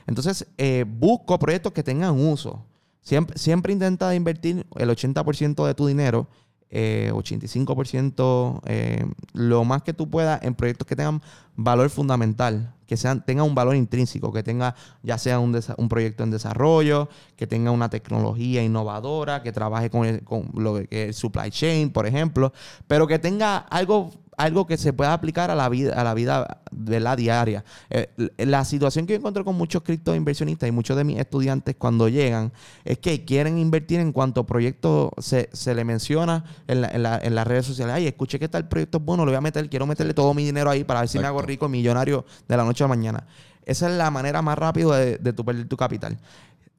Entonces, 0.08 0.48
eh, 0.58 0.86
busco 0.88 1.38
proyectos 1.38 1.74
que 1.74 1.84
tengan 1.84 2.18
uso. 2.20 2.66
Siempre, 3.02 3.38
siempre 3.38 3.74
intenta 3.74 4.16
invertir 4.16 4.66
el 4.76 4.90
80% 4.90 5.68
de 5.68 5.74
tu 5.76 5.86
dinero, 5.86 6.28
eh, 6.76 7.12
85%, 7.14 8.62
eh, 8.66 9.06
lo 9.34 9.64
más 9.64 9.84
que 9.84 9.94
tú 9.94 10.10
puedas 10.10 10.42
en 10.42 10.56
proyectos 10.56 10.88
que 10.88 10.96
tengan 10.96 11.22
valor 11.56 11.88
fundamental, 11.92 12.74
que 12.88 12.98
sean, 12.98 13.24
tengan 13.24 13.46
un 13.46 13.54
valor 13.54 13.76
intrínseco, 13.76 14.34
que 14.34 14.42
tenga 14.42 14.74
ya 15.04 15.20
sea 15.20 15.38
un, 15.38 15.56
un 15.78 15.88
proyecto 15.88 16.24
en 16.24 16.32
desarrollo, 16.32 17.10
que 17.36 17.46
tenga 17.46 17.70
una 17.70 17.90
tecnología 17.90 18.64
innovadora, 18.64 19.44
que 19.44 19.52
trabaje 19.52 19.92
con, 19.92 20.08
el, 20.08 20.24
con 20.24 20.50
lo 20.56 20.84
que 20.88 21.10
es 21.10 21.16
supply 21.16 21.52
chain, 21.52 21.92
por 21.92 22.08
ejemplo, 22.08 22.52
pero 22.88 23.06
que 23.06 23.20
tenga 23.20 23.58
algo 23.58 24.10
algo 24.38 24.66
que 24.68 24.78
se 24.78 24.94
pueda 24.94 25.14
aplicar 25.14 25.52
a 25.52 25.56
la 25.56 25.70
vida, 25.70 25.94
a 26.00 26.04
la 26.04 26.14
vida 26.14 26.62
de 26.72 27.00
la 27.00 27.16
diaria. 27.16 27.64
Eh, 27.90 28.10
la 28.38 28.66
situación 28.66 29.06
que 29.06 29.14
yo 29.14 29.18
encuentro 29.18 29.44
con 29.46 29.56
muchos 29.56 29.84
criptoinversionistas 29.84 30.68
y 30.68 30.72
muchos 30.72 30.98
de 30.98 31.04
mis 31.04 31.20
estudiantes 31.20 31.76
cuando 31.78 32.08
llegan 32.10 32.52
es 32.86 32.98
que 33.00 33.26
quieren 33.26 33.58
invertir 33.58 34.00
en 34.00 34.12
cuanto 34.12 34.46
proyecto 34.46 35.12
se, 35.18 35.50
se 35.54 35.76
le 35.76 35.84
menciona 35.86 36.44
en, 36.68 36.82
la- 36.82 36.90
en 36.90 37.04
la- 37.04 37.20
en 37.22 37.36
las 37.36 37.46
redes 37.48 37.66
sociales. 37.66 37.96
Ay, 37.96 38.08
escuché 38.08 38.40
que 38.40 38.48
tal 38.50 38.68
proyecto 38.68 38.98
es 39.00 39.04
bueno, 39.06 39.26
lo 39.26 39.32
voy 39.32 39.38
a 39.38 39.42
meter, 39.42 39.70
quiero 39.70 39.86
meterle 39.86 40.14
todo 40.14 40.34
mi 40.34 40.44
dinero 40.44 40.70
ahí 40.70 40.84
para 40.84 41.02
ver 41.02 41.10
si 41.10 41.20
me 41.20 41.26
hago 41.26 41.38
Exacto. 41.38 41.48
rico, 41.48 41.70
millonario 41.70 42.26
de 42.48 42.58
la 42.58 42.64
noche 42.64 42.84
a 42.84 42.88
la 42.88 42.96
mañana. 42.96 43.28
Esa 43.66 43.90
es 43.90 43.96
la 43.98 44.12
manera 44.12 44.42
más 44.42 44.58
rápida 44.58 44.98
de, 44.98 45.18
de 45.20 45.32
tu 45.34 45.46
perder 45.46 45.68
tu 45.68 45.78
capital. 45.78 46.18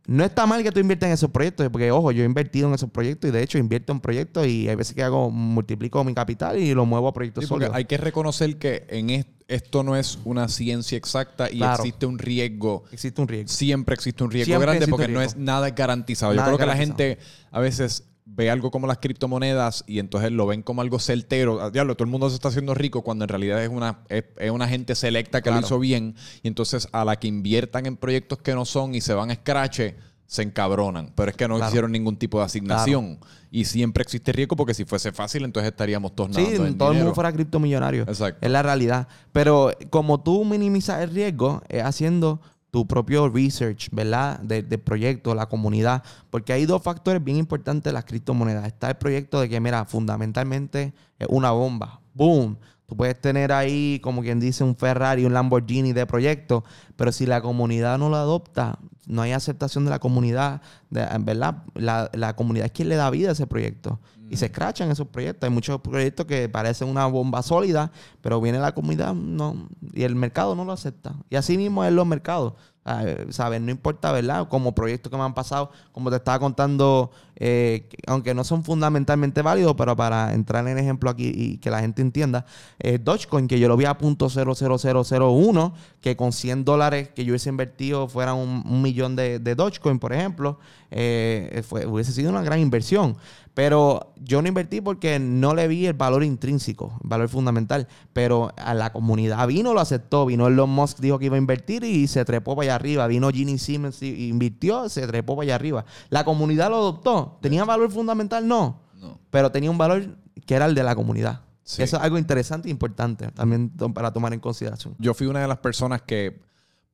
No 0.07 0.23
está 0.23 0.45
mal 0.47 0.63
que 0.63 0.71
tú 0.71 0.81
inviertas 0.81 1.07
en 1.07 1.15
esos 1.15 1.31
proyectos, 1.31 1.67
porque 1.71 1.91
ojo, 1.91 2.13
yo 2.13 2.23
he 2.23 2.27
invertido 2.27 2.69
en 2.69 2.75
esos 2.75 2.91
proyectos 2.91 3.29
y 3.31 3.33
de 3.33 3.43
hecho 3.43 3.57
invierto 3.57 3.91
en 3.93 4.01
proyectos 4.01 4.47
y 4.47 4.69
hay 4.69 4.75
veces 4.77 4.95
que 4.95 5.03
hago, 5.03 5.31
multiplico 5.31 6.05
mi 6.05 6.13
capital 6.13 6.59
y 6.59 6.75
lo 6.75 6.85
muevo 6.85 7.09
a 7.09 7.13
proyectos 7.15 7.45
Sí, 7.45 7.49
porque 7.49 7.65
sólidos. 7.65 7.77
hay 7.77 7.87
que 7.87 7.97
reconocer 7.97 8.59
que 8.59 8.85
en 8.91 9.09
est- 9.09 9.29
esto 9.49 9.83
no 9.83 9.97
es 9.97 10.19
una 10.25 10.49
ciencia 10.49 10.99
exacta 10.99 11.51
y 11.51 11.57
Claro. 11.59 11.77
existe 11.83 12.05
un 12.05 12.19
riesgo. 12.19 12.85
Existe 12.93 13.21
un 13.23 13.29
riesgo. 13.29 13.49
Siempre 13.49 13.95
existe 13.95 14.23
un 14.25 14.31
riesgo 14.31 14.47
Siempre 14.51 14.67
grande 14.67 14.89
porque 14.89 15.09
no 15.09 15.23
es 15.23 15.37
nada 15.37 15.71
garantizado. 15.71 16.35
Yo 16.35 16.43
creo 16.45 16.59
que 16.59 16.67
la 16.67 16.77
gente 16.77 17.19
a 17.51 17.61
veces 17.61 18.05
ve 18.27 18.51
algo 18.51 18.71
como 18.71 18.87
las 18.87 18.99
criptomonedas 18.99 19.85
y 19.87 19.99
entonces 19.99 20.33
lo 20.33 20.47
ven 20.47 20.63
como 20.63 20.81
algo 20.81 20.99
certero. 20.99 21.61
Ah, 21.61 21.71
Diablo, 21.71 21.95
todo 21.95 22.05
el 22.07 22.11
mundo 22.11 22.29
se 22.31 22.37
está 22.37 22.49
haciendo 22.49 22.75
rico 22.75 23.03
cuando 23.03 23.25
en 23.25 23.29
realidad 23.29 23.63
es 23.63 23.69
una, 23.69 24.01
es, 24.09 24.25
es 24.39 24.51
una 24.51 24.67
gente 24.67 24.95
selecta 24.95 25.43
que 25.43 25.51
lo 25.51 25.61
hizo 25.61 25.79
bien 25.79 26.15
y 26.43 26.49
entonces 26.49 26.89
a 26.93 27.05
la 27.05 27.17
que 27.17 27.29
inviertan 27.29 27.87
en 27.87 27.97
proyectos 27.97 28.39
que 28.39 28.55
no 28.55 28.65
son 28.65 28.95
y 28.95 29.01
se 29.01 29.13
van 29.15 29.31
a 29.31 29.35
escrache 29.35 29.97
se 30.27 30.43
encabronan. 30.43 31.13
Pero 31.15 31.31
es 31.31 31.37
que 31.37 31.47
no 31.47 31.57
Claro. 31.57 31.69
hicieron 31.71 31.93
ningún 31.93 32.17
tipo 32.17 32.39
de 32.39 32.47
asignación. 32.47 33.19
Y 33.51 33.67
siempre 33.67 34.03
existe 34.03 34.33
riesgo 34.33 34.57
porque 34.57 34.73
si 34.75 34.85
fuese 34.87 35.13
fácil 35.13 35.45
entonces 35.45 35.71
estaríamos 35.71 36.17
todos 36.17 36.35
Sí, 36.35 36.43
nadando 36.43 36.67
en 36.67 36.79
todo 36.79 36.91
el 36.93 36.97
mundo 36.99 37.15
fuera 37.15 37.31
criptomillonario. 37.31 38.03
Exacto. 38.05 38.39
Es 38.45 38.51
la 38.51 38.63
realidad. 38.63 39.07
Pero 39.33 39.71
como 39.91 40.23
tú 40.23 40.45
minimizas 40.45 41.03
el 41.03 41.11
riesgo, 41.11 41.63
es 41.69 41.85
haciendo 41.85 42.41
tu 42.75 42.89
propio 42.89 43.29
research, 43.29 43.87
¿verdad? 43.93 44.41
De- 44.41 44.65
Del 44.65 44.81
proyecto, 44.81 45.33
la 45.33 45.47
comunidad. 45.47 46.03
Porque 46.29 46.53
hay 46.53 46.67
dos 46.67 46.83
factores 46.83 47.23
bien 47.23 47.37
importantes 47.37 47.85
de 47.85 47.93
las 47.93 48.05
criptomonedas. 48.05 48.67
Está 48.67 48.89
el 48.89 48.97
proyecto 48.97 49.41
de 49.41 49.49
que, 49.49 49.61
mira, 49.61 49.85
fundamentalmente 49.85 50.93
es 51.21 51.29
una 51.31 51.53
bomba. 51.53 52.01
¡Boom! 52.15 52.59
Tú 52.87 52.97
puedes 52.97 53.21
tener 53.21 53.53
ahí, 53.53 54.01
como 54.03 54.23
quien 54.23 54.41
dice, 54.41 54.65
un 54.65 54.75
Ferrari, 54.75 55.25
un 55.25 55.33
Lamborghini 55.35 55.93
de 55.93 56.05
proyecto, 56.05 56.65
pero 56.97 57.13
si 57.13 57.27
la 57.27 57.41
comunidad 57.41 57.97
no 57.97 58.09
lo 58.09 58.17
adopta, 58.17 58.81
no 59.07 59.23
hay 59.23 59.31
aceptación 59.31 59.85
de 59.85 59.91
la 59.93 60.01
comunidad, 60.01 60.61
de- 60.91 61.07
¿verdad? 61.21 61.63
La, 61.75 62.11
la 62.13 62.35
comunidad 62.35 62.67
es 62.67 62.73
quien 62.73 62.89
le 62.89 62.97
da 62.97 63.09
vida 63.11 63.29
a 63.29 63.33
ese 63.35 63.47
proyecto. 63.47 64.01
Y 64.35 64.37
se 64.37 64.47
escrachan 64.47 64.91
esos 64.91 65.07
proyectos. 65.09 65.47
Hay 65.49 65.55
muchos 65.55 65.81
proyectos 65.81 66.27
que 66.27 66.49
parecen 66.49 66.89
una 66.89 67.07
bomba 67.07 67.43
sólida, 67.43 67.91
pero 68.21 68.41
viene 68.41 68.59
la 68.59 68.73
comunidad 68.73 69.15
no, 69.15 69.69
y 69.93 70.03
el 70.03 70.17
mercado 70.17 70.55
no 70.55 70.65
lo 70.65 70.73
acepta. 70.73 71.15
Y 71.31 71.37
así 71.37 71.57
mismo 71.57 71.85
es 71.85 71.93
los 71.93 72.07
mercados. 72.07 72.55
Ah, 72.87 73.03
¿Sabes? 73.31 73.63
No 73.63 73.71
importa, 73.71 74.13
¿verdad? 74.13 74.47
Como 74.49 74.75
proyectos 74.75 75.11
que 75.11 75.17
me 75.17 75.23
han 75.23 75.33
pasado, 75.33 75.71
como 75.93 76.11
te 76.11 76.17
estaba 76.17 76.39
contando, 76.39 77.11
eh, 77.37 77.87
que- 77.89 77.97
aunque 78.07 78.35
no 78.35 78.45
son 78.45 78.63
fundamentalmente 78.63 79.41
válidos, 79.41 79.75
pero 79.75 79.97
para 79.97 80.35
entrar 80.35 80.69
en 80.69 80.77
ejemplo 80.77 81.09
aquí 81.09 81.33
y 81.35 81.57
que 81.59 81.71
la 81.71 81.81
gente 81.81 82.03
entienda, 82.03 82.45
eh, 82.79 82.99
Dogecoin, 83.03 83.49
que 83.49 83.59
yo 83.59 83.69
lo 83.69 83.79
vi 83.79 83.87
a 83.87 83.97
punto 83.97 84.29
.00001, 84.29 85.73
que 86.03 86.15
con 86.17 86.33
100 86.33 86.65
dólares 86.67 87.09
que 87.15 87.25
yo 87.25 87.33
hubiese 87.33 87.49
invertido 87.49 88.07
fuera 88.09 88.35
un, 88.35 88.63
un 88.69 88.83
millón 88.83 89.17
de, 89.17 89.39
de 89.39 89.55
Dogecoin, 89.55 89.99
por 89.99 90.13
ejemplo, 90.13 90.59
eh, 90.91 91.63
fue, 91.67 91.87
hubiese 91.87 92.13
sido 92.13 92.31
una 92.31 92.43
gran 92.43 92.59
inversión. 92.61 93.17
Pero 93.55 94.13
yo 94.17 94.43
no 94.43 94.49
invertí 94.49 94.81
porque 94.81 95.21
no 95.21 95.55
le 95.55 95.69
vi 95.69 95.87
el 95.87 95.95
valor 95.95 96.25
intrínseco, 96.25 96.99
el 97.03 97.09
valor 97.09 97.29
fundamental. 97.29 97.87
Pero 98.13 98.53
a 98.57 98.75
la 98.75 98.93
comunidad 98.93 99.47
vino, 99.47 99.73
lo 99.73 99.81
aceptó. 99.81 100.27
Vino 100.27 100.49
Elon 100.49 100.69
Musk, 100.69 100.99
dijo 100.99 101.21
que 101.21 101.27
iba 101.27 101.37
a 101.37 101.39
invertir 101.39 101.85
y 101.85 102.09
se 102.09 102.25
trepó 102.25 102.57
para 102.57 102.65
allá 102.65 102.75
arriba. 102.75 103.07
Vino 103.07 103.31
Ginny 103.31 103.59
Simmons 103.59 104.03
y 104.03 104.29
invirtió, 104.29 104.89
se 104.89 105.07
trepó 105.07 105.37
para 105.37 105.45
allá 105.45 105.55
arriba. 105.55 105.85
La 106.11 106.25
comunidad 106.25 106.69
lo 106.69 106.77
adoptó. 106.77 107.39
¿Tenía 107.41 107.65
valor 107.65 107.93
fundamental? 107.93 108.47
No. 108.47 108.81
No. 109.01 109.21
Pero 109.31 109.53
tenía 109.53 109.71
un 109.71 109.79
valor 109.79 110.17
que 110.47 110.55
era 110.55 110.67
el 110.67 110.75
de 110.75 110.83
la 110.83 110.97
comunidad. 110.97 111.43
Sí. 111.63 111.83
Eso 111.83 111.97
es 111.97 112.03
algo 112.03 112.19
interesante 112.19 112.69
e 112.69 112.71
importante 112.73 113.31
también 113.31 113.71
para 113.71 114.13
tomar 114.13 114.35
en 114.35 114.41
consideración. 114.41 114.97
yo 114.99 115.15
fui 115.15 115.29
una 115.29 115.41
de 115.41 115.49
las 115.49 115.59
personas 115.59 116.03
que, 116.03 116.43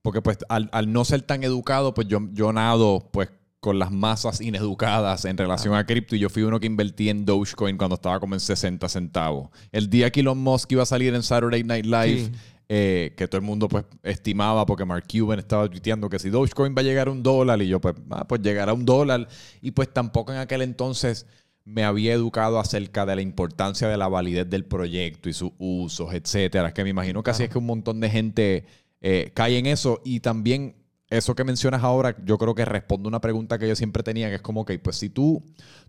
porque 0.03 0.23
pues 0.23 0.38
al, 0.49 0.68
al 0.73 0.92
no 0.92 1.05
ser 1.05 1.23
tan 1.23 1.42
educado, 1.42 1.92
pues 1.92 2.07
yo, 2.07 2.20
yo 2.33 2.53
nado 2.53 3.09
pues 3.11 3.31
con 3.61 3.79
las 3.79 3.90
masas 3.92 4.40
ineducadas 4.40 5.25
en 5.27 5.37
relación 5.37 5.75
a 5.75 5.85
cripto 5.85 6.16
y 6.16 6.18
yo 6.18 6.31
fui 6.31 6.42
uno 6.42 6.59
que 6.59 6.66
invertí 6.66 7.11
en 7.11 7.27
Dogecoin 7.27 7.77
cuando 7.77 7.94
estaba 7.96 8.18
como 8.18 8.35
en 8.35 8.40
60 8.40 8.88
centavos. 8.88 9.51
El 9.70 9.90
día 9.90 10.11
que 10.11 10.20
Elon 10.20 10.38
Musk 10.38 10.73
iba 10.73 10.83
a 10.83 10.87
salir 10.87 11.14
en 11.14 11.23
Saturday 11.23 11.62
Night 11.62 11.85
Live, 11.85 12.25
Sí. 12.25 12.33
eh, 12.70 13.14
que 13.16 13.29
todo 13.29 13.38
el 13.38 13.44
mundo 13.44 13.68
pues 13.68 13.85
estimaba 14.03 14.64
porque 14.64 14.85
Mark 14.85 15.05
Cuban 15.11 15.38
estaba 15.38 15.68
tuiteando 15.68 16.09
que 16.09 16.18
si 16.18 16.31
Dogecoin 16.31 16.75
va 16.75 16.81
a 16.81 16.85
llegar 16.85 17.09
a 17.09 17.11
un 17.11 17.23
dólar 17.23 17.61
y 17.61 17.68
yo 17.68 17.81
pues, 17.81 17.94
ah, 18.11 18.27
pues 18.27 18.40
llegará 18.40 18.70
a 18.70 18.75
un 18.75 18.85
dólar 18.87 19.29
y 19.61 19.73
pues 19.73 19.92
tampoco 19.92 20.33
en 20.33 20.38
aquel 20.38 20.62
entonces 20.62 21.27
me 21.64 21.85
había 21.85 22.14
educado 22.14 22.59
acerca 22.59 23.05
de 23.05 23.14
la 23.16 23.23
importancia 23.23 23.88
de 23.88 23.96
la 23.99 24.09
validez 24.09 24.49
del 24.49 24.64
proyecto 24.64 25.29
y 25.29 25.35
sus 25.35 25.51
usos, 25.59 26.14
etcétera. 26.14 26.73
Que 26.73 26.83
me 26.83 26.90
imagino 26.90 27.23
que 27.23 27.31
así 27.31 27.42
es 27.42 27.51
que 27.51 27.59
un 27.59 27.66
montón 27.66 28.01
de 28.01 28.09
gente 28.09 28.64
eh, 29.03 29.31
cae 29.35 29.59
en 29.59 29.66
eso. 29.66 30.01
Y 30.03 30.20
también 30.20 30.75
eso 31.11 31.35
que 31.35 31.44
mencionas 31.44 31.83
ahora, 31.83 32.16
yo 32.25 32.38
creo 32.38 32.55
que 32.55 32.64
responde 32.64 33.09
una 33.09 33.20
pregunta 33.20 33.59
que 33.59 33.68
yo 33.68 33.77
siempre 33.77 34.03
tenía, 34.03 34.29
que 34.29 34.37
es 34.37 34.42
como, 34.42 34.62
ok, 34.62 34.73
pues 34.83 34.96
si 34.96 35.11
tú 35.11 35.42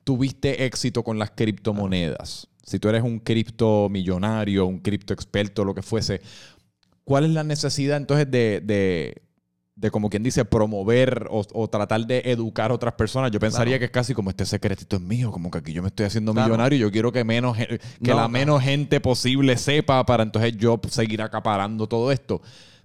tuviste 0.03 0.65
éxito 0.65 1.03
con 1.03 1.19
las 1.19 1.31
criptomonedas, 1.31 2.47
si 2.63 2.79
tú 2.79 2.89
eres 2.89 3.03
un 3.03 3.19
cripto 3.19 3.87
millonario, 3.89 4.65
un 4.65 4.79
cripto 4.79 5.13
experto, 5.13 5.63
lo 5.63 5.73
que 5.75 5.81
fuese, 5.83 6.21
¿cuál 7.03 7.25
es 7.25 7.31
la 7.31 7.43
necesidad 7.43 7.97
entonces 7.97 8.29
de, 8.31 8.61
de, 8.63 9.21
de 9.75 9.91
como 9.91 10.09
quien 10.09 10.23
dice, 10.23 10.45
promover 10.45 11.27
o, 11.29 11.45
o 11.53 11.69
tratar 11.69 12.05
de 12.07 12.21
educar 12.25 12.71
a 12.71 12.73
otras 12.73 12.93
personas? 12.95 13.31
Yo 13.31 13.39
pensaría 13.39 13.73
Claro. 13.73 13.79
que 13.79 13.85
es 13.85 13.91
casi 13.91 14.13
como 14.13 14.29
este 14.31 14.45
secretito 14.45 14.95
es 14.95 15.01
mío, 15.01 15.31
como 15.31 15.51
que 15.51 15.59
aquí 15.59 15.73
yo 15.73 15.81
me 15.81 15.89
estoy 15.89 16.05
haciendo 16.07 16.33
Claro. 16.33 16.47
millonario 16.49 16.77
y 16.77 16.81
yo 16.81 16.91
quiero 16.91 17.11
que 17.11 17.23
menos 17.23 17.57
que 17.57 17.79
No, 17.99 18.15
la 18.15 18.27
no. 18.27 18.29
menos 18.29 18.63
gente 18.63 18.99
posible 19.01 19.57
sepa 19.57 20.05
para 20.05 20.23
entonces 20.23 20.55
yo 20.57 20.79
seguir 20.89 21.21
acaparando 21.21 21.87
todo 21.87 22.11
esto. 22.11 22.41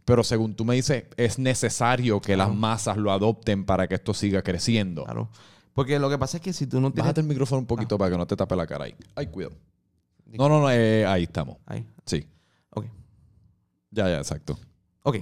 Pero 0.07 0.23
según 0.23 0.55
tú 0.55 0.65
me 0.65 0.77
dices, 0.77 1.05
es 1.17 1.39
necesario 1.41 2.21
que 2.21 2.37
las 2.37 2.55
masas 2.55 2.97
lo 2.97 3.11
adopten 3.11 3.65
para 3.67 3.89
que 3.89 3.97
esto 3.97 4.15
siga 4.15 4.41
creciendo. 4.41 5.03
Claro. 5.03 5.31
Porque 5.75 5.99
lo 5.99 6.09
que 6.09 6.17
pasa 6.17 6.37
es 6.37 6.45
que 6.45 6.53
si 6.53 6.69
tú 6.69 6.81
no 6.81 6.93
tienes... 6.93 7.07
Bájate 7.07 7.23
el 7.23 7.27
micrófono 7.27 7.59
un 7.59 7.67
poquito 7.67 7.99
para 7.99 8.13
que 8.13 8.17
no 8.17 8.25
te 8.25 8.37
tape 8.37 8.55
la 8.55 8.69
cara 8.69 8.85
ahí. 8.85 8.95
Ay, 9.17 9.27
cuidado. 9.27 9.57
No, 10.27 10.49
no, 10.49 10.61
no, 10.61 10.71
eh, 10.71 11.05
ahí 11.05 11.25
estamos. 11.25 11.57
Ahí. 11.67 11.85
Sí. 12.05 12.25
Ok. 12.71 12.87
Ya, 13.91 14.09
ya, 14.09 14.19
exacto. 14.19 14.57
Ok. 15.03 15.17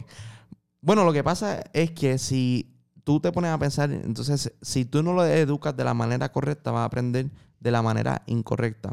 Bueno, 0.83 1.03
lo 1.07 1.15
que 1.15 1.25
pasa 1.25 1.65
es 1.73 1.93
que 1.93 2.19
si 2.19 2.71
tú 3.05 3.21
te 3.21 3.33
pones 3.33 3.53
a 3.53 3.59
pensar, 3.59 3.91
entonces, 3.91 4.53
si 4.61 4.85
tú 4.85 5.03
no 5.03 5.15
lo 5.15 5.25
educas 5.25 5.75
de 5.75 5.85
la 5.85 5.95
manera 5.95 6.31
correcta, 6.31 6.73
vas 6.73 6.83
a 6.83 6.85
aprender 6.85 7.31
de 7.59 7.71
la 7.71 7.81
manera 7.81 8.23
incorrecta. 8.27 8.93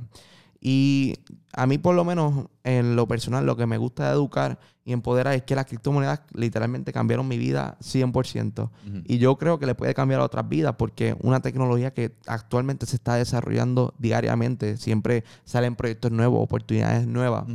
Y 0.63 1.15
a 1.53 1.65
mí, 1.65 1.79
por 1.79 1.95
lo 1.95 2.05
menos, 2.05 2.45
en 2.63 2.95
lo 2.95 3.07
personal, 3.07 3.45
lo 3.47 3.57
que 3.57 3.65
me 3.65 3.77
gusta 3.77 4.05
de 4.07 4.13
educar 4.13 4.59
y 4.85 4.93
empoderar 4.93 5.33
es 5.33 5.41
que 5.43 5.55
las 5.55 5.65
criptomonedas 5.65 6.21
literalmente 6.33 6.93
cambiaron 6.93 7.27
mi 7.27 7.37
vida 7.39 7.77
100%. 7.81 8.69
Y 9.05 9.17
yo 9.17 9.37
creo 9.37 9.57
que 9.57 9.65
le 9.65 9.73
puede 9.73 9.93
cambiar 9.95 10.21
a 10.21 10.25
otras 10.25 10.47
vidas 10.47 10.75
porque 10.77 11.15
una 11.21 11.39
tecnología 11.39 11.93
que 11.93 12.15
actualmente 12.27 12.85
se 12.85 12.95
está 12.95 13.15
desarrollando 13.15 13.95
diariamente, 13.97 14.77
siempre 14.77 15.23
salen 15.45 15.75
proyectos 15.75 16.11
nuevos, 16.11 16.43
oportunidades 16.43 17.07
nuevas. 17.07 17.45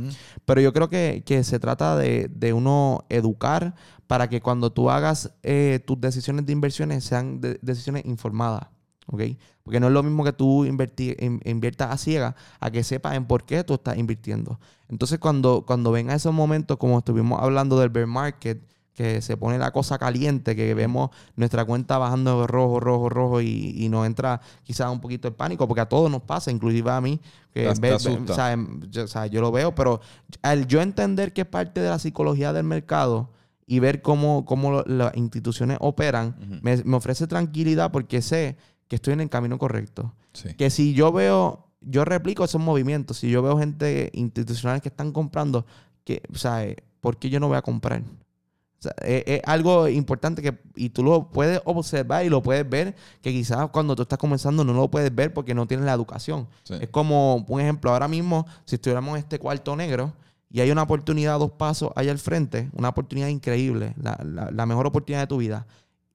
Pero 0.45 0.59
yo 0.61 0.73
creo 0.73 0.89
que, 0.89 1.23
que 1.25 1.43
se 1.45 1.59
trata 1.59 1.95
de, 1.95 2.29
de 2.33 2.51
uno 2.53 3.05
educar 3.09 3.73
para 4.05 4.29
que 4.29 4.41
cuando 4.41 4.71
tú 4.71 4.89
hagas 4.89 5.31
eh, 5.43 5.79
tus 5.85 5.99
decisiones 5.99 6.45
de 6.45 6.51
inversiones 6.53 7.03
sean 7.05 7.39
de- 7.41 7.57
decisiones 7.61 8.05
informadas. 8.05 8.67
¿Ok? 9.07 9.21
Porque 9.63 9.79
no 9.79 9.87
es 9.87 9.93
lo 9.93 10.03
mismo 10.03 10.23
que 10.23 10.33
tú 10.33 10.65
inverti- 10.65 11.15
in- 11.21 11.41
inviertas 11.45 11.91
a 11.91 11.97
ciega 11.97 12.35
a 12.59 12.71
que 12.71 12.83
sepas 12.83 13.15
en 13.15 13.25
por 13.25 13.43
qué 13.43 13.63
tú 13.63 13.73
estás 13.73 13.97
invirtiendo. 13.97 14.59
Entonces, 14.89 15.19
cuando, 15.19 15.65
cuando 15.65 15.91
venga 15.91 16.13
esos 16.15 16.33
momentos, 16.33 16.77
como 16.77 16.99
estuvimos 16.99 17.41
hablando 17.41 17.79
del 17.79 17.89
bear 17.89 18.07
market, 18.07 18.61
que 18.93 19.21
se 19.21 19.37
pone 19.37 19.59
la 19.59 19.69
cosa 19.71 19.99
caliente, 19.99 20.55
que 20.55 20.73
vemos 20.73 21.11
nuestra 21.35 21.63
cuenta 21.65 21.99
bajando 21.99 22.41
de 22.41 22.47
rojo, 22.47 22.79
rojo, 22.79 23.09
rojo 23.09 23.41
y, 23.41 23.75
y 23.77 23.89
nos 23.89 24.07
entra 24.07 24.41
quizás 24.63 24.91
un 24.91 24.99
poquito 24.99 25.27
el 25.27 25.35
pánico, 25.35 25.67
porque 25.67 25.81
a 25.81 25.85
todos 25.89 26.09
nos 26.09 26.23
pasa, 26.23 26.49
inclusive 26.49 26.89
a 26.89 26.99
mí, 26.99 27.19
que 27.53 27.65
Te- 27.65 27.69
te 27.99 28.09
ve- 28.09 28.31
o 28.31 28.35
sea, 28.35 28.57
yo, 28.89 29.03
o 29.03 29.07
sea, 29.07 29.27
yo 29.27 29.39
lo 29.41 29.51
veo, 29.51 29.75
pero 29.75 30.01
al 30.41 30.65
yo 30.65 30.81
entender 30.81 31.31
que 31.31 31.41
es 31.41 31.47
parte 31.47 31.79
de 31.79 31.89
la 31.91 31.99
psicología 31.99 32.53
del 32.53 32.63
mercado 32.63 33.29
y 33.67 33.77
ver 33.79 34.01
cómo, 34.01 34.45
cómo 34.45 34.71
lo- 34.71 34.83
las 34.87 35.15
instituciones 35.15 35.77
operan, 35.79 36.35
me 36.83 36.95
ofrece 36.95 37.27
tranquilidad 37.27 37.91
porque 37.91 38.23
sé 38.23 38.57
que 38.87 38.95
estoy 38.95 39.13
en 39.13 39.21
el 39.21 39.29
camino 39.29 39.57
correcto. 39.57 40.13
Sí. 40.33 40.53
Que 40.55 40.69
si 40.69 40.93
yo 40.93 41.11
veo, 41.11 41.65
yo 41.81 42.05
replico 42.05 42.43
esos 42.43 42.61
movimientos, 42.61 43.17
si 43.17 43.29
yo 43.29 43.41
veo 43.41 43.57
gente 43.57 44.09
institucional 44.13 44.81
que 44.81 44.89
están 44.89 45.11
comprando, 45.11 45.65
que, 46.03 46.21
o 46.33 46.37
sea, 46.37 46.63
eh, 46.65 46.77
¿por 47.01 47.17
qué 47.17 47.29
yo 47.29 47.39
no 47.39 47.47
voy 47.47 47.57
a 47.57 47.61
comprar? 47.61 48.01
O 48.01 48.81
sea, 48.81 48.93
es, 49.03 49.23
es 49.25 49.41
algo 49.45 49.87
importante 49.87 50.41
que, 50.41 50.57
y 50.75 50.89
tú 50.89 51.03
lo 51.03 51.29
puedes 51.31 51.59
observar 51.65 52.23
y 52.25 52.29
lo 52.29 52.43
puedes 52.43 52.69
ver, 52.69 52.95
que 53.21 53.31
quizás 53.31 53.69
cuando 53.71 53.95
tú 53.95 54.03
estás 54.03 54.19
comenzando 54.19 54.63
no 54.63 54.73
lo 54.73 54.89
puedes 54.91 55.13
ver 55.13 55.33
porque 55.33 55.55
no 55.55 55.65
tienes 55.67 55.85
la 55.85 55.93
educación. 55.93 56.47
Sí. 56.63 56.75
Es 56.79 56.89
como, 56.89 57.37
un 57.47 57.59
ejemplo, 57.59 57.91
ahora 57.91 58.07
mismo, 58.07 58.45
si 58.65 58.75
estuviéramos 58.75 59.13
en 59.17 59.23
este 59.23 59.39
cuarto 59.39 59.75
negro 59.75 60.13
y 60.49 60.61
hay 60.61 60.69
una 60.71 60.83
oportunidad 60.83 61.35
a 61.35 61.37
dos 61.39 61.51
pasos 61.51 61.91
allá 61.95 62.11
al 62.11 62.19
frente, 62.19 62.69
una 62.73 62.89
oportunidad 62.89 63.27
increíble, 63.29 63.93
la, 64.01 64.17
la- 64.23 64.51
la 64.51 64.65
mejor 64.67 64.85
oportunidad 64.87 65.21
de 65.23 65.27
tu 65.27 65.37
vida, 65.37 65.65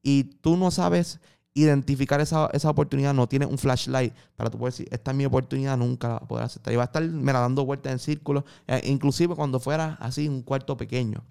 y 0.02 0.24
tú 0.24 0.56
no 0.56 0.70
sabes 0.70 1.20
identificar 1.54 2.20
esa, 2.20 2.48
esa 2.52 2.70
oportunidad, 2.70 3.12
no 3.12 3.26
tienes 3.28 3.48
un 3.48 3.58
flashlight 3.58 4.14
para 4.36 4.48
tú 4.50 4.58
poder 4.58 4.72
decir, 4.72 4.88
esta 4.90 5.10
es 5.10 5.16
mi 5.16 5.26
oportunidad, 5.26 5.76
nunca 5.76 6.08
la 6.08 6.20
poder 6.20 6.44
aceptar. 6.46 6.72
Y 6.72 6.76
va 6.76 6.84
a 6.84 6.86
estar 6.86 7.02
mira, 7.02 7.40
dando 7.40 7.64
vueltas 7.66 7.92
en 7.92 7.98
círculos, 7.98 8.44
eh, 8.66 8.80
inclusive 8.84 9.34
cuando 9.34 9.60
fuera 9.60 9.98
así, 10.00 10.28
un 10.28 10.42
cuarto 10.42 10.76
pequeño. 10.76 11.22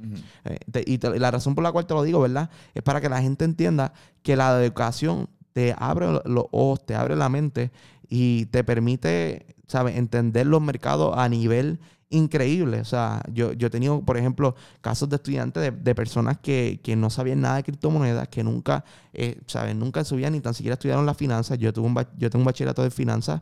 Eh, 0.45 0.57
te- 0.71 0.83
y 0.85 0.97
te- 0.99 1.17
la 1.19 1.31
razón 1.31 1.55
por 1.55 1.63
la 1.63 1.71
cual 1.71 1.87
te 1.87 1.93
lo 1.95 2.03
digo, 2.03 2.19
¿verdad? 2.21 2.49
Es 2.75 2.83
para 2.83 3.01
que 3.01 3.09
la 3.09 3.21
gente 3.21 3.45
entienda 3.45 3.93
que 4.21 4.35
la 4.35 4.61
educación 4.63 5.27
te 5.53 5.73
abre 5.77 6.05
lo- 6.11 6.21
los 6.25 6.45
ojos, 6.51 6.85
te 6.85 6.93
abre 6.95 7.15
la 7.15 7.27
mente 7.29 7.71
y 8.07 8.45
te 8.47 8.63
permite, 8.63 9.55
¿sabes? 9.67 9.95
Entender 9.97 10.45
los 10.45 10.61
mercados 10.61 11.17
a 11.17 11.27
nivel 11.29 11.79
increíble. 12.11 12.79
O 12.79 12.85
sea, 12.85 13.23
yo, 13.33 13.53
yo 13.53 13.67
he 13.67 13.69
tenido, 13.69 14.01
por 14.01 14.17
ejemplo, 14.17 14.55
casos 14.81 15.09
de 15.09 15.15
estudiantes 15.15 15.63
de, 15.63 15.71
de 15.71 15.95
personas 15.95 16.37
que, 16.37 16.79
que 16.83 16.95
no 16.95 17.09
sabían 17.09 17.41
nada 17.41 17.55
de 17.57 17.63
criptomonedas, 17.63 18.27
que 18.27 18.43
nunca, 18.43 18.85
eh, 19.13 19.41
¿sabes? 19.47 19.75
Nunca 19.75 20.01
en 20.01 20.05
su 20.05 20.15
vida 20.15 20.29
ni 20.29 20.39
tan 20.39 20.53
siquiera 20.53 20.75
estudiaron 20.75 21.05
las 21.05 21.17
finanzas. 21.17 21.57
Yo, 21.57 21.73
tuve 21.73 21.87
un, 21.87 21.95
yo 22.17 22.29
tengo 22.29 22.41
un 22.41 22.45
bachillerato 22.45 22.83
de 22.83 22.91
finanzas 22.91 23.41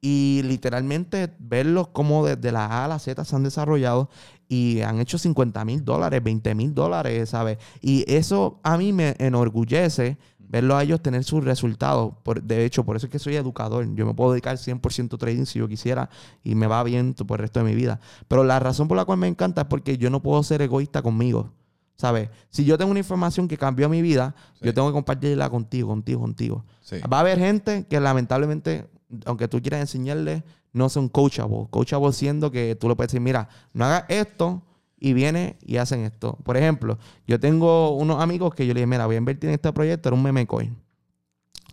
y 0.00 0.42
literalmente 0.44 1.32
verlos 1.38 1.88
como 1.88 2.24
desde 2.24 2.52
la 2.52 2.66
A 2.66 2.84
a 2.84 2.88
la 2.88 2.98
Z 2.98 3.24
se 3.24 3.36
han 3.36 3.42
desarrollado 3.42 4.08
y 4.48 4.80
han 4.80 5.00
hecho 5.00 5.18
50 5.18 5.64
mil 5.64 5.84
dólares, 5.84 6.22
20 6.22 6.54
mil 6.54 6.74
dólares, 6.74 7.30
¿sabes? 7.30 7.58
Y 7.80 8.04
eso 8.12 8.60
a 8.62 8.78
mí 8.78 8.92
me 8.92 9.14
enorgullece 9.18 10.16
verlos 10.48 10.76
a 10.78 10.82
ellos 10.82 11.00
tener 11.02 11.24
sus 11.24 11.44
resultados. 11.44 12.14
Por, 12.22 12.42
de 12.42 12.64
hecho, 12.64 12.84
por 12.84 12.96
eso 12.96 13.06
es 13.06 13.12
que 13.12 13.18
soy 13.18 13.36
educador. 13.36 13.86
Yo 13.94 14.06
me 14.06 14.14
puedo 14.14 14.32
dedicar 14.32 14.56
100% 14.56 15.14
a 15.14 15.18
trading 15.18 15.44
si 15.44 15.58
yo 15.58 15.68
quisiera 15.68 16.08
y 16.42 16.54
me 16.54 16.66
va 16.66 16.82
bien 16.82 17.14
por 17.14 17.38
el 17.38 17.42
resto 17.42 17.60
de 17.60 17.66
mi 17.66 17.74
vida. 17.74 18.00
Pero 18.28 18.44
la 18.44 18.58
razón 18.58 18.88
por 18.88 18.96
la 18.96 19.04
cual 19.04 19.18
me 19.18 19.28
encanta 19.28 19.62
es 19.62 19.66
porque 19.68 19.98
yo 19.98 20.10
no 20.10 20.22
puedo 20.22 20.42
ser 20.42 20.62
egoísta 20.62 21.02
conmigo. 21.02 21.52
¿Sabes? 21.96 22.30
Si 22.48 22.64
yo 22.64 22.78
tengo 22.78 22.90
una 22.92 23.00
información 23.00 23.48
que 23.48 23.58
cambió 23.58 23.88
mi 23.88 24.00
vida, 24.02 24.34
Sí. 24.54 24.66
yo 24.66 24.72
tengo 24.74 24.86
que 24.88 24.92
compartirla 24.92 25.50
contigo, 25.50 25.88
contigo, 25.88 26.20
contigo. 26.20 26.64
Sí. 26.80 26.96
Va 27.12 27.16
a 27.16 27.20
haber 27.20 27.38
gente 27.40 27.86
que 27.90 27.98
lamentablemente, 27.98 28.88
aunque 29.26 29.48
tú 29.48 29.60
quieras 29.60 29.80
enseñarle, 29.80 30.44
no 30.72 30.88
son 30.88 31.08
coachable. 31.08 31.66
Coachable 31.70 32.12
siendo 32.12 32.52
que 32.52 32.76
tú 32.76 32.88
le 32.88 32.94
puedes 32.94 33.10
decir, 33.10 33.20
mira, 33.20 33.48
no 33.72 33.84
hagas 33.84 34.04
esto 34.08 34.62
y 35.00 35.12
viene 35.12 35.56
y 35.64 35.76
hacen 35.76 36.00
esto. 36.00 36.36
Por 36.44 36.56
ejemplo, 36.56 36.98
yo 37.26 37.38
tengo 37.40 37.90
unos 37.96 38.22
amigos 38.22 38.54
que 38.54 38.66
yo 38.66 38.74
le 38.74 38.80
dije, 38.80 38.86
mira, 38.86 39.06
voy 39.06 39.14
a 39.16 39.18
invertir 39.18 39.48
en 39.50 39.54
este 39.54 39.72
proyecto, 39.72 40.08
era 40.08 40.16
un 40.16 40.22
meme 40.22 40.46
coin. 40.46 40.76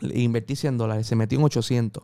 Le 0.01 0.19
invertí 0.19 0.55
100 0.55 0.77
dólares, 0.77 1.07
se 1.07 1.15
metió 1.15 1.37
en 1.39 1.45
800. 1.45 2.03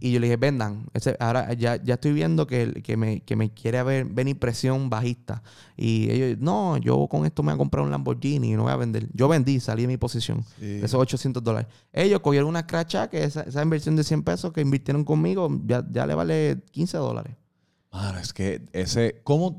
Y 0.00 0.12
yo 0.12 0.20
le 0.20 0.26
dije, 0.26 0.36
vendan. 0.36 0.86
Ese- 0.92 1.16
ahora 1.20 1.52
ya, 1.52 1.76
ya 1.82 1.94
estoy 1.94 2.12
viendo 2.12 2.46
que, 2.46 2.72
que, 2.82 2.96
me, 2.96 3.20
que 3.20 3.36
me 3.36 3.50
quiere 3.52 3.82
ver, 3.82 4.04
venir 4.06 4.38
presión 4.38 4.90
bajista. 4.90 5.42
Y 5.76 6.10
ellos, 6.10 6.38
no, 6.40 6.76
yo 6.78 7.06
con 7.08 7.26
esto 7.26 7.42
me 7.42 7.52
voy 7.52 7.54
a 7.54 7.58
comprar 7.58 7.84
un 7.84 7.90
Lamborghini 7.90 8.52
y 8.52 8.56
no 8.56 8.64
voy 8.64 8.72
a 8.72 8.76
vender. 8.76 9.08
Yo 9.12 9.28
vendí, 9.28 9.60
salí 9.60 9.82
de 9.82 9.88
mi 9.88 9.96
posición 9.96 10.44
Sí. 10.58 10.80
esos 10.82 10.94
800 11.00 11.42
dólares. 11.42 11.68
Ellos 11.92 12.20
cogieron 12.20 12.48
una 12.48 12.66
cracha 12.66 13.08
que 13.08 13.22
esa, 13.24 13.42
esa 13.42 13.62
inversión 13.62 13.94
de 13.96 14.02
100 14.04 14.22
pesos 14.24 14.52
que 14.52 14.60
invirtieron 14.62 15.04
conmigo 15.04 15.48
ya, 15.64 15.84
ya 15.90 16.06
le 16.06 16.14
vale 16.14 16.62
15 16.72 16.96
dólares. 16.98 17.36
Mano, 17.92 18.18
es 18.18 18.32
que 18.32 18.62
ese. 18.72 19.20
¿Cómo? 19.22 19.58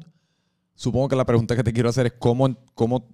Supongo 0.76 1.08
que 1.10 1.16
la 1.16 1.26
pregunta 1.26 1.56
que 1.56 1.64
te 1.64 1.74
quiero 1.74 1.90
hacer 1.90 2.06
es: 2.08 2.14
¿cómo, 2.20 2.56
cómo 2.74 3.08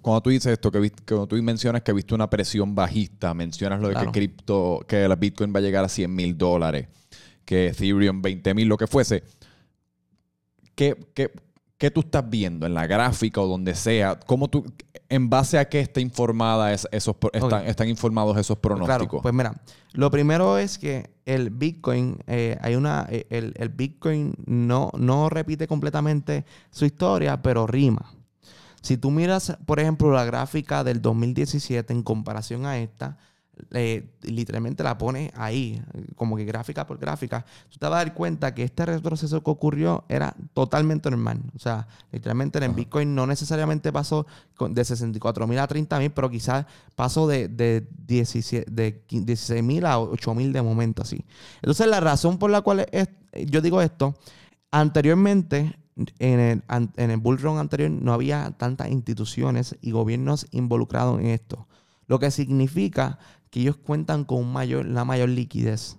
cuando 0.00 0.20
tú 0.22 0.30
dices 0.30 0.52
esto, 0.52 0.70
que 0.70 0.78
viste- 0.80 1.02
cuando 1.06 1.26
tú 1.28 1.36
mencionas 1.42 1.82
que 1.82 1.92
viste 1.92 2.14
una 2.14 2.28
presión 2.30 2.74
bajista, 2.74 3.34
mencionas 3.34 3.80
lo 3.80 3.88
de 3.88 3.94
Claro. 3.94 4.10
que 4.12 4.18
cripto, 4.20 4.80
que 4.88 5.06
la 5.08 5.16
Bitcoin 5.16 5.52
va 5.54 5.58
a 5.58 5.62
llegar 5.62 5.84
a 5.84 5.88
100 5.88 6.12
mil 6.14 6.36
dólares, 6.38 6.88
que 7.44 7.68
Ethereum 7.68 8.20
20 8.22 8.54
mil, 8.54 8.66
lo 8.68 8.76
que 8.76 8.86
fuese. 8.86 9.22
¿Qué, 10.74 10.96
qué, 11.14 11.30
qué 11.78 11.90
tú 11.90 12.00
estás 12.00 12.28
viendo 12.28 12.66
en 12.66 12.74
la 12.74 12.86
gráfica 12.86 13.40
o 13.40 13.46
donde 13.46 13.74
sea? 13.74 14.18
¿Cómo 14.18 14.48
tú, 14.48 14.64
¿En 15.12 15.28
base 15.28 15.58
a 15.58 15.68
qué 15.68 15.80
está 15.80 16.00
informada 16.00 16.72
es- 16.72 16.88
esos, 16.90 17.16
están 17.66 17.88
informados 17.88 18.36
esos 18.38 18.58
pronósticos? 18.58 19.08
Claro, 19.08 19.22
pues 19.22 19.34
mira, 19.34 19.52
lo 19.92 20.10
primero 20.10 20.56
es 20.58 20.78
que 20.78 21.10
el 21.26 21.50
Bitcoin, 21.50 22.18
eh, 22.26 22.56
hay 22.62 22.74
una, 22.76 23.06
eh, 23.10 23.26
el, 23.30 23.52
el 23.56 23.68
Bitcoin 23.68 24.34
no, 24.46 24.90
no 24.96 25.28
repite 25.28 25.66
completamente 25.68 26.44
su 26.70 26.84
historia, 26.86 27.42
pero 27.42 27.66
rima. 27.66 28.14
Si 28.80 28.96
tú 28.96 29.10
miras, 29.10 29.56
por 29.66 29.78
ejemplo, 29.80 30.10
la 30.12 30.24
gráfica 30.24 30.82
del 30.82 31.00
2017 31.02 31.92
en 31.92 32.02
comparación 32.02 32.66
a 32.66 32.78
esta, 32.78 33.18
eh, 33.70 34.10
literalmente 34.22 34.82
la 34.82 34.98
pone 34.98 35.32
ahí, 35.36 35.82
como 36.16 36.36
que 36.36 36.44
gráfica 36.44 36.86
por 36.86 36.98
gráfica, 36.98 37.44
tú 37.70 37.78
te 37.78 37.86
vas 37.86 37.94
a 37.94 38.04
dar 38.04 38.14
cuenta 38.14 38.54
que 38.54 38.62
este 38.62 38.84
retroceso 38.84 39.42
que 39.42 39.50
ocurrió 39.50 40.04
era 40.08 40.34
totalmente 40.54 41.10
normal. 41.10 41.40
O 41.54 41.58
sea, 41.58 41.86
literalmente 42.10 42.58
en 42.58 42.64
el 42.64 42.72
Bitcoin 42.72 43.14
no 43.14 43.26
necesariamente 43.26 43.92
pasó 43.92 44.26
de 44.58 44.84
64 44.84 45.46
mil 45.46 45.58
a 45.58 45.66
30 45.66 45.98
mil, 45.98 46.10
pero 46.10 46.30
quizás 46.30 46.66
pasó 46.94 47.26
de, 47.26 47.48
de, 47.48 47.86
17, 48.06 48.70
de 48.70 49.02
16 49.08 49.62
mil 49.62 49.86
a 49.86 49.98
8 49.98 50.34
mil 50.34 50.52
de 50.52 50.62
momento 50.62 51.02
así. 51.02 51.24
Entonces, 51.56 51.86
la 51.86 52.00
razón 52.00 52.38
por 52.38 52.50
la 52.50 52.60
cual 52.62 52.86
yo 53.46 53.60
digo 53.60 53.80
esto, 53.80 54.14
anteriormente 54.70 55.76
en 56.18 56.40
el, 56.40 56.62
en 56.68 57.10
el 57.10 57.18
bull 57.18 57.38
run 57.38 57.58
anterior 57.58 57.90
no 57.90 58.12
había 58.12 58.50
tantas 58.56 58.90
instituciones 58.90 59.76
y 59.80 59.90
gobiernos 59.90 60.46
involucrados 60.50 61.20
en 61.20 61.26
esto. 61.26 61.66
Lo 62.06 62.18
que 62.18 62.30
significa 62.30 63.18
que 63.52 63.60
ellos 63.60 63.76
cuentan 63.76 64.24
con 64.24 64.50
mayor, 64.50 64.86
la 64.86 65.04
mayor 65.04 65.28
liquidez. 65.28 65.98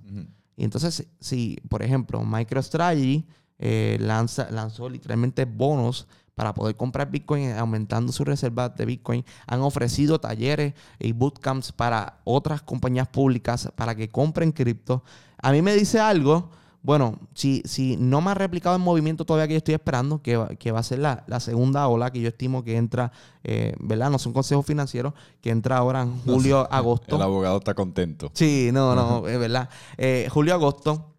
Y 0.58 0.64
entonces, 0.64 1.08
si, 1.20 1.58
por 1.70 1.84
ejemplo, 1.84 2.24
MicroStrategy 2.26 3.28
eh, 3.60 3.98
lanza, 4.02 4.50
lanzó 4.50 4.90
literalmente 4.90 5.46
bonos 5.46 6.08
para 6.34 6.56
poder 6.56 6.76
comprar 6.76 7.12
Bitcoin, 7.12 7.52
aumentando 7.52 8.12
sus 8.12 8.26
reservas 8.26 8.76
de 8.76 8.86
Bitcoin. 8.86 9.24
Han 9.46 9.62
ofrecido 9.62 10.20
talleres 10.20 10.74
y 10.98 11.12
bootcamps 11.12 11.72
para 11.72 12.22
otras 12.24 12.64
compañías 12.64 13.08
públicas 13.08 13.72
para 13.76 13.94
que 13.94 14.10
compren 14.10 14.52
cripto. 14.52 15.04
A 15.38 15.52
mí 15.52 15.62
me 15.62 15.76
dice 15.76 16.00
algo 16.00 16.50
bueno, 16.84 17.18
si, 17.34 17.64
si 17.64 17.96
no 17.96 18.20
me 18.20 18.32
ha 18.32 18.34
replicado 18.34 18.76
el 18.76 18.82
movimiento 18.82 19.24
todavía 19.24 19.48
que 19.48 19.54
yo 19.54 19.60
estoy 19.60 19.74
esperando, 19.74 20.22
que, 20.22 20.36
va 20.36 20.80
a 20.80 20.84
ser 20.84 21.00
la, 21.00 21.40
segunda 21.40 21.88
ola 21.88 22.12
que 22.12 22.20
yo 22.20 22.28
estimo 22.28 22.66
que 22.66 22.76
entra, 22.76 23.14
eh, 23.46 23.74
¿verdad? 23.80 24.10
No 24.10 24.20
son 24.20 24.34
consejos 24.34 24.66
financieros, 24.66 25.14
que 25.40 25.50
entra 25.50 25.78
ahora 25.78 26.02
en 26.02 26.20
julio, 26.20 26.68
agosto. 26.70 27.16
El 27.16 27.22
abogado 27.22 27.58
está 27.58 27.74
contento. 27.74 28.32
Sí, 28.34 28.70
no, 28.74 28.96
no, 28.96 29.26
es 29.30 29.40
verdad. 29.40 29.70
Eh, 29.98 30.28
julio, 30.30 30.54
agosto. 30.54 31.16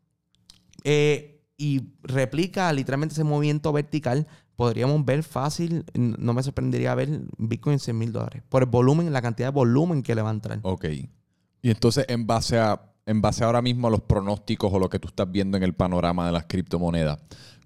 Eh, 0.84 1.42
y 1.56 1.94
replica 2.02 2.70
literalmente 2.70 3.14
ese 3.14 3.24
movimiento 3.24 3.72
vertical. 3.72 4.26
Podríamos 4.56 5.02
ver 5.02 5.22
fácil, 5.22 5.86
no 5.94 6.34
me 6.34 6.42
sorprendería 6.42 6.94
ver 6.94 7.22
Bitcoin 7.38 7.74
en 7.74 7.80
100 7.80 7.98
mil 7.98 8.12
dólares. 8.12 8.42
Por 8.50 8.64
el 8.64 8.68
volumen, 8.68 9.10
la 9.10 9.22
cantidad 9.22 9.48
de 9.48 9.54
volumen 9.54 10.02
que 10.02 10.14
le 10.14 10.20
va 10.20 10.28
a 10.28 10.34
entrar. 10.34 10.58
Ok. 10.62 10.84
Y 11.62 11.70
entonces, 11.70 12.04
en 12.08 12.26
base 12.26 12.58
a 12.58 12.93
en 13.06 13.20
base 13.20 13.44
ahora 13.44 13.62
mismo 13.62 13.88
a 13.88 13.90
los 13.90 14.02
pronósticos 14.02 14.72
o 14.72 14.78
lo 14.78 14.88
que 14.88 14.98
tú 14.98 15.08
estás 15.08 15.30
viendo 15.30 15.56
en 15.56 15.62
el 15.62 15.74
panorama 15.74 16.26
de 16.26 16.32
las 16.32 16.46
criptomonedas, 16.46 17.18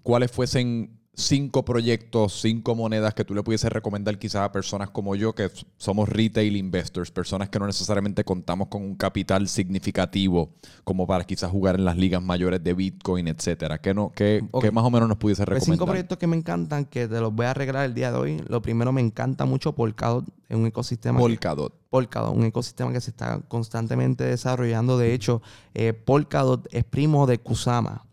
¿cuáles 0.03 0.31
fuesen 0.31 0.98
cinco 1.19 1.65
proyectos, 1.65 2.41
cinco 2.41 2.77
monedas 2.77 3.13
que 3.13 3.25
tú 3.25 3.35
le 3.35 3.43
pudiese 3.43 3.69
recomendar 3.69 4.19
quizás 4.19 4.43
a 4.43 4.53
personas 4.53 4.91
como 4.91 5.17
yo, 5.17 5.35
que 5.35 5.51
somos 5.77 6.09
retail 6.09 6.57
investors, 6.57 7.11
personas 7.11 7.49
que 7.49 7.59
no 7.59 7.67
necesariamente 7.67 8.25
contamos 8.25 8.69
con 8.69 8.83
un 8.83 8.95
capital 8.95 9.49
significativo 9.49 10.51
como 10.85 11.07
para 11.07 11.25
quizás 11.25 11.51
jugar 11.51 11.75
en 11.75 11.85
las 11.85 11.97
ligas 11.97 12.23
mayores 12.23 12.63
de 12.63 12.73
Bitcoin, 12.73 13.27
etcétera? 13.27 13.79
¿Qué, 13.79 13.93
no, 13.95 14.13
qué, 14.15 14.43
más 14.73 14.85
o 14.85 14.91
menos 14.91 15.09
nos 15.09 15.19
pudiese 15.19 15.45
recomendar? 15.45 15.73
Hay 15.73 15.77
cinco 15.77 15.87
proyectos 15.87 16.19
que 16.19 16.27
me 16.29 16.37
encantan, 16.37 16.85
que 16.85 17.09
te 17.09 17.21
los 17.21 17.35
voy 17.35 17.47
a 17.47 17.51
arreglar 17.51 17.85
el 17.85 17.95
día 17.95 18.13
de 18.13 18.19
hoy. 18.19 18.45
Lo 18.49 18.63
primero, 18.63 18.93
me 18.93 19.01
encanta 19.01 19.45
mucho 19.45 19.75
Polkadot, 19.75 20.25
es 20.49 20.57
un 20.57 20.67
ecosistema... 20.67 21.19
Polkadot. 21.19 21.75
Polkadot, 21.91 22.37
un 22.37 22.45
ecosistema 22.45 22.93
que 22.93 23.01
se 23.01 23.11
está 23.11 23.41
constantemente 23.49 24.23
desarrollando. 24.23 24.99
De 24.99 25.15
hecho, 25.15 25.43
eh, 25.75 25.95
Polkadot 25.95 26.69
es 26.71 26.85
primo 26.85 27.27
de 27.27 27.39
Kusama. 27.39 28.05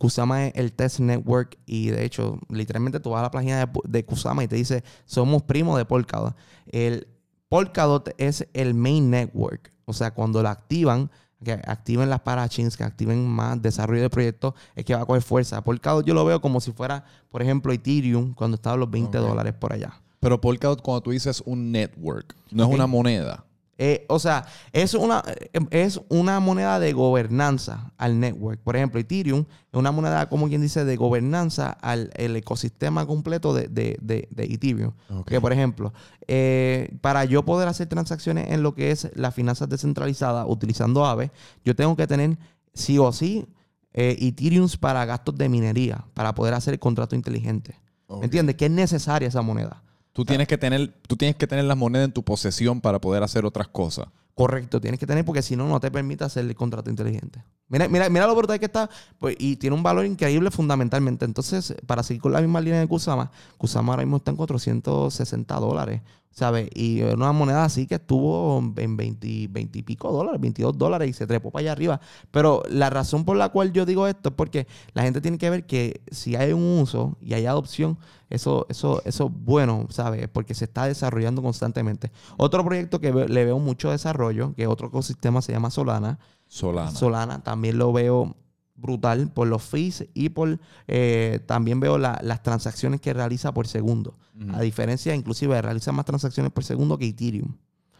Kusama 0.00 0.46
es 0.46 0.54
el 0.56 0.72
test 0.72 1.00
network 1.00 1.58
y 1.66 1.90
de 1.90 2.06
hecho, 2.06 2.38
literalmente 2.48 3.00
tú 3.00 3.10
vas 3.10 3.20
a 3.20 3.24
la 3.24 3.30
página 3.30 3.70
de, 3.84 4.04
Kusama 4.06 4.42
y 4.42 4.48
te 4.48 4.56
dice, 4.56 4.82
somos 5.04 5.42
primos 5.42 5.76
de 5.76 5.84
Polkadot. 5.84 6.34
El 6.72 7.06
Polkadot 7.50 8.08
es 8.16 8.48
el 8.54 8.72
main 8.72 9.10
network. 9.10 9.70
O 9.84 9.92
sea, 9.92 10.12
cuando 10.12 10.42
lo 10.42 10.48
activan, 10.48 11.10
que 11.44 11.52
activen 11.52 12.08
las 12.08 12.20
parachains, 12.20 12.78
que 12.78 12.84
activen 12.84 13.28
más 13.28 13.60
desarrollo 13.60 14.00
de 14.00 14.08
proyectos, 14.08 14.54
es 14.74 14.86
que 14.86 14.94
va 14.94 15.02
a 15.02 15.04
coger 15.04 15.20
fuerza. 15.20 15.62
Polkadot 15.62 16.06
yo 16.06 16.14
lo 16.14 16.24
veo 16.24 16.40
como 16.40 16.62
si 16.62 16.72
fuera, 16.72 17.04
por 17.30 17.42
ejemplo, 17.42 17.70
Ethereum, 17.70 18.32
cuando 18.32 18.54
estaba 18.54 18.78
los 18.78 18.90
20 18.90 19.18
dólares 19.18 19.52
por 19.52 19.74
allá. 19.74 20.00
Pero 20.18 20.40
Polkadot, 20.40 20.80
cuando 20.80 21.02
tú 21.02 21.10
dices 21.10 21.42
un 21.44 21.72
network, 21.72 22.34
no 22.50 22.64
es 22.64 22.70
una 22.70 22.86
moneda. 22.86 23.44
Eh, 23.82 24.04
o 24.10 24.18
sea, 24.18 24.44
es 24.74 24.92
una, 24.92 25.22
es 25.70 26.02
una 26.10 26.38
moneda 26.38 26.78
de 26.78 26.92
gobernanza 26.92 27.94
al 27.96 28.20
network. 28.20 28.60
Por 28.60 28.76
ejemplo, 28.76 29.00
Ethereum 29.00 29.46
es 29.72 29.78
una 29.78 29.90
moneda, 29.90 30.28
como 30.28 30.48
quien 30.48 30.60
dice, 30.60 30.84
de 30.84 30.96
gobernanza 30.96 31.70
al 31.70 32.10
ecosistema 32.14 33.06
completo 33.06 33.54
de, 33.54 33.68
de, 33.68 34.28
Ethereum. 34.36 34.92
Que, 35.24 35.40
por 35.40 35.54
ejemplo, 35.54 35.94
eh, 36.28 36.94
para 37.00 37.24
yo 37.24 37.46
poder 37.46 37.68
hacer 37.68 37.86
transacciones 37.86 38.50
en 38.50 38.62
lo 38.62 38.74
que 38.74 38.90
es 38.90 39.10
las 39.14 39.34
finanzas 39.34 39.70
descentralizadas 39.70 40.44
utilizando 40.46 41.06
Aave, 41.06 41.32
yo 41.64 41.74
tengo 41.74 41.96
que 41.96 42.06
tener 42.06 42.36
sí 42.74 42.98
o 42.98 43.10
sí 43.12 43.46
eh, 43.94 44.14
Ethereum 44.20 44.68
para 44.78 45.06
gastos 45.06 45.38
de 45.38 45.48
minería, 45.48 46.04
para 46.12 46.34
poder 46.34 46.52
hacer 46.52 46.74
el 46.74 46.80
contrato 46.80 47.16
inteligente. 47.16 47.80
¿Me 48.10 48.26
entiendes? 48.26 48.56
Que 48.56 48.66
es 48.66 48.70
necesaria 48.70 49.26
esa 49.26 49.40
moneda. 49.40 49.82
Tú 50.12 50.24
tienes, 50.24 50.48
que 50.48 50.58
tener, 50.58 50.92
tú 51.06 51.16
tienes 51.16 51.36
que 51.36 51.46
tener 51.46 51.64
las 51.64 51.76
monedas 51.76 52.06
en 52.06 52.12
tu 52.12 52.24
posesión 52.24 52.80
para 52.80 53.00
poder 53.00 53.22
hacer 53.22 53.44
otras 53.44 53.68
cosas. 53.68 54.08
Correcto, 54.34 54.80
tienes 54.80 54.98
que 54.98 55.06
tener 55.06 55.24
porque 55.24 55.42
si 55.42 55.56
no, 55.56 55.68
no 55.68 55.80
te 55.80 55.90
permite 55.90 56.24
hacer 56.24 56.44
el 56.44 56.54
contrato 56.54 56.90
inteligente. 56.90 57.44
Mira, 57.70 57.88
mira, 57.88 58.10
mira 58.10 58.26
lo 58.26 58.34
brutal 58.34 58.58
que 58.58 58.66
está 58.66 58.90
pues, 59.18 59.36
y 59.38 59.56
tiene 59.56 59.74
un 59.74 59.82
valor 59.82 60.04
increíble 60.04 60.50
fundamentalmente. 60.50 61.24
Entonces, 61.24 61.74
para 61.86 62.02
seguir 62.02 62.20
con 62.20 62.32
la 62.32 62.40
misma 62.40 62.60
línea 62.60 62.80
de 62.80 62.86
Kusama, 62.86 63.30
Kusama 63.56 63.92
ahora 63.92 64.04
mismo 64.04 64.18
está 64.18 64.32
en 64.32 64.36
460 64.36 65.54
dólares. 65.54 66.02
¿sabes? 66.32 66.70
Y 66.74 67.02
una 67.02 67.32
moneda 67.32 67.64
así 67.64 67.86
que 67.86 67.96
estuvo 67.96 68.58
en 68.76 68.96
20, 68.96 69.26
y 69.26 69.82
pico 69.82 70.12
dólares, 70.12 70.40
22 70.40 70.78
dólares 70.78 71.10
y 71.10 71.12
se 71.12 71.26
trepó 71.26 71.50
para 71.50 71.60
allá 71.60 71.72
arriba. 71.72 72.00
Pero 72.30 72.62
la 72.68 72.88
razón 72.88 73.24
por 73.24 73.36
la 73.36 73.50
cual 73.50 73.72
yo 73.72 73.84
digo 73.84 74.06
esto 74.06 74.30
es 74.30 74.34
porque 74.34 74.66
la 74.94 75.02
gente 75.02 75.20
tiene 75.20 75.38
que 75.38 75.50
ver 75.50 75.66
que 75.66 76.02
si 76.10 76.36
hay 76.36 76.52
un 76.52 76.80
uso 76.80 77.16
y 77.20 77.34
hay 77.34 77.46
adopción, 77.46 77.98
eso, 78.30 78.66
eso, 78.68 79.02
eso 79.04 79.26
es 79.26 79.44
bueno, 79.44 79.86
¿sabes? 79.90 80.28
Porque 80.28 80.54
se 80.54 80.64
está 80.64 80.86
desarrollando 80.86 81.42
constantemente. 81.42 82.12
Otro 82.36 82.64
proyecto 82.64 83.00
que 83.00 83.12
le 83.12 83.44
veo 83.44 83.58
mucho 83.58 83.90
desarrollo, 83.90 84.54
que 84.54 84.66
otro 84.66 84.88
ecosistema 84.88 85.42
se 85.42 85.52
llama 85.52 85.70
Solana. 85.70 86.18
Solana. 86.50 86.90
Solana 86.90 87.42
también 87.44 87.78
lo 87.78 87.92
veo 87.92 88.36
brutal 88.74 89.30
por 89.30 89.46
los 89.46 89.62
fees 89.62 90.08
y 90.14 90.30
por 90.30 90.58
eh, 90.88 91.38
también 91.46 91.78
veo 91.78 91.96
las 91.96 92.42
transacciones 92.42 93.00
que 93.00 93.14
realiza 93.14 93.54
por 93.54 93.68
segundo. 93.68 94.18
A 94.52 94.62
diferencia, 94.62 95.14
inclusive, 95.14 95.60
realiza 95.60 95.92
más 95.92 96.06
transacciones 96.06 96.50
por 96.50 96.64
segundo 96.64 96.96
que 96.96 97.06
Ethereum. 97.06 97.54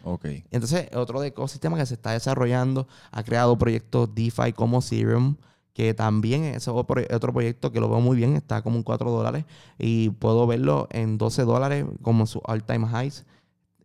Ok. 0.05 0.25
Entonces, 0.51 0.89
otro 0.95 1.23
ecosistema 1.23 1.77
que 1.77 1.85
se 1.85 1.95
está 1.95 2.13
desarrollando, 2.13 2.89
ha 3.13 3.23
creado 3.23 3.59
proyectos 3.59 4.15
DeFi 4.15 4.55
como 4.55 4.81
Serum, 4.81 5.37
que 5.75 5.93
también 5.93 6.45
es 6.45 6.67
otro 6.67 7.33
proyecto 7.33 7.71
que 7.71 7.79
lo 7.79 7.91
veo 7.91 8.01
muy 8.01 8.17
bien, 8.17 8.37
está 8.37 8.63
como 8.63 8.79
en 8.79 8.83
4 8.83 9.11
dólares 9.11 9.45
y 9.79 10.09
puedo 10.11 10.47
verlo 10.47 10.89
en 10.91 11.19
12 11.19 11.45
dólares 11.45 11.85
como 12.01 12.27
su 12.27 12.41
all-time 12.47 12.89
highs. 12.89 13.27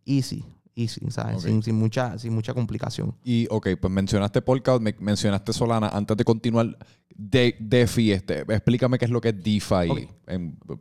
Easy 0.05 0.45
y 0.76 0.89
¿sabes? 0.89 1.41
Sin, 1.41 1.76
mucha, 1.76 2.17
sin 2.19 2.34
mucha 2.34 2.53
complicación. 2.53 3.15
Y, 3.23 3.47
ok, 3.49 3.69
pues 3.80 3.91
mencionaste 3.91 4.41
Polkadot, 4.41 4.82
mencionaste 4.99 5.53
Solana. 5.53 5.88
Antes 5.88 6.17
de 6.17 6.26
continuar, 6.26 6.78
de, 7.15 7.55
DeFi, 7.59 8.11
este, 8.11 8.41
explícame 8.41 8.97
qué 8.97 9.05
es 9.05 9.11
lo 9.11 9.21
que 9.21 9.30
es 9.30 9.41
DeFi 9.41 10.09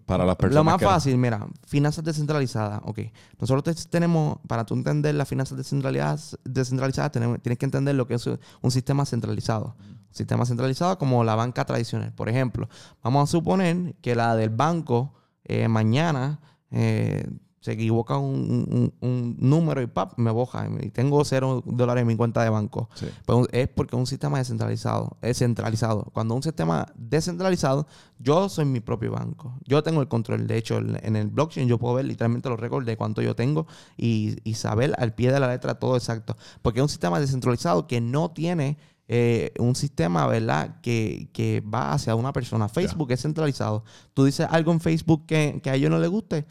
para 0.05 0.26
las 0.26 0.34
personas. 0.34 0.55
Lo 0.57 0.64
más 0.64 0.82
fácil, 0.82 1.16
mira, 1.16 1.47
finanzas 1.64 2.03
descentralizadas. 2.05 2.80
Ok, 2.84 3.03
nosotros 3.38 3.88
tenemos, 3.88 4.38
para 4.49 4.66
tú 4.66 4.74
entender 4.74 5.14
las 5.14 5.28
finanzas 5.28 5.57
descentralizadas, 5.57 6.36
descentralizadas 6.45 7.12
tenemos, 7.12 7.40
tienes 7.40 7.59
que 7.59 7.66
entender 7.66 7.95
lo 7.95 8.09
que 8.09 8.14
es 8.14 8.26
un 8.26 8.70
sistema 8.72 9.07
centralizado. 9.07 9.76
Un 9.78 10.14
sistema 10.14 10.45
centralizado 10.45 10.99
como 10.99 11.22
la 11.22 11.36
banca 11.36 11.64
tradicional. 11.64 12.12
Por 12.12 12.28
ejemplo, 12.28 12.68
vamos 13.01 13.30
a 13.30 13.30
suponer 13.30 13.95
que 14.01 14.16
la 14.16 14.34
del 14.34 14.51
banco 14.51 15.14
eh, 15.45 15.68
mañana... 15.68 16.40
Eh, 16.72 17.24
se 17.65 17.73
equivoca 17.73 18.19
un, 18.19 18.93
número 19.39 19.81
y 19.81 19.87
¡pap! 19.87 20.19
me 20.19 20.31
boja 20.31 20.69
y 20.83 20.91
tengo 20.91 21.25
cero 21.25 21.62
dólares 21.65 22.03
en 22.03 22.09
mi 22.09 22.15
cuenta 22.15 22.43
de 22.43 22.51
banco. 22.51 22.91
Pues 23.25 23.49
es 23.53 23.69
porque 23.69 23.97
un 23.97 24.07
sistema 24.07 24.37
descentralizado, 24.37 25.17
es 25.23 25.39
centralizado. 25.39 26.03
Cuando 26.12 26.35
un 26.35 26.43
sistema 26.43 26.93
descentralizado, 26.95 27.87
yo 28.19 28.51
soy 28.51 28.67
mi 28.67 28.81
propio 28.81 29.12
banco. 29.12 29.59
Yo 29.65 29.83
tengo 29.83 30.03
el 30.03 30.09
control. 30.09 30.47
De 30.47 30.59
hecho, 30.59 30.77
en 30.77 31.17
el 31.17 31.29
blockchain 31.29 31.67
yo 31.67 31.79
puedo 31.79 31.95
ver 31.95 32.05
literalmente 32.05 32.51
los 32.51 32.61
récords 32.61 32.85
de 32.85 32.99
cuánto 32.99 33.23
yo 33.23 33.35
tengo 33.35 33.67
y, 33.97 34.37
saber 34.55 34.95
al 34.99 35.15
pie 35.15 35.33
de 35.33 35.41
la 35.41 35.49
letra 35.49 35.79
todo 35.79 35.97
exacto. 35.97 36.37
Porque 36.61 36.81
es 36.81 36.83
un 36.83 36.91
sistema 36.91 37.19
descentralizado 37.19 37.87
que 37.87 38.03
no 38.03 38.31
tiene... 38.31 38.77
Eh, 39.07 39.53
un 39.59 39.75
sistema, 39.75 40.27
¿verdad? 40.27 40.81
Que, 40.81 41.29
que, 41.35 41.61
va 41.61 41.93
hacia 41.93 42.15
una 42.15 42.33
persona. 42.33 42.71
Facebook 42.71 43.12
es 43.12 43.21
centralizado. 43.21 43.85
Tú 44.15 44.25
dices 44.25 44.47
algo 44.51 44.73
en 44.73 44.81
Facebook 44.81 45.27
que, 45.27 45.61
que 45.62 45.69
a 45.69 45.75
ellos 45.75 45.91
no 45.91 45.99
les 45.99 46.09
guste, 46.09 46.47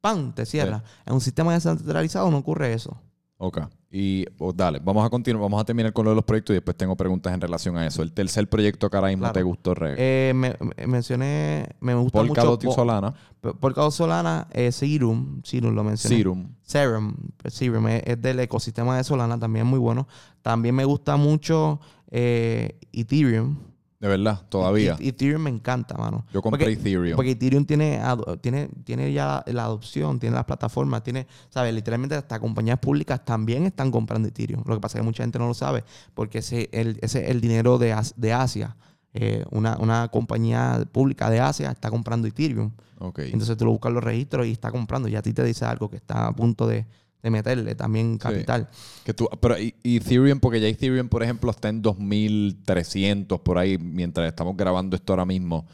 ¡pam! 0.00 0.32
te 0.34 0.46
cierra. 0.46 0.82
En 1.04 1.14
un 1.14 1.20
sistema 1.20 1.52
descentralizado 1.52 2.30
no 2.30 2.38
ocurre 2.38 2.72
eso. 2.72 3.00
Ok. 3.38 3.60
Y 3.90 4.24
oh, 4.38 4.52
dale, 4.52 4.80
vamos 4.82 5.04
a 5.06 5.10
continuar, 5.10 5.42
vamos 5.42 5.60
a 5.60 5.64
terminar 5.64 5.92
con 5.92 6.04
lo 6.04 6.10
de 6.10 6.16
los 6.16 6.24
proyectos 6.24 6.54
y 6.54 6.56
después 6.56 6.74
tengo 6.76 6.96
preguntas 6.96 7.32
en 7.34 7.40
relación 7.40 7.76
a 7.76 7.86
eso. 7.86 8.02
El 8.02 8.12
tercer 8.12 8.48
proyecto 8.48 8.88
que 8.88 8.96
ahora 8.96 9.08
mismo 9.08 9.22
Claro. 9.24 9.34
te 9.34 9.42
gustó, 9.42 9.74
Re. 9.74 9.94
Eh, 9.98 10.32
me, 10.34 10.54
me- 10.58 10.86
mencioné, 10.86 11.68
me 11.80 11.94
gusta 11.94 12.18
Polkadot 12.18 12.62
mucho. 12.64 12.72
y 12.72 12.74
Solana. 12.74 13.14
Po- 13.40 13.54
Polkadot 13.54 13.92
Solana, 13.92 14.48
eh, 14.52 14.72
Serum, 14.72 15.42
Serum 15.44 15.74
lo 15.74 15.84
mencioné. 15.84 16.16
Serum. 16.16 16.48
Serum, 16.62 17.14
pues 17.36 17.52
Serum 17.54 17.86
es, 17.88 18.02
es 18.06 18.20
del 18.22 18.40
ecosistema 18.40 18.96
de 18.96 19.04
Solana, 19.04 19.38
también 19.38 19.66
muy 19.66 19.78
bueno. 19.78 20.08
También 20.42 20.74
me 20.74 20.84
gusta 20.86 21.16
mucho 21.16 21.78
eh, 22.10 22.78
Ethereum. 22.92 23.58
De 23.98 24.08
verdad, 24.08 24.42
todavía. 24.48 24.96
Ethereum 25.00 25.42
me 25.42 25.50
encanta, 25.50 25.96
mano. 25.96 26.26
Yo 26.32 26.42
compré 26.42 26.72
Ethereum. 26.72 27.16
Porque 27.16 27.30
Ethereum 27.30 27.64
tiene, 27.64 28.00
tiene, 28.42 28.68
tiene 28.84 29.12
ya 29.12 29.42
la, 29.46 29.52
la 29.52 29.64
adopción, 29.64 30.18
tiene 30.18 30.36
las 30.36 30.44
plataformas, 30.44 31.02
tiene, 31.02 31.26
¿sabes? 31.48 31.72
Literalmente 31.72 32.14
hasta 32.14 32.38
compañías 32.38 32.78
públicas 32.78 33.24
también 33.24 33.64
están 33.64 33.90
comprando 33.90 34.28
Ethereum. 34.28 34.62
Lo 34.66 34.74
que 34.74 34.80
pasa 34.80 34.98
es 34.98 35.02
que 35.02 35.06
mucha 35.06 35.22
gente 35.22 35.38
no 35.38 35.46
lo 35.46 35.54
sabe, 35.54 35.82
porque 36.14 36.38
ese, 36.38 36.68
el, 36.72 36.98
ese 37.00 37.24
es 37.24 37.30
el 37.30 37.40
dinero 37.40 37.78
de, 37.78 37.96
de 38.16 38.32
Asia. 38.32 38.76
Eh, 39.14 39.46
una, 39.50 39.78
una 39.78 40.08
compañía 40.08 40.86
pública 40.92 41.30
de 41.30 41.40
Asia 41.40 41.70
está 41.70 41.88
comprando 41.90 42.28
Ethereum. 42.28 42.72
Entonces 43.16 43.56
tú 43.56 43.64
lo 43.64 43.70
buscas 43.70 43.88
en 43.90 43.94
los 43.94 44.04
registros 44.04 44.46
y 44.46 44.52
está 44.52 44.70
comprando. 44.70 45.08
Y 45.08 45.16
a 45.16 45.22
ti 45.22 45.32
te 45.32 45.42
dice 45.42 45.64
algo 45.64 45.88
que 45.88 45.96
está 45.96 46.26
a 46.26 46.32
punto 46.32 46.66
de, 46.66 46.84
de 47.22 47.30
meterle 47.30 47.74
también 47.74 48.18
capital. 48.18 48.68
Que 49.04 49.12
tú, 49.14 49.28
pero 49.40 49.58
y- 49.58 49.74
y 49.82 49.96
Ethereum, 49.96 50.38
porque 50.40 50.60
ya 50.60 50.68
Ethereum, 50.68 51.08
por 51.08 51.22
ejemplo, 51.22 51.50
está 51.50 51.68
en 51.68 51.82
2300 51.82 53.40
por 53.40 53.58
ahí, 53.58 53.78
mientras 53.78 54.26
estamos 54.28 54.56
grabando 54.56 54.96
esto 54.96 55.12
ahora 55.12 55.24
mismo. 55.24 55.66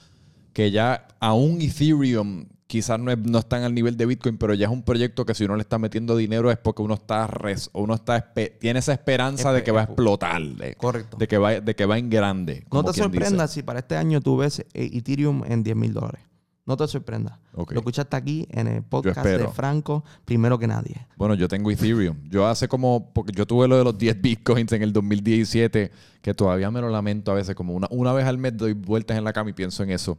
Que 0.52 0.70
ya 0.70 1.08
aún 1.20 1.60
Ethereum 1.60 2.46
quizás 2.66 2.98
no, 2.98 3.10
es- 3.10 3.18
no 3.18 3.38
están 3.38 3.64
al 3.64 3.74
nivel 3.74 3.96
de 3.98 4.06
Bitcoin, 4.06 4.38
pero 4.38 4.54
ya 4.54 4.66
es 4.66 4.72
un 4.72 4.82
proyecto 4.82 5.26
que 5.26 5.34
si 5.34 5.44
uno 5.44 5.56
le 5.56 5.62
está 5.62 5.78
metiendo 5.78 6.16
dinero 6.16 6.50
es 6.50 6.56
porque 6.56 6.80
uno 6.80 6.94
está 6.94 7.26
res- 7.26 7.68
uno 7.74 7.94
está 7.94 8.32
tiene 8.60 8.78
esa 8.78 8.92
esperanza 8.94 9.52
de 9.52 9.62
que 9.62 9.72
va 9.72 9.80
a 9.80 9.84
explotar, 9.84 10.40
de, 10.42 10.74
Correcto. 10.76 11.18
de 11.18 11.28
que 11.28 11.36
va 11.36 11.60
de 11.60 11.74
que 11.76 11.84
va 11.84 11.98
en 11.98 12.08
grande. 12.08 12.64
No 12.72 12.82
te 12.82 12.90
dice. 12.92 13.02
sorprendas 13.02 13.50
si 13.52 13.62
para 13.62 13.80
este 13.80 13.96
año 13.96 14.22
tú 14.22 14.38
ves 14.38 14.60
eh, 14.60 14.90
Ethereum 14.94 15.42
en 15.46 15.62
10 15.62 15.76
mil 15.76 15.92
dólares. 15.92 16.22
No 16.64 16.76
te 16.76 16.86
sorprendas. 16.86 17.38
Lo 17.74 17.80
escuchaste 17.80 18.16
aquí 18.16 18.46
en 18.50 18.68
el 18.68 18.82
podcast 18.84 19.16
de 19.26 19.48
Franco, 19.52 20.04
primero 20.24 20.58
que 20.60 20.68
nadie. 20.68 21.06
Bueno, 21.16 21.34
yo 21.34 21.48
tengo 21.48 21.70
Ethereum. 21.72 22.16
Yo 22.30 22.46
hace 22.46 22.68
como, 22.68 23.10
porque 23.12 23.32
yo 23.32 23.46
tuve 23.46 23.66
lo 23.66 23.76
de 23.76 23.82
los 23.84 23.98
10 23.98 24.22
bitcoins 24.22 24.70
en 24.72 24.82
el 24.82 24.92
2017, 24.92 25.90
que 26.20 26.34
todavía 26.34 26.70
me 26.70 26.80
lo 26.80 26.88
lamento 26.88 27.32
a 27.32 27.34
veces, 27.34 27.56
como 27.56 27.74
una, 27.74 27.88
una 27.90 28.12
vez 28.12 28.26
al 28.26 28.38
mes 28.38 28.56
doy 28.56 28.74
vueltas 28.74 29.18
en 29.18 29.24
la 29.24 29.32
cama 29.32 29.50
y 29.50 29.54
pienso 29.54 29.82
en 29.82 29.90
eso. 29.90 30.16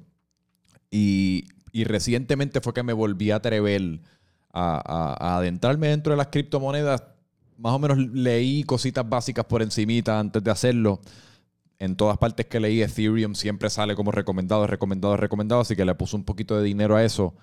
Y, 0.91 1.45
y 1.71 1.85
recientemente 1.85 2.61
fue 2.61 2.73
que 2.73 2.83
me 2.83 2.93
volví 2.93 3.31
a 3.31 3.37
atrever 3.37 3.99
a, 4.51 4.75
a- 4.85 5.33
a 5.33 5.37
adentrarme 5.37 5.87
dentro 5.87 6.11
de 6.11 6.17
las 6.17 6.27
criptomonedas. 6.27 7.03
Más 7.57 7.71
o 7.73 7.79
menos 7.79 7.97
leí 7.97 8.63
cositas 8.63 9.07
básicas 9.07 9.45
por 9.45 9.61
encimita 9.61 10.19
antes 10.19 10.43
de 10.43 10.51
hacerlo. 10.51 10.99
En 11.80 11.95
todas 11.95 12.17
partes 12.17 12.45
que 12.45 12.59
leí, 12.59 12.82
Ethereum 12.82 13.36
siempre 13.36 13.69
sale 13.69 13.95
como 13.95 14.11
recomendado, 14.11 14.65
recomendado, 14.67 15.17
recomendado. 15.17 15.61
Así 15.61 15.76
que 15.76 15.84
le 15.86 15.95
puse 15.95 16.15
un 16.15 16.24
poquito 16.24 16.55
de 16.57 16.63
dinero 16.63 16.95
a 16.95 17.03
eso. 17.03 17.34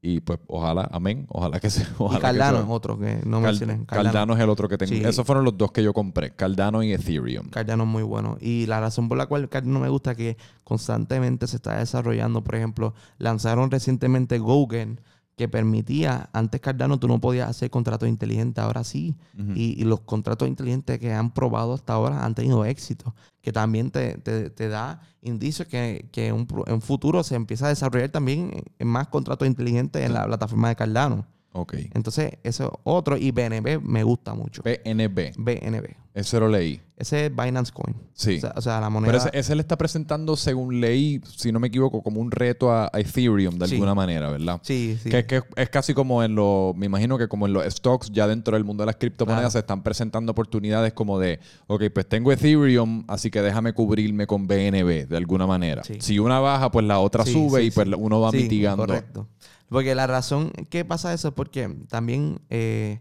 Y 0.00 0.20
pues 0.20 0.38
ojalá, 0.46 0.88
amén. 0.92 1.26
Ojalá 1.28 1.58
que 1.58 1.70
sea. 1.70 1.88
Ojalá 1.98 2.18
y 2.18 2.22
Cardano 2.22 2.58
es 2.60 2.64
otro 2.68 2.98
que 2.98 3.20
no 3.24 3.38
Cal- 3.42 3.50
mencioné. 3.58 3.84
Cardano. 3.84 4.34
es 4.34 4.40
el 4.40 4.48
otro 4.48 4.68
que 4.68 4.78
tengo. 4.78 4.92
Sí. 4.94 5.02
Esos 5.04 5.26
fueron 5.26 5.44
los 5.44 5.58
dos 5.58 5.72
que 5.72 5.82
yo 5.82 5.92
compré. 5.92 6.30
Cardano 6.30 6.84
y 6.84 6.92
Ethereum. 6.92 7.48
Cardano 7.48 7.82
es 7.82 7.88
muy 7.88 8.04
bueno. 8.04 8.36
Y 8.40 8.66
la 8.66 8.78
razón 8.80 9.08
por 9.08 9.18
la 9.18 9.26
cual 9.26 9.48
Cardano 9.48 9.80
me 9.80 9.88
gusta 9.88 10.12
es 10.12 10.16
que 10.16 10.36
constantemente 10.62 11.46
se 11.48 11.56
está 11.56 11.76
desarrollando. 11.78 12.44
Por 12.44 12.54
ejemplo, 12.54 12.94
lanzaron 13.18 13.70
recientemente 13.72 14.38
Gaugen, 14.38 15.00
que 15.38 15.48
permitía, 15.48 16.28
antes 16.34 16.60
Cardano 16.60 16.98
tú 16.98 17.08
no 17.08 17.18
podías 17.18 17.48
hacer 17.48 17.70
contratos 17.70 18.06
inteligentes, 18.08 18.62
ahora 18.62 18.84
sí. 18.84 19.16
Y, 19.56 19.80
y 19.80 19.84
los 19.84 20.00
contratos 20.00 20.46
inteligentes 20.48 20.98
que 20.98 21.12
han 21.14 21.32
probado 21.32 21.72
hasta 21.72 21.94
ahora 21.94 22.26
han 22.26 22.34
tenido 22.34 22.66
éxito, 22.66 23.14
que 23.40 23.52
también 23.52 23.90
te, 23.90 24.18
te- 24.18 24.50
te 24.50 24.68
da 24.68 25.00
indicios 25.22 25.66
que, 25.68 26.08
que 26.12 26.32
un, 26.32 26.46
en 26.66 26.82
futuro 26.82 27.22
se 27.22 27.36
empieza 27.36 27.64
a 27.66 27.68
desarrollar 27.70 28.10
también 28.10 28.50
en 28.78 28.88
más 28.88 29.08
contratos 29.08 29.48
inteligentes 29.48 30.04
en 30.04 30.12
la 30.12 30.26
plataforma 30.26 30.68
de 30.68 30.76
Cardano. 30.76 31.26
Ok. 31.52 31.74
Entonces, 31.94 32.32
eso 32.42 32.64
es 32.64 32.70
otro. 32.84 33.16
Y 33.16 33.30
BNB 33.30 33.80
me 33.82 34.02
gusta 34.04 34.34
mucho. 34.34 34.62
BNB. 34.62 35.32
BNB. 35.36 35.86
Ese 36.14 36.40
lo 36.40 36.48
leí. 36.48 36.80
Ese 36.96 37.26
es 37.26 37.30
Binance 37.36 37.72
Coin. 37.72 37.94
Sí. 38.12 38.38
O 38.38 38.40
sea, 38.40 38.52
o 38.56 38.60
sea, 38.60 38.80
la 38.80 38.90
moneda. 38.90 39.12
Pero 39.12 39.24
ese, 39.24 39.38
ese 39.38 39.54
le 39.54 39.60
está 39.60 39.78
presentando, 39.78 40.34
según 40.36 40.80
leí, 40.80 41.20
si 41.36 41.52
no 41.52 41.60
me 41.60 41.68
equivoco, 41.68 42.02
como 42.02 42.20
un 42.20 42.32
reto 42.32 42.72
a, 42.72 42.90
a 42.92 42.98
Ethereum 43.00 43.56
de 43.56 43.68
Sí. 43.68 43.74
alguna 43.74 43.94
manera, 43.94 44.28
¿verdad? 44.28 44.58
sí, 44.64 44.98
sí. 45.00 45.08
Que, 45.10 45.24
que 45.26 45.42
es 45.54 45.70
casi 45.70 45.94
como 45.94 46.24
en 46.24 46.34
los, 46.34 46.74
me 46.74 46.86
imagino 46.86 47.16
que 47.18 47.28
como 47.28 47.46
en 47.46 47.52
los 47.52 47.64
stocks, 47.72 48.10
ya 48.10 48.26
dentro 48.26 48.56
del 48.56 48.64
mundo 48.64 48.82
de 48.82 48.86
las 48.86 48.96
criptomonedas 48.96 49.42
Claro. 49.42 49.50
se 49.52 49.58
están 49.60 49.82
presentando 49.84 50.32
oportunidades 50.32 50.92
como 50.92 51.20
de, 51.20 51.38
ok, 51.68 51.84
pues 51.94 52.08
tengo 52.08 52.32
Ethereum, 52.32 53.04
así 53.06 53.30
que 53.30 53.40
déjame 53.40 53.72
cubrirme 53.72 54.26
con 54.26 54.48
BNB 54.48 55.06
de 55.06 55.16
alguna 55.16 55.46
manera. 55.46 55.84
Sí. 55.84 55.98
Si 56.00 56.18
una 56.18 56.40
baja, 56.40 56.70
pues 56.72 56.84
la 56.84 56.98
otra 56.98 57.24
Sí, 57.24 57.32
sube 57.32 57.62
y 57.62 57.70
pues 57.70 57.86
uno 57.96 58.20
va 58.20 58.32
Sí, 58.32 58.38
mitigando. 58.38 58.84
Correcto. 58.86 59.28
Porque 59.68 59.94
la 59.94 60.06
razón 60.06 60.50
que 60.70 60.84
pasa 60.84 61.12
eso 61.12 61.28
es 61.28 61.34
porque 61.34 61.68
también 61.88 62.40
eh, 62.50 63.00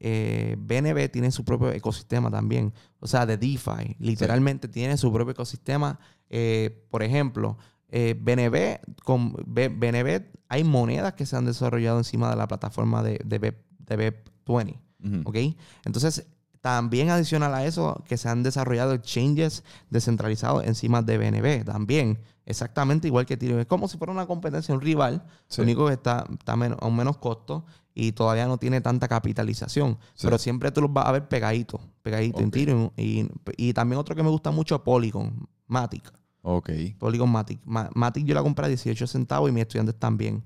eh, 0.00 0.56
BNB 0.58 1.10
tiene 1.10 1.30
su 1.30 1.44
propio 1.44 1.72
ecosistema 1.72 2.30
también. 2.30 2.72
O 3.00 3.06
sea, 3.06 3.26
de 3.26 3.36
DeFi. 3.36 3.96
Literalmente 3.98 4.68
tiene 4.68 4.96
su 4.96 5.12
propio 5.12 5.32
ecosistema. 5.32 5.98
Eh, 6.30 6.84
por 6.90 7.02
ejemplo, 7.02 7.58
eh, 7.88 8.14
BNB, 8.18 8.80
con 9.04 9.32
BNB 9.46 10.22
hay 10.48 10.64
monedas 10.64 11.14
que 11.14 11.26
se 11.26 11.36
han 11.36 11.44
desarrollado 11.46 11.98
encima 11.98 12.30
de 12.30 12.36
la 12.36 12.46
plataforma 12.48 13.02
de, 13.02 13.20
de, 13.24 13.38
B- 13.38 13.58
de 13.78 14.24
BEP20. 14.46 14.78
Ujú. 15.04 15.22
¿Ok? 15.24 15.36
Entonces, 15.84 16.26
también 16.60 17.10
adicional 17.10 17.54
a 17.54 17.64
eso, 17.66 18.02
que 18.08 18.16
se 18.16 18.28
han 18.28 18.42
desarrollado 18.42 18.94
exchanges 18.94 19.64
descentralizados 19.90 20.64
encima 20.64 21.02
de 21.02 21.18
BNB 21.18 21.64
también. 21.64 22.18
Exactamente 22.46 23.06
igual 23.08 23.24
que 23.26 23.34
Ethereum. 23.34 23.60
Es 23.60 23.66
como 23.66 23.88
si 23.88 23.96
fuera 23.96 24.12
una 24.12 24.26
competencia, 24.26 24.74
un 24.74 24.80
rival. 24.80 25.24
Sí. 25.48 25.58
Lo 25.60 25.64
único 25.64 25.86
que 25.86 25.94
está, 25.94 26.26
está 26.38 26.56
men- 26.56 26.76
a 26.78 26.86
un 26.86 26.94
menos 26.96 27.16
costo 27.16 27.64
y 27.94 28.12
todavía 28.12 28.46
no 28.46 28.58
tiene 28.58 28.80
tanta 28.80 29.08
capitalización. 29.08 29.98
Sí. 30.14 30.26
Pero 30.26 30.36
siempre 30.38 30.70
tú 30.70 30.82
los 30.82 30.92
vas 30.92 31.06
a 31.06 31.12
ver 31.12 31.26
pegaditos, 31.28 31.80
pegaditos 32.02 32.42
en. 32.42 32.48
Ethereum. 32.48 32.90
Y, 32.96 33.26
y 33.56 33.72
también 33.72 33.98
otro 33.98 34.14
que 34.14 34.22
me 34.22 34.28
gusta 34.30 34.50
mucho, 34.50 34.82
Polygon, 34.84 35.48
Matic. 35.66 36.12
Ok. 36.42 36.70
Polygon 36.98 37.30
Matic. 37.30 37.60
Ma- 37.64 37.88
Matic 37.94 38.26
yo 38.26 38.34
la 38.34 38.42
compré 38.42 38.66
a 38.66 38.68
18 38.68 39.06
centavos 39.06 39.48
y 39.48 39.52
mis 39.52 39.62
estudiantes 39.62 39.98
también. 39.98 40.44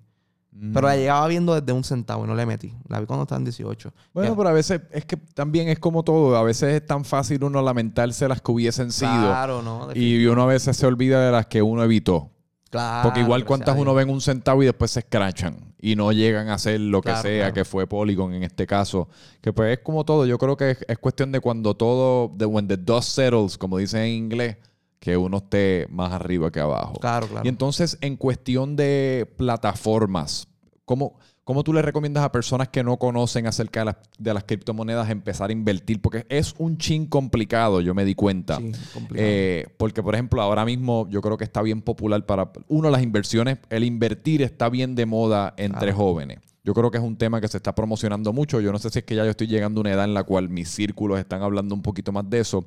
Mm. 0.61 0.73
Pero 0.73 0.89
la 0.89 0.97
llevaba 0.97 1.29
viendo 1.29 1.55
desde 1.55 1.73
un 1.73 1.85
centavo 1.85 2.25
y 2.25 2.27
no 2.27 2.35
le 2.35 2.45
metí. 2.45 2.75
La 2.89 2.99
vi 2.99 3.07
cuando 3.07 3.23
estaba 3.23 3.39
en 3.39 3.45
18. 3.45 3.93
Bueno, 4.13 4.31
Ya. 4.31 4.37
pero 4.37 4.49
a 4.49 4.53
veces 4.53 4.81
es 4.91 5.05
que 5.05 5.17
también 5.17 5.69
es 5.69 5.79
como 5.79 6.03
todo. 6.03 6.37
A 6.37 6.43
veces 6.43 6.75
es 6.75 6.85
tan 6.87 7.05
fácil 7.05 7.45
uno 7.45 7.63
lamentarse 7.63 8.27
las 8.27 8.43
que 8.43 8.51
hubiesen 8.51 8.91
sido. 8.91 9.11
Claro, 9.11 9.63
¿no? 9.63 9.89
Y 9.95 10.27
uno 10.27 10.43
a 10.43 10.47
veces 10.47 10.77
se 10.77 10.87
olvida 10.87 11.25
de 11.25 11.31
las 11.31 11.47
que 11.47 11.63
uno 11.63 11.85
evitó. 11.85 12.31
Claro, 12.71 13.05
Porque 13.09 13.21
igual 13.21 13.47
cuántas 13.47 13.79
uno 13.79 13.95
ve 13.95 14.03
en 14.03 14.11
un 14.11 14.21
centavo 14.21 14.63
y 14.63 14.67
después 14.67 14.91
se 14.91 15.01
escrachan. 15.01 15.75
Y 15.81 15.97
no 15.97 16.13
llegan 16.13 16.49
a 16.49 16.55
hacer 16.55 16.79
lo 16.81 17.01
que 17.01 17.15
sea, 17.17 17.23
claro. 17.23 17.55
que 17.55 17.65
fue 17.65 17.87
Polygon 17.87 18.35
en 18.35 18.43
este 18.43 18.67
caso. 18.67 19.09
Que 19.41 19.53
pues 19.55 19.79
es 19.79 19.83
como 19.85 20.05
todo. 20.05 20.27
Yo 20.27 20.37
creo 20.39 20.57
que 20.57 20.73
es, 20.73 20.79
es 20.87 20.99
cuestión 20.99 21.33
de 21.33 21.41
cuando 21.41 21.75
todo, 21.75 22.31
de 22.37 22.45
when 22.45 22.69
the 22.69 22.77
dust 22.77 23.11
settles, 23.11 23.57
como 23.57 23.79
dicen 23.79 24.01
en 24.03 24.09
inglés, 24.09 24.57
que 25.01 25.17
uno 25.17 25.39
esté 25.39 25.87
más 25.91 26.13
arriba 26.13 26.51
que 26.51 26.61
abajo. 26.61 26.95
Claro, 27.01 27.27
claro. 27.29 27.45
Y 27.45 27.49
entonces, 27.49 27.99
en 28.01 28.17
cuestión 28.17 28.77
de 28.77 29.33
plataformas, 29.37 30.49
¿cómo, 30.85 31.19
cómo 31.45 31.63
tú 31.63 31.73
le 31.73 31.83
recomiendas 31.83 32.25
a 32.25 32.33
personas 32.33 32.69
que 32.69 32.83
no 32.83 32.97
conocen 32.99 33.47
acerca 33.47 33.81
de 33.81 33.87
las, 33.87 33.97
de 34.19 34.35
las 34.35 34.45
criptomonedas 34.45 35.09
empezar 35.11 35.51
a 35.51 35.53
invertir? 35.53 36.01
Porque 36.03 36.27
es 36.29 36.55
un 36.59 36.79
chin 36.79 37.07
complicado, 37.07 37.81
yo 37.81 37.95
me 37.95 38.05
di 38.05 38.15
cuenta. 38.15 38.57
Sí, 38.57 38.73
complicado. 38.93 39.29
Eh, 39.31 39.67
porque, 39.77 40.03
por 40.03 40.15
ejemplo, 40.15 40.43
ahora 40.43 40.65
mismo 40.65 41.07
yo 41.11 41.21
creo 41.21 41.37
que 41.37 41.45
está 41.45 41.63
bien 41.63 41.83
popular 41.83 42.27
para... 42.27 42.51
Uno, 42.69 42.91
las 42.91 43.03
inversiones, 43.03 43.59
el 43.71 43.85
invertir 43.85 44.43
está 44.43 44.69
bien 44.69 44.95
de 44.95 45.07
moda 45.07 45.55
entre 45.57 45.79
Claro. 45.93 45.97
jóvenes. 45.97 46.41
Yo 46.69 46.75
creo 46.75 46.91
que 46.91 46.99
es 46.99 47.03
un 47.03 47.17
tema 47.17 47.41
que 47.41 47.49
se 47.49 47.57
está 47.57 47.75
promocionando 47.75 48.31
mucho. 48.35 48.61
Yo 48.61 48.73
no 48.73 48.79
sé 48.79 48.91
si 48.91 48.99
es 48.99 49.05
que 49.07 49.15
ya 49.15 49.25
yo 49.25 49.31
estoy 49.31 49.47
llegando 49.47 49.81
a 49.81 49.83
una 49.85 49.93
edad 49.93 50.05
en 50.05 50.13
la 50.13 50.25
cual 50.25 50.51
mis 50.51 50.69
círculos 50.69 51.19
están 51.19 51.41
hablando 51.41 51.75
un 51.75 51.81
poquito 51.81 52.13
más 52.13 52.29
de 52.29 52.41
eso. 52.41 52.67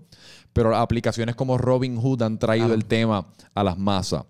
Pero 0.54 0.76
aplicaciones 0.76 1.36
como 1.36 1.60
Robinhood 1.60 2.24
han 2.24 2.40
traído 2.40 2.74
el 2.74 2.86
tema 2.86 3.28
a 3.54 3.64
las 3.64 3.78
masas. 3.78 4.26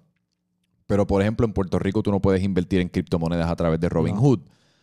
Pero, 0.87 1.07
por 1.07 1.21
ejemplo, 1.21 1.45
en 1.45 1.53
Puerto 1.53 1.79
Rico 1.79 2.03
tú 2.03 2.11
no 2.11 2.19
puedes 2.19 2.43
invertir 2.43 2.81
en 2.81 2.89
criptomonedas 2.89 3.49
a 3.49 3.55
través 3.55 3.79
de 3.79 3.87
Robinhood. 3.87 4.41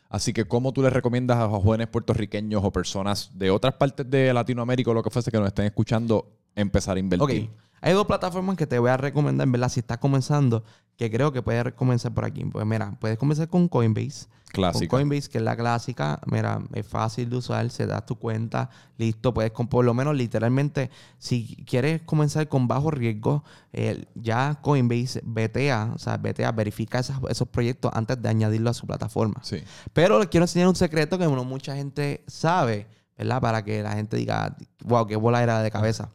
Así 0.08 0.32
que, 0.32 0.46
¿cómo 0.46 0.72
tú 0.72 0.80
le 0.80 0.88
recomiendas 0.88 1.36
a 1.36 1.50
jóvenes 1.50 1.88
puertorriqueños 1.88 2.64
o 2.64 2.72
personas 2.72 3.30
de 3.34 3.50
otras 3.50 3.74
partes 3.74 4.08
de 4.08 4.32
Latinoamérica 4.32 4.90
o 4.90 4.94
lo 4.94 5.02
que 5.02 5.10
fuese 5.10 5.30
que 5.30 5.36
nos 5.36 5.48
estén 5.48 5.66
escuchando 5.66 6.32
empezar 6.56 6.96
a 6.96 7.00
invertir? 7.00 7.50
Hay 7.80 7.92
dos 7.92 8.06
plataformas 8.06 8.56
que 8.56 8.66
te 8.66 8.78
voy 8.78 8.90
a 8.90 8.96
recomendar, 8.96 9.46
en 9.46 9.52
verdad, 9.52 9.68
si 9.68 9.80
estás 9.80 9.98
comenzando, 9.98 10.64
que 10.96 11.10
creo 11.10 11.32
que 11.32 11.42
puedes 11.42 11.72
comenzar 11.74 12.12
por 12.12 12.24
aquí. 12.24 12.44
Pues 12.44 12.66
mira, 12.66 12.96
puedes 13.00 13.18
comenzar 13.18 13.48
con 13.48 13.68
Coinbase. 13.68 14.26
Clásica. 14.50 14.88
Con 14.88 15.00
Coinbase, 15.00 15.28
que 15.28 15.38
es 15.38 15.44
la 15.44 15.54
clásica, 15.56 16.20
mira, 16.26 16.60
es 16.72 16.86
fácil 16.86 17.28
de 17.28 17.36
usar, 17.36 17.68
se 17.70 17.86
da 17.86 18.00
tu 18.06 18.16
cuenta, 18.16 18.70
listo, 18.96 19.34
puedes 19.34 19.52
con 19.52 19.68
por 19.68 19.84
lo 19.84 19.92
menos 19.92 20.16
literalmente, 20.16 20.90
si 21.18 21.54
quieres 21.68 22.00
comenzar 22.02 22.48
con 22.48 22.66
bajo 22.66 22.90
riesgo, 22.90 23.44
eh, 23.74 24.06
ya 24.14 24.58
Coinbase 24.62 25.20
vetea, 25.22 25.92
o 25.94 25.98
sea, 25.98 26.16
vetea, 26.16 26.50
verifica 26.52 26.98
esas- 26.98 27.20
esos 27.28 27.46
proyectos 27.48 27.92
antes 27.94 28.20
de 28.22 28.28
añadirlo 28.28 28.70
a 28.70 28.74
su 28.74 28.86
plataforma. 28.86 29.36
Sí. 29.42 29.62
Pero 29.92 30.18
les 30.18 30.28
quiero 30.28 30.44
enseñar 30.44 30.66
un 30.68 30.76
secreto 30.76 31.18
que 31.18 31.26
no 31.26 31.44
mucha 31.44 31.76
gente 31.76 32.24
sabe, 32.26 32.86
¿verdad? 33.18 33.42
Para 33.42 33.62
que 33.64 33.82
la 33.82 33.92
gente 33.92 34.16
diga, 34.16 34.56
wow, 34.84 35.06
qué 35.06 35.16
bola 35.16 35.42
era 35.42 35.60
de 35.62 35.70
cabeza. 35.70 36.08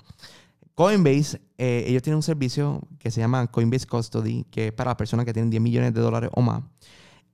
Coinbase, 0.76 1.40
eh, 1.58 1.86
ellos 1.88 2.02
tienen 2.02 2.18
un 2.18 2.24
servicio 2.24 2.82
que 3.00 3.12
se 3.12 3.22
llama 3.22 3.46
Coinbase 3.48 3.86
Custody, 3.86 4.46
que 4.50 4.68
es 4.68 4.74
para 4.74 4.92
las 4.92 4.96
personas 4.96 5.26
que 5.26 5.34
tienen 5.34 5.50
10 5.52 5.62
millones 5.62 5.94
de 5.94 6.02
dólares 6.02 6.30
o 6.34 6.42
más. 6.42 6.64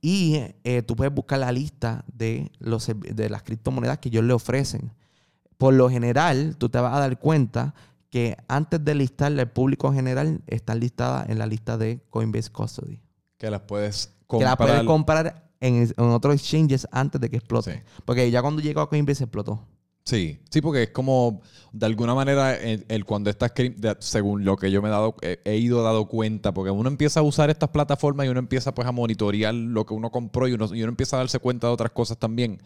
Y 0.02 0.42
eh, 0.64 0.82
tú 0.82 0.96
puedes 0.96 1.12
buscar 1.14 1.38
la 1.40 1.52
lista 1.52 2.04
de, 2.12 2.50
los, 2.58 2.90
de 2.96 3.28
las 3.30 3.42
criptomonedas 3.42 3.98
que 3.98 4.08
ellos 4.08 4.24
le 4.24 4.32
ofrecen. 4.32 4.92
Por 5.58 5.74
lo 5.74 5.90
general, 5.90 6.56
tú 6.58 6.68
te 6.68 6.78
vas 6.78 6.94
a 6.94 7.00
dar 7.00 7.18
cuenta 7.18 7.74
que 8.10 8.36
antes 8.48 8.82
de 8.84 8.94
listarle 8.94 9.42
al 9.42 9.50
público 9.50 9.92
general, 9.92 10.40
están 10.46 10.80
listadas 10.80 11.28
en 11.28 11.38
la 11.38 11.46
lista 11.46 11.76
de 11.78 12.00
Coinbase 12.10 12.50
Custody. 12.50 12.98
Que 13.38 13.50
las 13.50 13.60
puedes 13.62 14.06
Que 14.06 14.26
comprar. 14.26 14.50
la 14.50 14.56
puedes 14.56 14.82
comprar 14.84 15.50
en, 15.60 15.76
en 15.76 16.04
otros 16.04 16.34
exchanges 16.34 16.88
antes 16.90 17.20
de 17.20 17.30
que 17.30 17.36
explote. 17.36 17.72
Sí. 17.74 17.80
Porque 18.04 18.30
ya 18.30 18.42
cuando 18.42 18.60
llegó 18.62 18.80
a 18.80 18.88
Coinbase 18.88 19.24
explotó. 19.24 19.66
Sí, 20.10 20.40
sí, 20.50 20.60
porque 20.60 20.82
es 20.84 20.90
como, 20.90 21.40
de 21.72 21.86
alguna 21.86 22.16
manera, 22.16 22.56
el, 22.56 22.84
el 22.88 23.04
cuando 23.04 23.30
de- 23.76 23.96
según 24.00 24.44
lo 24.44 24.56
que 24.56 24.72
yo 24.72 24.82
me 24.82 24.88
he, 24.88 24.90
dado, 24.90 25.14
he 25.44 25.56
ido 25.58 25.84
dado 25.84 26.08
cuenta, 26.08 26.52
porque 26.52 26.72
uno 26.72 26.88
empieza 26.88 27.20
a 27.20 27.22
usar 27.22 27.48
estas 27.48 27.68
plataformas 27.70 28.26
y 28.26 28.28
uno 28.28 28.40
empieza 28.40 28.74
pues 28.74 28.88
a 28.88 28.92
monitorear 28.92 29.54
lo 29.54 29.86
que 29.86 29.94
uno 29.94 30.10
compró 30.10 30.48
y 30.48 30.52
uno, 30.54 30.66
y 30.74 30.82
uno 30.82 30.90
empieza 30.90 31.14
a 31.14 31.20
darse 31.20 31.38
cuenta 31.38 31.68
de 31.68 31.72
otras 31.74 31.92
cosas 31.92 32.18
también. 32.18 32.60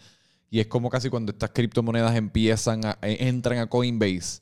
Y 0.50 0.60
es 0.60 0.68
como 0.68 0.88
casi 0.88 1.10
cuando 1.10 1.32
estas 1.32 1.50
criptomonedas 1.50 2.16
empiezan 2.16 2.86
a, 2.86 2.98
e- 3.02 3.28
entran 3.28 3.58
a 3.58 3.66
Coinbase. 3.68 4.40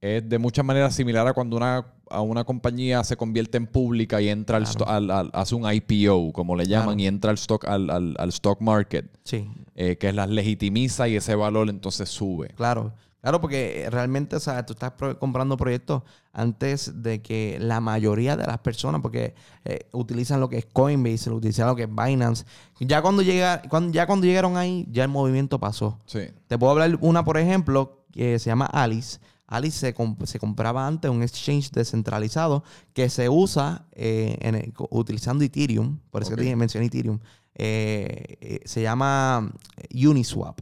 Es 0.00 0.28
de 0.28 0.38
muchas 0.38 0.64
maneras 0.64 0.94
similar 0.94 1.26
a 1.28 1.34
cuando 1.34 1.56
una, 1.56 1.86
a 2.10 2.20
una 2.20 2.44
compañía 2.44 3.02
se 3.04 3.16
convierte 3.16 3.56
en 3.56 3.66
pública 3.66 4.20
y 4.20 4.28
entra 4.28 4.56
al, 4.56 4.64
Claro. 4.64 4.88
al- 4.88 5.10
al- 5.10 5.30
hace 5.32 5.54
un 5.54 5.64
IPO, 5.72 6.32
como 6.32 6.56
le 6.56 6.66
llaman, 6.66 6.96
Claro. 6.96 7.00
y 7.00 7.06
entra 7.06 7.30
al 7.30 7.36
stock, 7.36 7.64
al, 7.66 7.88
al- 7.90 8.28
stock 8.30 8.60
market, 8.60 9.06
Sí, 9.24 9.48
eh, 9.76 9.96
que 9.96 10.12
las 10.12 10.28
legitimiza 10.28 11.08
y 11.08 11.16
ese 11.16 11.34
valor 11.34 11.68
entonces 11.70 12.08
sube. 12.08 12.48
claro. 12.56 12.92
Claro, 13.22 13.38
porque 13.42 13.86
realmente, 13.90 14.34
o 14.36 14.40
sea, 14.40 14.64
tú 14.64 14.72
estás 14.72 14.92
comprando 15.18 15.54
proyectos 15.58 16.02
antes 16.32 17.02
de 17.02 17.20
que 17.20 17.58
la 17.60 17.78
mayoría 17.78 18.34
de 18.34 18.46
las 18.46 18.56
personas, 18.60 19.02
porque 19.02 19.34
eh, 19.66 19.80
utilizan 19.92 20.40
lo 20.40 20.48
que 20.48 20.56
es 20.56 20.64
Coinbase, 20.64 21.30
utilizan 21.30 21.66
lo 21.66 21.76
que 21.76 21.82
es 21.82 21.88
Binance. 21.94 22.46
Ya 22.80 23.02
cuando, 23.02 23.20
llega, 23.20 23.60
cuando, 23.68 23.92
ya 23.92 24.06
cuando 24.06 24.24
llegaron 24.24 24.56
ahí, 24.56 24.86
ya 24.90 25.02
el 25.02 25.10
movimiento 25.10 25.58
pasó. 25.60 25.98
Sí. 26.06 26.20
Te 26.48 26.56
puedo 26.58 26.72
hablar 26.72 26.96
una, 27.02 27.22
por 27.22 27.36
ejemplo, 27.36 28.04
que 28.10 28.38
se 28.38 28.48
llama 28.48 28.64
Alice. 28.64 29.18
Alice 29.50 29.78
se, 29.78 29.94
comp- 29.94 30.24
se 30.24 30.38
compraba 30.38 30.86
antes 30.86 31.10
un 31.10 31.22
exchange 31.22 31.70
descentralizado 31.72 32.64
que 32.94 33.10
se 33.10 33.28
usa 33.28 33.84
eh, 33.92 34.38
en 34.40 34.54
el- 34.54 34.72
co- 34.72 34.88
utilizando 34.90 35.44
Ethereum. 35.44 35.98
Por 36.10 36.22
eso 36.22 36.30
Ok. 36.30 36.36
te 36.38 36.42
dije, 36.44 36.56
mencioné 36.56 36.86
Ethereum. 36.86 37.18
Eh, 37.54 38.38
eh, 38.40 38.60
se 38.64 38.80
llama 38.80 39.52
Uniswap. 39.92 40.60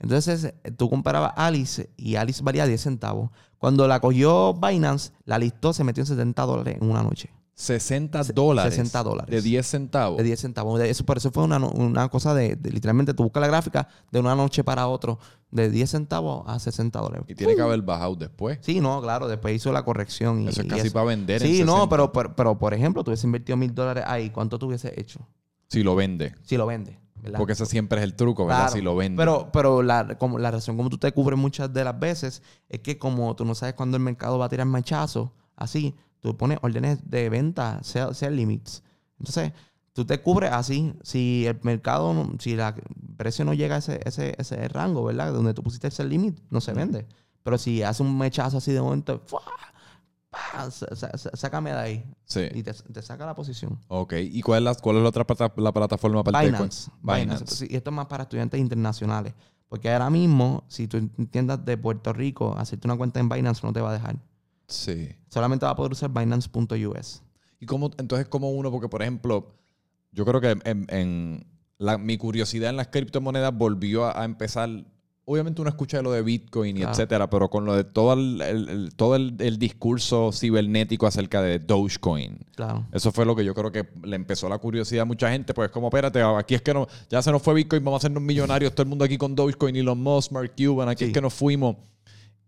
Entonces, 0.00 0.54
tú 0.76 0.88
comparabas 0.90 1.34
Alice 1.36 1.90
y 1.96 2.16
Alice 2.16 2.42
valía 2.42 2.66
10 2.66 2.80
centavos. 2.80 3.30
Cuando 3.58 3.86
la 3.86 4.00
cogió 4.00 4.54
Binance, 4.54 5.12
la 5.26 5.38
listó, 5.38 5.72
se 5.74 5.84
metió 5.84 6.02
en 6.02 6.06
70 6.06 6.42
dólares 6.46 6.78
en 6.80 6.90
una 6.90 7.02
noche. 7.02 7.30
60 7.60 8.24
Se- 8.24 8.32
dólares. 8.32 8.74
60 8.74 9.02
dólares. 9.02 9.30
De 9.30 9.42
10 9.42 9.66
centavos. 9.66 10.16
De 10.18 10.24
10 10.24 10.40
centavos. 10.40 10.80
Eso, 10.80 11.04
por 11.04 11.18
eso 11.18 11.30
fue 11.30 11.44
una, 11.44 11.58
no- 11.58 11.70
una 11.70 12.08
cosa 12.08 12.34
de, 12.34 12.56
de- 12.56 12.70
literalmente, 12.70 13.14
tú 13.14 13.22
buscas 13.24 13.40
la 13.42 13.46
gráfica 13.48 13.86
de 14.10 14.18
una 14.20 14.34
noche 14.34 14.64
para 14.64 14.86
otro, 14.88 15.18
de 15.50 15.70
10 15.70 15.90
centavos 15.90 16.44
a 16.46 16.58
60 16.58 16.98
dólares. 17.00 17.24
Y 17.28 17.34
tiene 17.34 17.54
que 17.54 17.60
haber 17.62 17.82
bajado 17.82 18.16
después. 18.16 18.58
Sí, 18.62 18.80
no, 18.80 19.00
claro, 19.02 19.28
después 19.28 19.54
hizo 19.54 19.72
la 19.72 19.84
corrección. 19.84 20.42
Y, 20.42 20.48
Eso 20.48 20.62
es 20.62 20.68
casi 20.68 20.90
para 20.90 21.04
vender. 21.06 21.42
en 21.42 21.48
Sí, 21.48 21.58
no, 21.64 21.72
60. 21.74 21.88
pero, 21.90 22.12
pero, 22.12 22.34
pero, 22.36 22.58
por 22.58 22.72
ejemplo, 22.74 23.04
tú 23.04 23.10
hubieses 23.10 23.24
invertido 23.24 23.56
mil 23.56 23.74
dólares 23.74 24.04
ahí, 24.06 24.30
¿cuánto 24.30 24.58
tú 24.58 24.66
hubieses 24.66 24.92
hecho? 24.96 25.20
Si 25.68 25.82
lo 25.82 25.94
vende. 25.94 26.34
Si 26.42 26.56
lo 26.56 26.66
vende, 26.66 26.98
¿verdad? 27.16 27.38
Porque 27.38 27.52
ese 27.52 27.66
siempre 27.66 27.98
es 27.98 28.04
el 28.04 28.14
truco, 28.14 28.46
¿verdad? 28.46 28.62
Claro, 28.62 28.72
Si 28.76 28.80
lo 28.82 28.96
vende. 28.96 29.16
Pero, 29.20 29.50
pero 29.52 29.82
la, 29.82 30.16
como, 30.18 30.38
la 30.38 30.50
razón 30.50 30.76
como 30.76 30.88
tú 30.90 30.98
te 30.98 31.12
cubres 31.12 31.38
muchas 31.38 31.72
de 31.72 31.84
las 31.84 31.98
veces 31.98 32.42
es 32.68 32.80
que 32.80 32.98
como 32.98 33.36
tú 33.36 33.44
no 33.44 33.54
sabes 33.54 33.74
cuándo 33.74 33.96
el 33.96 34.02
mercado 34.02 34.38
va 34.38 34.46
a 34.46 34.48
tirar 34.48 34.66
machazo, 34.66 35.32
así, 35.56 35.94
tú 36.20 36.36
pones 36.36 36.58
órdenes 36.62 36.98
de 37.10 37.28
venta, 37.28 37.80
sell, 37.82 38.14
sell 38.14 38.34
limits. 38.36 38.82
Entonces, 39.18 39.52
tú 39.92 40.04
te 40.04 40.20
cubres 40.22 40.52
así. 40.52 40.94
Si 41.02 41.46
el 41.46 41.58
mercado, 41.62 42.14
si 42.38 42.52
el 42.52 42.74
precio 43.16 43.44
no 43.44 43.54
llega 43.54 43.76
a 43.76 43.78
ese, 43.78 44.00
ese, 44.04 44.34
ese 44.38 44.68
rango, 44.68 45.04
¿verdad? 45.04 45.32
Donde 45.32 45.54
tú 45.54 45.62
pusiste 45.62 45.86
el 45.88 45.92
sell 45.92 46.08
limit, 46.08 46.38
no 46.50 46.60
se 46.60 46.72
vende. 46.72 47.06
Pero 47.42 47.56
si 47.58 47.82
hace 47.82 48.02
un 48.02 48.16
mechazo 48.18 48.58
así 48.58 48.70
de 48.72 48.80
momento, 48.82 49.22
¡fua! 49.26 49.42
¡pa! 50.30 50.70
Sa- 50.70 50.94
sa- 50.94 51.16
sa- 51.18 51.30
sácame 51.34 51.72
de 51.72 51.78
ahí. 51.78 52.14
sí. 52.24 52.42
Y 52.54 52.62
te, 52.62 52.72
te 52.72 53.02
saca 53.02 53.26
la 53.26 53.34
posición. 53.34 53.78
Ok. 53.88 54.14
¿Y 54.20 54.42
cuál 54.42 54.58
es 54.58 54.64
la, 54.64 54.74
cuál 54.82 54.96
es 54.96 55.02
la 55.02 55.08
otra 55.08 55.26
plata- 55.26 55.52
la 55.56 55.72
plataforma 55.72 56.22
de 56.22 56.30
Binance. 56.30 56.90
Coin- 57.02 57.16
Binance. 57.20 57.54
Sí, 57.56 57.66
y 57.70 57.76
esto 57.76 57.90
es 57.90 57.96
más 57.96 58.06
para 58.06 58.24
estudiantes 58.24 58.60
internacionales. 58.60 59.34
Porque 59.68 59.90
ahora 59.92 60.10
mismo, 60.10 60.64
si 60.68 60.86
tú 60.88 60.96
entiendas 60.96 61.64
de 61.64 61.76
Puerto 61.78 62.12
Rico, 62.12 62.54
hacerte 62.58 62.86
una 62.88 62.96
cuenta 62.96 63.20
en 63.20 63.28
Binance 63.28 63.64
no 63.66 63.72
te 63.72 63.80
va 63.80 63.90
a 63.90 63.92
dejar. 63.94 64.16
Sí. 64.70 65.08
Solamente 65.28 65.66
va 65.66 65.72
a 65.72 65.76
poder 65.76 65.92
usar 65.92 66.10
Binance.us. 66.10 67.22
¿Y 67.60 67.66
cómo, 67.66 67.90
entonces, 67.98 68.26
cómo 68.28 68.50
uno? 68.50 68.70
Porque, 68.70 68.88
por 68.88 69.02
ejemplo, 69.02 69.54
yo 70.12 70.24
creo 70.24 70.40
que 70.40 70.50
en, 70.68 70.86
en 70.88 71.46
la- 71.78 71.98
mi 71.98 72.16
curiosidad 72.16 72.70
en 72.70 72.76
las 72.76 72.88
criptomonedas 72.88 73.54
volvió 73.56 74.06
a, 74.06 74.20
a 74.22 74.24
empezar. 74.24 74.68
Obviamente 75.26 75.60
uno 75.60 75.68
escucha 75.70 75.98
de 75.98 76.02
lo 76.02 76.10
de 76.10 76.22
Bitcoin 76.22 76.76
y 76.76 76.80
Claro. 76.80 76.92
etcétera, 76.92 77.30
pero 77.30 77.48
con 77.50 77.64
lo 77.64 77.76
de 77.76 77.84
todo 77.84 78.14
el, 78.14 78.40
el- 78.40 78.68
el- 78.68 78.94
todo 78.96 79.14
el, 79.14 79.36
el 79.38 79.58
discurso 79.58 80.32
cibernético 80.32 81.06
acerca 81.06 81.40
de 81.42 81.58
Dogecoin. 81.60 82.38
Claro. 82.56 82.86
Eso 82.90 83.12
fue 83.12 83.24
lo 83.26 83.36
que 83.36 83.44
yo 83.44 83.54
creo 83.54 83.70
que 83.70 83.86
le 84.02 84.16
empezó 84.16 84.48
la 84.48 84.58
curiosidad 84.58 85.02
a 85.02 85.04
mucha 85.04 85.30
gente. 85.30 85.54
Pues 85.54 85.70
como, 85.70 85.86
espérate, 85.88 86.20
aquí 86.22 86.54
es 86.56 86.62
que 86.62 86.74
no, 86.74 86.88
ya 87.10 87.22
se 87.22 87.30
nos 87.30 87.42
fue 87.42 87.54
Bitcoin, 87.54 87.84
vamos 87.84 87.98
a 87.98 88.00
hacernos 88.06 88.22
millonarios, 88.22 88.72
todo 88.72 88.82
el 88.82 88.88
mundo 88.88 89.04
aquí 89.04 89.18
con 89.18 89.36
Dogecoin, 89.36 89.76
Elon 89.76 90.02
Musk, 90.02 90.32
Mark 90.32 90.52
Cuban, 90.56 90.88
aquí 90.88 91.04
Sí. 91.04 91.10
es 91.10 91.14
que 91.14 91.20
nos 91.20 91.34
fuimos. 91.34 91.76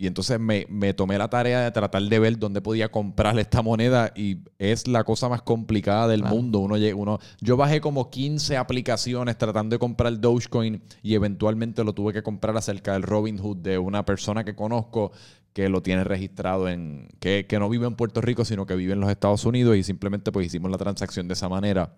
Y 0.03 0.09
entonces 0.09 0.40
me, 0.40 0.66
me 0.68 0.94
tomé 0.94 1.16
la 1.16 1.28
tarea 1.30 1.61
de 1.61 1.70
tratar 1.70 2.03
de 2.03 2.18
ver 2.18 2.36
dónde 2.36 2.61
podía 2.61 2.90
comprar 2.90 3.38
esta 3.38 3.62
moneda 3.62 4.12
y 4.16 4.38
es 4.59 4.88
la 4.88 5.05
cosa 5.05 5.28
más 5.28 5.42
complicada 5.42 6.09
del 6.09 6.22
Claro. 6.22 6.34
mundo. 6.34 6.59
Uno, 6.59 6.74
uno, 6.96 7.20
yo 7.40 7.57
bajé 7.57 7.80
como 7.80 8.11
15 8.11 8.57
aplicaciones 8.57 9.38
tratando 9.38 9.74
de 9.74 9.78
comprar 9.78 10.18
Dogecoin 10.18 10.82
y 11.05 11.14
eventualmente 11.14 11.84
lo 11.84 11.92
tuve 11.92 12.12
que 12.12 12.24
comprar 12.24 12.57
acerca 12.57 12.94
del 12.94 13.05
Robinhood 13.05 13.59
de 13.59 13.78
una 13.78 14.05
persona 14.05 14.42
que 14.42 14.57
conozco 14.57 15.12
que 15.53 15.68
lo 15.68 15.82
tiene 15.82 16.03
registrado 16.03 16.68
en, 16.68 17.07
que, 17.20 17.46
que 17.46 17.61
no 17.61 17.68
vive 17.68 17.86
en 17.86 17.94
Puerto 17.94 18.20
Rico, 18.20 18.44
sino 18.44 18.66
que 18.66 18.74
vive 18.74 18.94
en 18.94 19.00
los 19.00 19.09
Estados 19.09 19.44
Unidos 19.44 19.76
y 19.76 19.84
simplemente 19.84 20.32
pues 20.32 20.46
hicimos 20.46 20.68
la 20.72 20.78
transacción 20.78 21.28
de 21.28 21.34
esa 21.34 21.48
manera. 21.48 21.94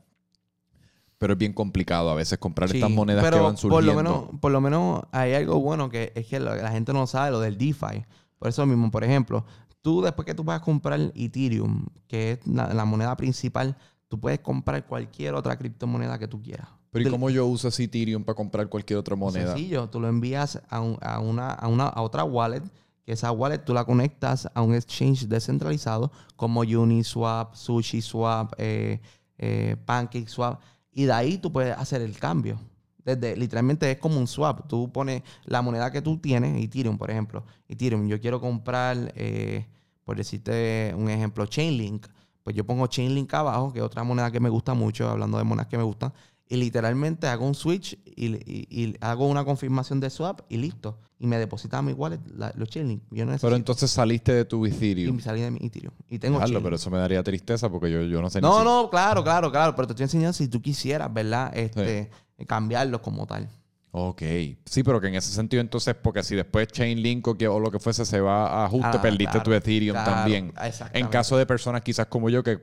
Pero 1.25 1.33
es 1.33 1.39
bien 1.39 1.55
complicado 1.55 2.11
a 2.11 2.15
veces 2.15 2.37
comprar 2.39 2.69
Sí, 2.69 2.77
estas 2.77 2.91
monedas 2.91 3.25
pero 3.25 3.39
que 3.39 3.43
van 3.45 3.57
surgiendo. 3.57 3.77
Por 3.77 3.83
lo, 3.83 3.95
menos, 3.95 4.41
por 4.43 4.53
lo 4.53 4.61
menos 4.61 5.03
hay 5.11 5.33
algo 5.33 5.59
bueno 5.59 5.89
que 5.89 6.13
es 6.15 6.27
que 6.27 6.39
la, 6.39 6.71
gente 6.71 6.93
no 6.93 7.07
sabe, 7.07 7.31
lo 7.31 7.41
del 7.41 7.57
DeFi. 7.57 8.05
Por 8.39 8.49
eso 8.49 8.67
mismo, 8.67 8.91
por 8.91 9.05
ejemplo, 9.05 9.43
tú 9.81 10.03
después 10.03 10.27
que 10.27 10.35
tú 10.35 10.45
vas 10.45 10.61
a 10.61 10.63
comprar 10.63 11.01
Ethereum, 11.15 11.87
que 12.07 12.33
es 12.33 12.47
la, 12.47 12.75
la 12.75 12.85
moneda 12.85 13.17
principal, 13.17 13.75
tú 14.07 14.21
puedes 14.21 14.41
comprar 14.41 14.85
cualquier 14.85 15.33
otra 15.35 15.57
criptomoneda 15.57 16.19
que 16.19 16.29
tú 16.29 16.43
quieras. 16.43 16.69
Pero 16.91 17.09
¿y 17.09 17.11
cómo 17.11 17.31
yo 17.31 17.47
uso 17.47 17.69
ese 17.69 17.85
Ethereum 17.85 18.23
para 18.23 18.37
comprar 18.37 18.69
cualquier 18.69 18.99
otra 18.99 19.17
moneda? 19.17 19.55
Sencillo, 19.55 19.89
tú 19.89 20.01
lo 20.01 20.09
envías 20.09 20.61
a, 20.69 20.83
un- 20.83 20.99
a 21.01 21.21
una, 21.21 21.53
a, 21.53 21.69
una, 21.69 21.85
a 21.87 22.03
otra 22.03 22.25
wallet, 22.25 22.63
que 23.07 23.13
esa 23.13 23.33
wallet 23.33 23.65
tú 23.65 23.73
la 23.73 23.87
conectas 23.87 24.47
a 24.53 24.61
un 24.61 24.75
exchange 24.75 25.27
descentralizado 25.27 26.13
como 26.37 26.61
Uniswap, 26.61 27.55
SushiSwap, 27.55 28.53
eh, 28.59 29.01
eh, 29.39 29.77
PancakeSwap, 29.87 30.61
y 30.95 31.05
de 31.05 31.13
ahí 31.13 31.39
tú 31.39 31.53
puedes 31.53 31.77
hacer 31.77 32.01
el 32.03 32.19
cambio. 32.19 32.59
Desde, 33.05 33.37
literalmente 33.37 33.91
es 33.91 33.99
como 33.99 34.19
un 34.19 34.27
swap. 34.27 34.67
Tú 34.67 34.91
pones 34.91 35.23
la 35.45 35.61
moneda 35.61 35.91
que 35.91 36.01
tú 36.01 36.19
tienes, 36.19 36.63
Ethereum, 36.63 36.97
por 36.97 37.11
ejemplo. 37.11 37.45
Ethereum, 37.69 38.07
yo 38.07 38.21
quiero 38.21 38.41
comprar, 38.41 39.13
eh, 39.17 39.67
por 40.05 40.17
decirte 40.17 40.95
un 40.97 41.11
ejemplo, 41.11 41.47
Chainlink. 41.47 42.07
Pues 42.43 42.57
yo 42.57 42.65
pongo 42.65 42.87
Chainlink 42.87 43.33
abajo, 43.35 43.73
que 43.73 43.81
es 43.81 43.85
otra 43.85 44.05
moneda 44.05 44.31
que 44.31 44.41
me 44.41 44.49
gusta 44.49 44.75
mucho, 44.75 45.09
hablando 45.09 45.39
de 45.39 45.45
monedas 45.45 45.67
que 45.67 45.77
me 45.77 45.83
gustan. 45.83 46.13
Y 46.49 46.57
literalmente 46.57 47.27
hago 47.27 47.47
un 47.47 47.55
switch 47.55 47.95
y, 48.05 48.27
y- 48.35 48.67
y 48.71 48.97
hago 49.01 49.27
una 49.27 49.45
confirmación 49.45 49.99
de 50.01 50.11
swap 50.11 50.41
y 50.51 50.59
listo. 50.59 50.99
Y 51.19 51.27
me 51.27 51.39
deposita 51.39 51.79
a 51.79 51.83
mi 51.83 51.93
wallet 51.93 52.21
la- 52.37 52.53
los 52.57 52.69
Chainlink. 52.69 53.03
Yo 53.11 53.25
no. 53.25 53.35
Pero 53.41 53.57
entonces 53.57 53.91
saliste 53.91 54.33
de 54.35 54.45
tu 54.45 54.67
y 54.67 54.71
Ethereum. 54.71 55.17
me 55.17 55.23
salí 55.23 55.41
de 55.41 55.51
mi 55.51 55.59
Ethereum. 55.63 55.95
Y 56.11 56.19
tengo 56.19 56.37
Dejarlo, 56.37 56.63
pero 56.63 56.77
eso 56.77 56.91
me 56.91 56.99
daría 56.99 57.23
tristeza 57.23 57.71
porque 57.71 57.91
yo, 57.91 58.03
yo 58.03 58.21
no 58.21 58.29
sé 58.29 58.41
ni 58.43 58.47
No, 58.47 58.59
si- 58.59 58.65
no, 58.65 58.91
claro, 58.91 59.25
claro, 59.25 59.51
claro. 59.51 59.75
Pero 59.75 59.87
te 59.89 59.93
estoy 59.95 60.05
enseñando 60.05 60.35
si 60.35 60.49
tú 60.49 60.61
quisieras, 60.61 61.13
¿verdad? 61.13 61.51
Este, 61.57 62.11
cambiarlos 62.47 63.01
como 63.01 63.27
tal. 63.27 63.49
Ok. 63.93 64.23
Sí, 64.67 64.83
pero 64.85 65.01
que 65.01 65.07
en 65.07 65.15
ese 65.15 65.33
sentido 65.33 65.61
entonces, 65.63 65.95
porque 65.95 66.23
si 66.23 66.35
después 66.35 66.69
Chainlink 66.69 67.27
o, 67.29 67.39
que- 67.39 67.49
o 67.49 67.59
lo 67.59 67.71
que 67.71 67.79
fuese 67.79 68.05
se 68.05 68.21
va 68.21 68.49
a 68.49 68.67
ajuste, 68.67 68.87
Ah, 68.89 69.01
perdiste 69.01 69.25
claro, 69.33 69.45
tu 69.45 69.53
Ethereum 69.55 69.95
claro, 69.95 70.11
también. 70.13 70.53
En 70.93 71.07
caso 71.07 71.39
de 71.39 71.47
personas 71.47 71.81
quizás 71.83 72.07
como 72.07 72.29
yo 72.29 72.43
que 72.43 72.59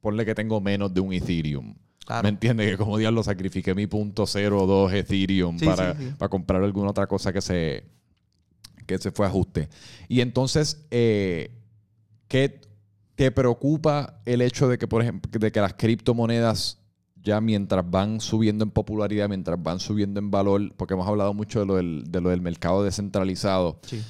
ponle 0.00 0.24
que 0.24 0.34
tengo 0.34 0.60
menos 0.60 0.92
de 0.92 1.00
un 1.00 1.12
Ethereum. 1.12 1.76
Claro. 2.06 2.22
¿Me 2.24 2.28
entiendes? 2.30 2.70
Que 2.70 2.76
como 2.76 2.98
diablo 2.98 3.22
sacrifiqué 3.22 3.74
mi 3.74 3.86
punto 3.86 4.24
.02 4.24 4.92
Ethereum 4.92 5.58
Sí, 5.58 5.64
para, 5.66 5.94
sí, 5.94 6.04
sí. 6.08 6.14
para 6.18 6.28
comprar 6.28 6.62
alguna 6.62 6.90
otra 6.90 7.06
cosa 7.06 7.32
que 7.32 7.40
se, 7.40 7.84
que 8.86 8.98
se 8.98 9.10
fue 9.12 9.26
a 9.26 9.28
ajuste. 9.28 9.68
Y 10.08 10.20
entonces, 10.20 10.84
eh, 10.90 11.50
¿qué 12.26 12.60
te 13.14 13.30
preocupa 13.30 14.20
el 14.24 14.40
hecho 14.40 14.66
de 14.66 14.78
que, 14.78 14.88
por 14.88 15.02
ejemplo, 15.02 15.30
de 15.38 15.52
que 15.52 15.60
las 15.60 15.74
criptomonedas 15.74 16.78
ya 17.22 17.40
mientras 17.40 17.88
van 17.88 18.18
subiendo 18.20 18.64
en 18.64 18.70
popularidad, 18.70 19.28
mientras 19.28 19.62
van 19.62 19.78
subiendo 19.78 20.18
en 20.20 20.30
valor, 20.30 20.72
porque 20.76 20.94
hemos 20.94 21.06
hablado 21.06 21.34
mucho 21.34 21.60
de 21.60 21.66
lo 21.66 21.76
del, 21.76 22.04
de 22.08 22.20
lo 22.22 22.30
del 22.30 22.40
mercado 22.40 22.82
descentralizado, 22.82 23.78
Sí. 23.86 24.02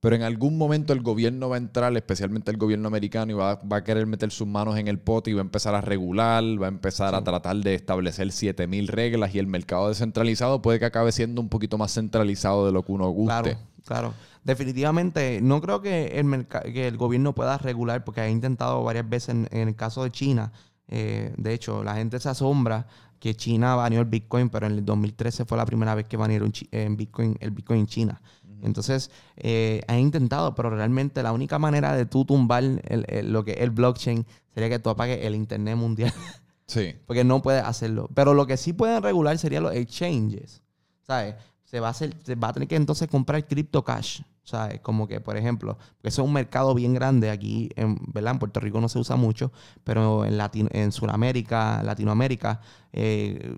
Pero 0.00 0.16
en 0.16 0.22
algún 0.22 0.56
momento 0.56 0.92
el 0.94 1.02
gobierno 1.02 1.50
va 1.50 1.56
a 1.56 1.58
entrar, 1.58 1.94
especialmente 1.94 2.50
el 2.50 2.56
gobierno 2.56 2.88
americano, 2.88 3.32
y 3.32 3.34
va, 3.34 3.56
va 3.56 3.76
a 3.78 3.84
querer 3.84 4.06
meter 4.06 4.30
sus 4.30 4.46
manos 4.46 4.78
en 4.78 4.88
el 4.88 4.98
pote 4.98 5.30
y 5.30 5.34
va 5.34 5.40
a 5.40 5.42
empezar 5.42 5.74
a 5.74 5.82
regular, 5.82 6.42
va 6.60 6.66
a 6.66 6.70
empezar 6.70 7.14
a 7.14 7.22
tratar 7.22 7.56
de 7.56 7.74
establecer 7.74 8.32
7000 8.32 8.88
reglas 8.88 9.34
y 9.34 9.38
el 9.38 9.46
mercado 9.46 9.88
descentralizado 9.88 10.62
puede 10.62 10.78
que 10.78 10.86
acabe 10.86 11.12
siendo 11.12 11.42
un 11.42 11.50
poquito 11.50 11.76
más 11.76 11.92
centralizado 11.92 12.64
de 12.64 12.72
lo 12.72 12.82
que 12.82 12.92
uno 12.92 13.08
guste. 13.10 13.42
Claro, 13.42 13.58
claro. 13.84 14.14
Definitivamente, 14.42 15.40
no 15.42 15.60
creo 15.60 15.82
que 15.82 16.18
el, 16.18 16.46
que 16.72 16.88
el 16.88 16.96
gobierno 16.96 17.34
pueda 17.34 17.58
regular, 17.58 18.02
porque 18.04 18.22
ha 18.22 18.30
intentado 18.30 18.82
varias 18.82 19.06
veces 19.06 19.28
en, 19.30 19.48
en 19.50 19.68
el 19.68 19.76
caso 19.76 20.02
de 20.02 20.10
China. 20.10 20.50
eh, 20.88 21.32
de 21.36 21.52
hecho, 21.52 21.84
la 21.84 21.94
gente 21.94 22.18
se 22.18 22.28
asombra 22.30 22.86
que 23.20 23.34
China 23.36 23.74
baneó 23.76 24.00
el 24.00 24.06
Bitcoin, 24.06 24.48
pero 24.48 24.66
en 24.66 24.72
el 24.72 24.84
2013 24.84 25.44
fue 25.44 25.58
la 25.58 25.66
primera 25.66 25.94
vez 25.94 26.06
que 26.06 26.16
banearon 26.16 26.52
en 26.72 26.96
Bitcoin, 26.96 27.36
el 27.40 27.50
Bitcoin 27.50 27.80
en 27.80 27.86
China. 27.86 28.20
Entonces, 28.62 29.10
eh, 29.36 29.82
ha 29.88 29.98
intentado, 29.98 30.54
pero 30.54 30.70
realmente 30.70 31.22
la 31.22 31.32
única 31.32 31.58
manera 31.58 31.94
de 31.94 32.06
tú 32.06 32.24
tumbar 32.24 32.62
el- 32.62 33.04
el- 33.08 33.32
lo 33.32 33.44
que 33.44 33.52
es 33.52 33.60
el 33.60 33.70
blockchain 33.70 34.26
sería 34.54 34.68
que 34.68 34.78
tú 34.78 34.90
apagues 34.90 35.24
el 35.24 35.34
Internet 35.34 35.76
mundial. 35.76 36.12
Sí. 36.66 36.94
porque 37.06 37.24
no 37.24 37.42
puedes 37.42 37.64
hacerlo. 37.64 38.08
Pero 38.14 38.32
lo 38.32 38.46
que 38.46 38.56
sí 38.56 38.72
pueden 38.72 39.02
regular 39.02 39.36
serían 39.38 39.64
los 39.64 39.74
exchanges. 39.74 40.62
¿Sabes? 41.02 41.34
Se 41.64 41.80
va 41.80 41.88
a, 41.88 41.90
hacer, 41.90 42.14
se 42.22 42.36
va 42.36 42.48
a 42.48 42.52
tener 42.52 42.68
que 42.68 42.76
entonces 42.76 43.08
comprar 43.08 43.44
crypto 43.48 43.82
cash. 43.82 44.20
¿Sabes? 44.44 44.80
Como 44.80 45.08
que, 45.08 45.20
por 45.20 45.36
ejemplo, 45.36 45.78
eso 46.04 46.22
es 46.22 46.26
un 46.28 46.32
mercado 46.32 46.72
bien 46.74 46.94
grande 46.94 47.28
aquí, 47.30 47.70
en, 47.74 47.96
¿verdad? 48.12 48.34
En 48.34 48.38
Puerto 48.38 48.60
Rico 48.60 48.80
no 48.80 48.88
se 48.88 49.00
usa 49.00 49.16
mucho, 49.16 49.50
pero 49.82 50.24
en, 50.24 50.36
Latino, 50.38 50.68
en 50.72 50.92
Sudamérica, 50.92 51.82
Latinoamérica, 51.82 52.60
eh, 52.92 53.56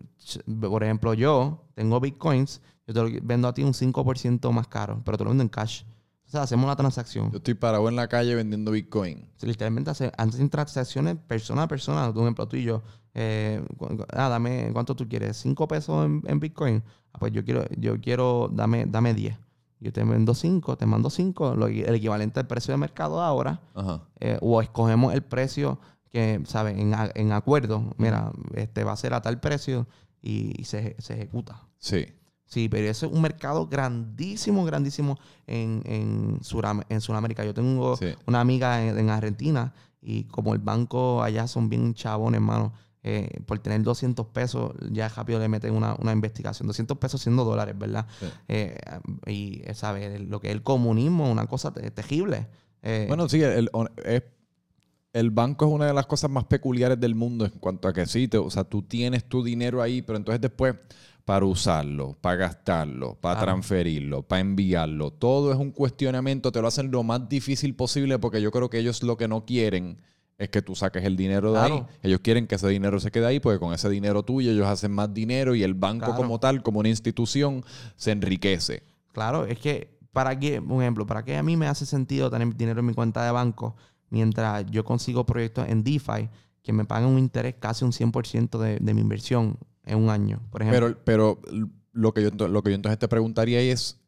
por 0.71 0.83
ejemplo, 0.83 1.15
yo 1.15 1.65
tengo 1.75 2.01
bitcoins, 2.01 2.61
yo 2.93 3.05
te 3.05 3.11
lo 3.11 3.21
vendo 3.23 3.49
a 3.49 3.55
ti 3.55 3.63
un 3.63 3.73
5% 3.73 4.53
más 4.53 4.69
caro, 4.69 5.01
pero 5.05 5.17
te 5.19 5.25
lo 5.25 5.31
vendo 5.31 5.43
en 5.43 5.49
cash. 5.49 5.83
O 6.27 6.31
sea, 6.33 6.43
hacemos 6.43 6.65
una 6.65 6.77
transacción. 6.77 7.31
Yo 7.31 7.37
estoy 7.39 7.53
parado 7.55 7.87
en 7.91 7.97
la 7.97 8.09
calle 8.09 8.35
vendiendo 8.35 8.71
Bitcoin. 8.71 9.29
Sí, 9.37 9.47
Literalmente 9.47 9.91
hace, 9.91 10.11
hacen 10.17 10.49
transacciones 10.49 11.17
persona 11.27 11.65
a 11.65 11.69
persona. 11.69 12.11
Por 12.13 12.23
ejemplo, 12.23 12.49
tú 12.49 12.57
y 12.57 12.63
yo. 12.63 12.83
eh, 13.13 13.63
ah, 14.15 14.29
dame, 14.31 14.71
¿cuánto 14.73 14.95
tú 14.97 15.07
quieres? 15.07 15.37
¿Cinco 15.37 15.69
pesos 15.69 16.07
en, 16.07 16.23
en 16.27 16.41
Bitcoin? 16.41 16.83
Ah, 17.13 17.19
pues 17.19 17.33
yo 17.33 17.45
quiero, 17.45 17.65
yo 17.77 18.01
quiero, 18.01 18.49
dame, 18.51 18.87
dame 18.87 19.13
10. 19.13 19.37
Yo 19.81 19.93
te 19.93 20.03
vendo 20.05 20.33
5, 20.33 20.77
te 20.79 20.87
mando 20.87 21.11
5, 21.11 21.55
el 21.67 21.95
equivalente 21.97 22.41
al 22.41 22.47
precio 22.47 22.73
de 22.73 22.79
mercado 22.79 23.21
ahora. 23.21 23.61
Ajá. 23.75 24.01
eh, 24.21 24.39
o 24.41 24.63
escogemos 24.63 25.13
el 25.13 25.23
precio 25.23 25.81
que, 26.09 26.41
¿sabes? 26.47 26.79
En, 26.79 26.95
en 27.15 27.33
acuerdo. 27.33 27.93
Mira, 27.99 28.33
este 28.55 28.85
va 28.85 28.93
a 28.93 28.97
ser 28.97 29.13
a 29.13 29.21
tal 29.21 29.39
precio 29.41 29.87
y, 30.23 30.59
y 30.59 30.65
se, 30.65 30.97
se 30.99 31.13
ejecuta. 31.15 31.61
Sí. 31.79 32.07
Sí, 32.53 32.69
pero 32.69 32.87
ese 32.87 33.07
es 33.07 33.13
un 33.13 33.23
mercado 33.23 33.67
grandísimo, 33.67 34.63
grandísimo 34.67 35.19
en, 35.47 35.83
en, 35.87 36.41
Suram- 36.41 36.85
en 36.91 37.01
Sudamérica. 37.01 37.43
Yo 37.47 37.55
tengo 37.55 37.97
Sí. 37.97 38.09
una 38.27 38.41
amiga 38.41 38.85
en, 38.87 38.99
en 38.99 39.09
Argentina 39.09 39.73
y 40.03 40.25
como 40.25 40.53
el 40.53 40.59
banco 40.59 41.23
allá 41.23 41.47
son 41.47 41.71
bien 41.71 41.95
chabones, 41.95 42.37
hermano, 42.41 42.75
eh, 43.05 43.41
por 43.47 43.59
tener 43.61 43.83
200 43.83 44.27
pesos 44.27 44.73
ya 44.91 45.09
rápido 45.09 45.39
le 45.41 45.49
meten 45.49 45.73
una, 45.75 45.95
una 45.99 46.13
investigación. 46.13 46.67
200 46.67 46.99
pesos 46.99 47.23
siendo 47.23 47.43
dólares, 47.45 47.75
¿verdad? 47.79 48.07
Sí. 48.21 48.27
Eh, 48.49 48.77
y, 49.27 49.63
eh, 49.65 49.73
¿sabes? 49.73 50.21
Lo 50.21 50.39
que 50.39 50.49
es 50.49 50.53
el 50.55 50.63
comunismo, 50.63 51.33
una 51.33 51.47
cosa 51.47 51.73
te- 51.73 51.91
terrible. 51.91 52.49
Eh, 52.83 53.07
Bueno, 53.09 53.31
sí, 53.31 53.41
el, 53.43 53.71
el- 53.73 53.89
es- 54.05 54.25
el 55.15 55.31
banco 55.31 55.67
es 55.67 55.73
una 55.73 55.87
de 55.87 55.93
las 55.95 56.07
cosas 56.07 56.31
más 56.31 56.45
peculiares 56.45 56.99
del 57.01 57.15
mundo 57.15 57.45
en 57.45 57.51
cuanto 57.53 57.89
a 57.89 57.93
que 57.93 58.05
sí, 58.07 58.29
te- 58.29 58.39
o 58.39 58.51
sea, 58.51 58.65
tú 58.65 58.83
tienes 58.83 59.25
tu 59.25 59.43
dinero 59.43 59.81
ahí, 59.83 60.01
pero 60.03 60.17
entonces 60.17 60.41
después 60.41 60.75
para 61.25 61.47
usarlo, 61.47 62.17
para 62.21 62.37
gastarlo, 62.37 63.15
para 63.21 63.41
transferirlo, 63.41 64.23
para 64.23 64.41
enviarlo, 64.41 65.13
todo 65.13 65.53
es 65.53 65.59
un 65.59 65.71
cuestionamiento, 65.71 66.51
te 66.51 66.61
lo 66.61 66.67
hacen 66.69 66.91
lo 66.91 67.03
más 67.05 67.29
difícil 67.29 67.75
posible 67.75 68.19
porque 68.19 68.43
yo 68.43 68.51
creo 68.51 68.69
que 68.69 68.79
ellos 68.79 69.03
lo 69.03 69.17
que 69.17 69.29
no 69.29 69.45
quieren 69.45 69.99
es 70.39 70.49
que 70.49 70.63
tú 70.63 70.75
saques 70.75 71.05
el 71.05 71.17
dinero 71.17 71.53
de 71.53 71.61
ahí. 71.61 71.85
Ellos 72.03 72.19
quieren 72.21 72.49
que 72.49 72.57
ese 72.57 72.67
dinero 72.69 72.99
se 72.99 73.13
quede 73.13 73.27
ahí 73.27 73.39
porque 73.39 73.61
con 73.61 73.73
ese 73.73 73.89
dinero 73.89 74.25
tuyo 74.25 74.51
ellos 74.51 74.67
hacen 74.67 74.91
más 74.91 75.15
dinero 75.15 75.55
y 75.55 75.63
el 75.63 75.75
banco 75.75 76.07
Claro. 76.07 76.17
como 76.17 76.41
tal, 76.41 76.63
como 76.65 76.81
una 76.81 76.89
institución, 76.89 77.65
se 77.95 78.11
enriquece. 78.11 78.83
Claro, 79.13 79.45
es 79.47 79.59
que, 79.61 79.97
¿para 80.11 80.37
qué? 80.37 80.59
Un 80.59 80.83
ejemplo, 80.83 81.07
¿para 81.07 81.25
qué 81.25 81.37
a 81.37 81.43
mí 81.45 81.57
me 81.57 81.69
hace 81.69 81.87
sentido 81.87 82.29
tener 82.31 82.57
dinero 82.57 82.81
en 82.81 82.87
mi 82.87 82.95
cuenta 82.95 83.25
de 83.25 83.31
banco 83.31 83.77
mientras 84.11 84.67
yo 84.71 84.85
consigo 84.85 85.25
proyectos 85.25 85.69
en 85.69 85.85
DeFi 85.85 86.29
que 86.63 86.73
me 86.73 86.85
pagan 86.85 87.09
un 87.11 87.19
interés 87.21 87.55
casi 87.61 87.85
un 87.85 87.93
100% 87.93 88.59
de, 88.59 88.79
de 88.81 88.95
mi 88.95 89.01
inversión 89.01 89.57
en 89.85 89.99
un 89.99 90.11
año, 90.11 90.41
por 90.51 90.63
ejemplo? 90.63 90.97
Pero, 91.05 91.39
pero 91.43 91.69
lo 91.93 92.13
que 92.15 92.23
yo 92.23 92.49
lo 92.49 92.63
que 92.63 92.71
yo 92.71 92.77
entonces 92.77 92.99
te 92.99 93.09
preguntaría 93.09 93.61
es, 93.61 93.99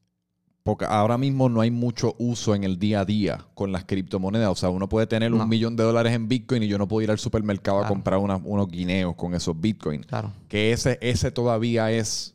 porque 0.63 0.87
ahora 0.87 1.19
mismo 1.19 1.49
no 1.51 1.61
hay 1.61 1.71
mucho 1.71 2.15
uso 2.19 2.55
en 2.55 2.65
el 2.65 2.79
día 2.79 3.01
a 3.01 3.05
día 3.05 3.45
con 3.55 3.71
las 3.71 3.85
criptomonedas. 3.85 4.49
O 4.51 4.55
sea, 4.57 4.71
uno 4.71 4.89
puede 4.89 5.07
tener 5.07 5.31
No. 5.31 5.43
un 5.43 5.49
millón 5.49 5.77
de 5.77 5.83
dólares 5.85 6.15
en 6.15 6.27
Bitcoin 6.27 6.63
y 6.63 6.69
yo 6.69 6.79
no 6.79 6.89
puedo 6.89 7.03
ir 7.03 7.11
al 7.11 7.19
supermercado 7.19 7.85
a 7.85 7.87
comprar 7.89 8.19
una- 8.19 8.37
unos 8.37 8.69
guineos 8.69 9.15
con 9.15 9.35
esos 9.35 9.61
Bitcoin. 9.61 10.03
claro. 10.05 10.33
Que 10.49 10.73
ese, 10.73 10.99
ese 11.03 11.31
todavía 11.31 11.91
es 11.91 12.31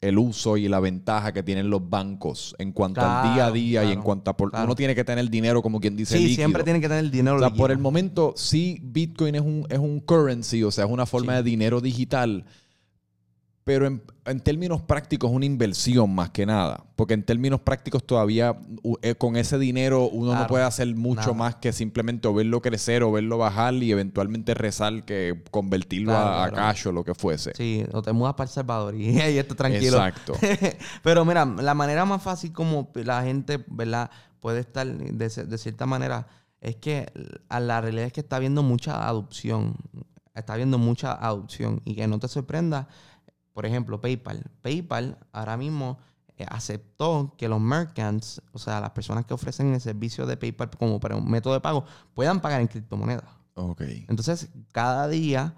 el 0.00 0.16
uso 0.18 0.56
y 0.56 0.68
la 0.68 0.78
ventaja 0.80 1.32
que 1.32 1.42
tienen 1.42 1.68
los 1.68 1.88
bancos 1.90 2.54
en 2.58 2.72
cuanto 2.72 3.00
al 3.02 3.34
día 3.34 3.46
a 3.46 3.50
día 3.50 3.84
y 3.84 3.92
en 3.92 4.00
cuanto 4.02 4.30
a... 4.30 4.36
por- 4.36 4.50
claro. 4.50 4.64
Uno 4.66 4.74
tiene 4.74 4.94
que 4.94 5.04
tener 5.04 5.28
dinero 5.28 5.60
como 5.62 5.80
quien 5.80 5.96
dice 5.96 6.16
Sí, 6.16 6.24
líquido. 6.24 6.36
siempre 6.36 6.64
tienen 6.64 6.80
que 6.80 6.88
tener 6.88 7.04
el 7.04 7.10
dinero 7.10 7.36
O 7.36 7.38
sea, 7.40 7.48
líquido. 7.48 7.62
por 7.62 7.70
el 7.72 7.78
momento, 7.78 8.32
sí, 8.36 8.78
Bitcoin 8.82 9.34
es 9.34 9.40
un, 9.42 9.66
es 9.68 9.78
un 9.78 10.00
currency, 10.00 10.62
o 10.62 10.70
sea, 10.70 10.84
es 10.84 10.90
una 10.90 11.04
forma 11.06 11.32
Sí. 11.32 11.36
de 11.38 11.42
dinero 11.42 11.80
digital, 11.80 12.44
pero 13.66 13.88
en, 13.88 14.00
en 14.26 14.38
términos 14.38 14.80
prácticos 14.80 15.28
es 15.28 15.34
una 15.34 15.44
inversión 15.44 16.14
más 16.14 16.30
que 16.30 16.46
nada, 16.46 16.84
porque 16.94 17.14
en 17.14 17.24
términos 17.24 17.58
prácticos 17.58 18.06
todavía 18.06 18.56
eh, 19.02 19.16
con 19.16 19.36
ese 19.36 19.58
dinero 19.58 20.08
uno 20.08 20.36
no 20.36 20.46
puede 20.46 20.62
hacer 20.62 20.86
mucho 20.94 21.20
nada. 21.22 21.32
más 21.32 21.56
que 21.56 21.72
simplemente 21.72 22.28
o 22.28 22.32
verlo 22.32 22.62
crecer 22.62 23.02
o 23.02 23.10
verlo 23.10 23.38
bajar 23.38 23.74
y 23.74 23.90
eventualmente 23.90 24.54
rezar 24.54 25.04
que 25.04 25.42
convertirlo 25.50 26.12
Claro, 26.12 26.28
a, 26.28 26.44
a 26.44 26.52
cash 26.52 26.86
o 26.86 26.92
lo 26.92 27.02
que 27.02 27.16
fuese. 27.16 27.54
Sí, 27.56 27.84
o 27.92 28.02
te 28.02 28.12
mudas 28.12 28.34
para 28.34 28.46
El 28.48 28.54
Salvador 28.54 28.94
y 28.94 29.18
ahí 29.20 29.36
estás 29.36 29.56
tranquilo. 29.56 29.96
Exacto. 29.96 30.34
Pero 31.02 31.24
mira, 31.24 31.44
la 31.44 31.74
manera 31.74 32.04
más 32.04 32.22
fácil 32.22 32.52
como 32.52 32.92
la 32.94 33.24
gente, 33.24 33.64
¿verdad? 33.66 34.12
Puede 34.38 34.60
estar 34.60 34.86
de, 34.86 35.28
de 35.28 35.58
cierta 35.58 35.86
manera 35.86 36.28
es 36.60 36.76
que 36.76 37.10
a 37.48 37.58
la 37.58 37.80
realidad 37.80 38.06
es 38.06 38.12
que 38.12 38.20
está 38.20 38.36
habiendo 38.36 38.62
mucha 38.62 39.08
adopción. 39.08 39.74
Está 40.36 40.52
habiendo 40.52 40.78
mucha 40.78 41.14
adopción. 41.14 41.80
Y 41.84 41.96
que 41.96 42.06
no 42.06 42.20
te 42.20 42.28
sorprenda, 42.28 42.86
por 43.56 43.64
ejemplo, 43.64 44.02
PayPal. 44.02 44.50
PayPal 44.60 45.16
ahora 45.32 45.56
mismo 45.56 45.96
eh, 46.36 46.44
aceptó 46.46 47.34
que 47.38 47.48
los 47.48 47.58
merchants, 47.58 48.42
o 48.52 48.58
sea, 48.58 48.82
las 48.82 48.90
personas 48.90 49.24
que 49.24 49.32
ofrecen 49.32 49.72
el 49.72 49.80
servicio 49.80 50.26
de 50.26 50.36
PayPal 50.36 50.68
como 50.76 51.00
para 51.00 51.16
un 51.16 51.26
método 51.30 51.54
de 51.54 51.60
pago, 51.60 51.86
puedan 52.12 52.42
pagar 52.42 52.60
en 52.60 52.66
criptomonedas. 52.66 53.24
Ok. 53.54 53.80
Entonces, 54.08 54.50
cada 54.72 55.08
día, 55.08 55.54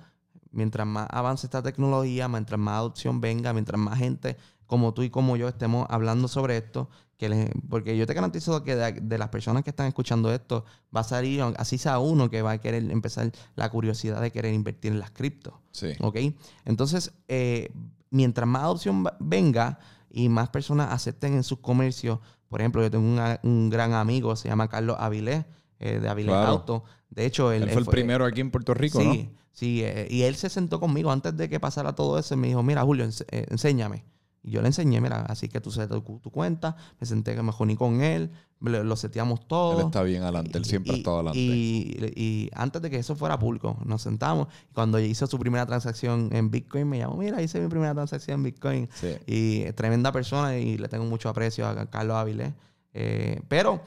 mientras 0.52 0.86
más 0.86 1.08
avance 1.10 1.48
esta 1.48 1.60
tecnología, 1.60 2.28
mientras 2.28 2.60
más 2.60 2.76
adopción 2.76 3.20
venga, 3.20 3.52
mientras 3.52 3.80
más 3.80 3.98
gente 3.98 4.36
como 4.66 4.94
tú 4.94 5.02
y 5.02 5.10
como 5.10 5.36
yo 5.36 5.48
estemos 5.48 5.84
hablando 5.90 6.28
sobre 6.28 6.56
esto, 6.56 6.88
que 7.18 7.50
porque 7.68 7.96
yo 7.96 8.06
te 8.06 8.14
garantizo 8.14 8.62
que 8.64 8.76
de, 8.76 8.92
de 8.92 9.18
las 9.18 9.28
personas 9.28 9.64
que 9.64 9.70
están 9.70 9.86
escuchando 9.88 10.32
esto, 10.32 10.64
va 10.96 11.00
a 11.00 11.04
salir, 11.04 11.42
así 11.58 11.76
sea 11.76 11.98
uno 11.98 12.30
que 12.30 12.40
va 12.42 12.52
a 12.52 12.58
querer 12.58 12.90
empezar 12.90 13.30
la 13.56 13.68
curiosidad 13.70 14.22
de 14.22 14.30
querer 14.30 14.54
invertir 14.54 14.92
en 14.92 15.00
las 15.00 15.10
criptos. 15.10 15.52
Sí. 15.72 15.88
¿Ok? 16.00 16.16
Entonces, 16.64 17.12
eh, 17.26 17.70
mientras 18.10 18.48
más 18.48 18.62
adopción 18.62 19.04
venga 19.18 19.80
y 20.10 20.28
más 20.28 20.48
personas 20.48 20.92
acepten 20.92 21.34
en 21.34 21.42
sus 21.42 21.58
comercios, 21.58 22.20
por 22.48 22.60
ejemplo, 22.60 22.80
yo 22.82 22.90
tengo 22.90 23.06
una- 23.06 23.40
un 23.42 23.68
gran 23.68 23.92
amigo, 23.92 24.34
se 24.36 24.48
llama 24.48 24.68
Carlos 24.68 24.96
Avilés, 24.98 25.44
eh, 25.80 25.98
de 26.00 26.08
Avilés 26.08 26.32
Claro. 26.34 26.48
Auto. 26.52 26.84
De 27.10 27.26
hecho, 27.26 27.50
él, 27.52 27.64
Él 27.64 27.70
fue 27.70 27.80
el 27.82 27.86
primero 27.88 28.24
aquí 28.24 28.40
en 28.40 28.50
Puerto 28.50 28.74
Rico, 28.74 29.00
sí, 29.00 29.06
¿no? 29.32 29.38
Sí, 29.52 29.82
eh, 29.82 30.06
y 30.08 30.22
él 30.22 30.36
se 30.36 30.48
sentó 30.48 30.78
conmigo 30.78 31.10
antes 31.10 31.36
de 31.36 31.48
que 31.48 31.58
pasara 31.58 31.94
todo 31.96 32.16
eso 32.18 32.34
y 32.34 32.36
me 32.36 32.46
dijo, 32.46 32.62
mira, 32.62 32.82
Julio, 32.84 33.04
ense- 33.04 33.26
eh, 33.32 33.44
enséñame. 33.50 34.04
Y 34.42 34.52
yo 34.52 34.62
le 34.62 34.68
enseñé, 34.68 35.00
mira, 35.00 35.22
así 35.28 35.48
que 35.48 35.60
tú 35.60 35.70
setes 35.70 36.02
tu, 36.02 36.18
tu 36.20 36.30
cuenta, 36.30 36.76
me 37.00 37.06
senté 37.06 37.34
que 37.34 37.42
me 37.42 37.52
jeuní 37.52 37.76
con 37.76 38.00
él, 38.00 38.30
lo, 38.60 38.82
lo 38.84 38.96
seteamos 38.96 39.46
todo. 39.46 39.80
Él 39.80 39.86
está 39.86 40.02
bien 40.02 40.22
adelante, 40.22 40.58
él 40.58 40.64
siempre 40.64 40.92
ha 40.92 40.96
estado 40.96 41.16
adelante. 41.16 41.38
Y, 41.38 42.12
y 42.16 42.50
antes 42.54 42.80
de 42.82 42.90
que 42.90 42.98
eso 42.98 43.16
fuera 43.16 43.38
público, 43.38 43.76
nos 43.84 44.02
sentamos. 44.02 44.48
Y 44.70 44.74
cuando 44.74 44.98
hizo 45.00 45.26
su 45.26 45.38
primera 45.38 45.66
transacción 45.66 46.30
en 46.32 46.50
Bitcoin, 46.50 46.88
me 46.88 46.98
llamó, 46.98 47.16
mira, 47.16 47.42
hice 47.42 47.60
mi 47.60 47.68
primera 47.68 47.94
transacción 47.94 48.36
en 48.36 48.42
Bitcoin. 48.44 48.88
Sí. 48.94 49.16
Y 49.26 49.62
es 49.62 49.74
tremenda 49.74 50.12
persona 50.12 50.56
y 50.56 50.78
le 50.78 50.88
tengo 50.88 51.04
mucho 51.04 51.28
aprecio 51.28 51.66
a 51.66 51.86
Carlos 51.86 52.16
Avilés. 52.16 52.52
Eh, 52.94 53.40
pero 53.48 53.82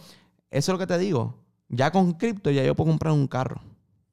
eso 0.49 0.71
es 0.71 0.73
lo 0.73 0.77
que 0.77 0.87
te 0.87 0.97
digo. 0.97 1.35
Ya 1.69 1.91
con 1.91 2.13
cripto 2.13 2.51
ya 2.51 2.63
yo 2.63 2.75
puedo 2.75 2.89
comprar 2.91 3.13
un 3.13 3.27
carro. 3.27 3.61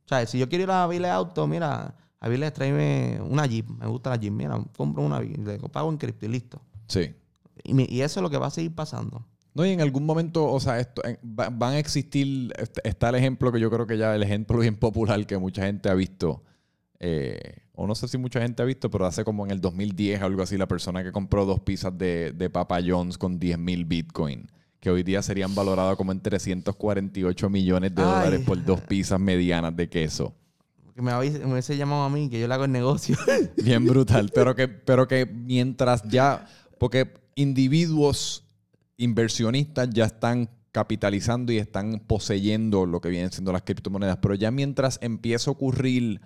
O 0.05 0.09
sea, 0.09 0.25
si 0.27 0.39
yo 0.39 0.49
quiero 0.49 0.65
ir 0.65 0.71
a 0.71 0.85
Avilés 0.85 1.11
Auto, 1.11 1.47
mira, 1.47 1.95
Avilés, 2.21 2.53
tráeme 2.53 3.21
una 3.23 3.47
Jeep. 3.47 3.69
Me 3.69 3.87
gusta 3.87 4.11
la 4.11 4.17
Jeep. 4.17 4.33
Mira, 4.33 4.61
compro 4.77 5.03
una 5.03 5.21
Jeep. 5.23 5.47
Le 5.47 5.59
pago 5.69 5.91
en 5.91 5.97
cripto 5.99 6.27
y 6.27 6.29
listo. 6.29 6.61
Sí. 6.89 7.15
Y, 7.65 7.95
y 7.97 8.01
eso 8.03 8.21
es 8.21 8.23
lo 8.23 8.31
que 8.31 8.39
va 8.39 8.47
a 8.47 8.51
seguir 8.51 8.75
pasando. 8.75 9.25
No, 9.55 9.65
y 9.67 9.71
en 9.71 9.81
algún 9.81 10.05
momento, 10.07 10.51
o 10.51 10.61
sea, 10.61 10.79
esto, 10.79 11.03
en- 11.05 11.19
va- 11.25 11.51
van 11.51 11.75
a 11.75 11.79
existir, 11.79 12.53
est- 12.59 12.79
está 12.85 13.09
el 13.09 13.17
ejemplo 13.17 13.51
que 13.51 13.59
yo 13.61 13.71
creo 13.71 13.87
que 13.87 13.99
ya 13.99 14.15
el 14.15 14.23
ejemplo 14.23 14.59
bien 14.59 14.77
popular 14.77 15.27
que 15.27 15.37
mucha 15.39 15.65
gente 15.67 15.89
ha 15.89 15.95
visto, 15.95 16.45
eh, 17.01 17.63
o 17.73 17.87
no 17.87 17.95
sé 17.95 18.07
si 18.09 18.19
mucha 18.19 18.41
gente 18.41 18.63
ha 18.63 18.67
visto, 18.67 18.91
pero 18.91 19.07
hace 19.07 19.25
como 19.25 19.45
en 19.45 19.51
el 19.53 19.61
2010 19.61 20.21
algo 20.23 20.43
así, 20.43 20.57
la 20.57 20.69
persona 20.69 21.03
que 21.03 21.13
compró 21.13 21.45
dos 21.47 21.61
pizzas 21.61 21.97
de, 21.97 22.33
de 22.33 22.51
Papa 22.51 22.79
John's 22.87 23.19
con 23.19 23.39
10 23.39 23.59
mil 23.59 23.85
Bitcoin, 23.85 24.47
que 24.81 24.91
hoy 24.91 25.03
día 25.03 25.23
serían 25.23 25.55
valoradas 25.55 25.97
como 25.97 26.13
en 26.13 26.21
348 26.21 27.51
millones 27.51 27.95
de 27.95 28.03
Ay. 28.03 28.09
dólares 28.09 28.41
por 28.47 28.65
dos 28.65 28.81
pizzas 28.83 29.19
medianas 29.21 29.75
de 29.77 29.89
queso. 29.89 30.35
Que 30.99 31.03
me, 31.03 31.13
hubiese- 31.13 31.39
me 31.47 31.53
hubiese 31.53 31.77
llamado 31.77 32.03
a 32.03 32.11
mí, 32.11 32.29
que 32.29 32.41
yo 32.41 32.49
le 32.49 32.55
hago 32.55 32.65
el 32.65 32.73
negocio. 32.73 33.17
Bien 33.63 33.85
brutal. 33.87 34.33
Pero 34.35 34.57
que, 34.57 34.67
pero 34.67 35.07
que 35.07 35.27
mientras 35.27 36.03
ya, 36.03 36.45
porque 36.77 37.15
individuos 37.37 38.43
inversionistas 38.97 39.91
ya 39.91 40.07
están 40.07 40.51
capitalizando 40.73 41.53
y 41.53 41.59
están 41.59 42.01
poseyendo 42.05 42.85
lo 42.85 43.01
que 43.01 43.11
vienen 43.11 43.31
siendo 43.31 43.53
las 43.53 43.63
criptomonedas, 43.63 44.17
pero 44.17 44.35
ya 44.35 44.51
mientras 44.51 44.99
empieza 45.01 45.51
a 45.51 45.53
ocurrir 45.53 46.21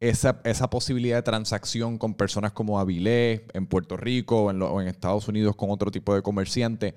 esa, 0.00 0.40
esa 0.44 0.70
posibilidad 0.70 1.16
de 1.16 1.22
transacción 1.22 1.98
con 1.98 2.14
personas 2.14 2.52
como 2.52 2.80
Avilés 2.80 3.42
en 3.52 3.66
Puerto 3.66 3.98
Rico 3.98 4.44
o 4.44 4.80
en 4.80 4.88
Estados 4.88 5.28
Unidos 5.28 5.54
con 5.54 5.70
otro 5.70 5.90
tipo 5.90 6.14
de 6.14 6.22
comerciante, 6.22 6.94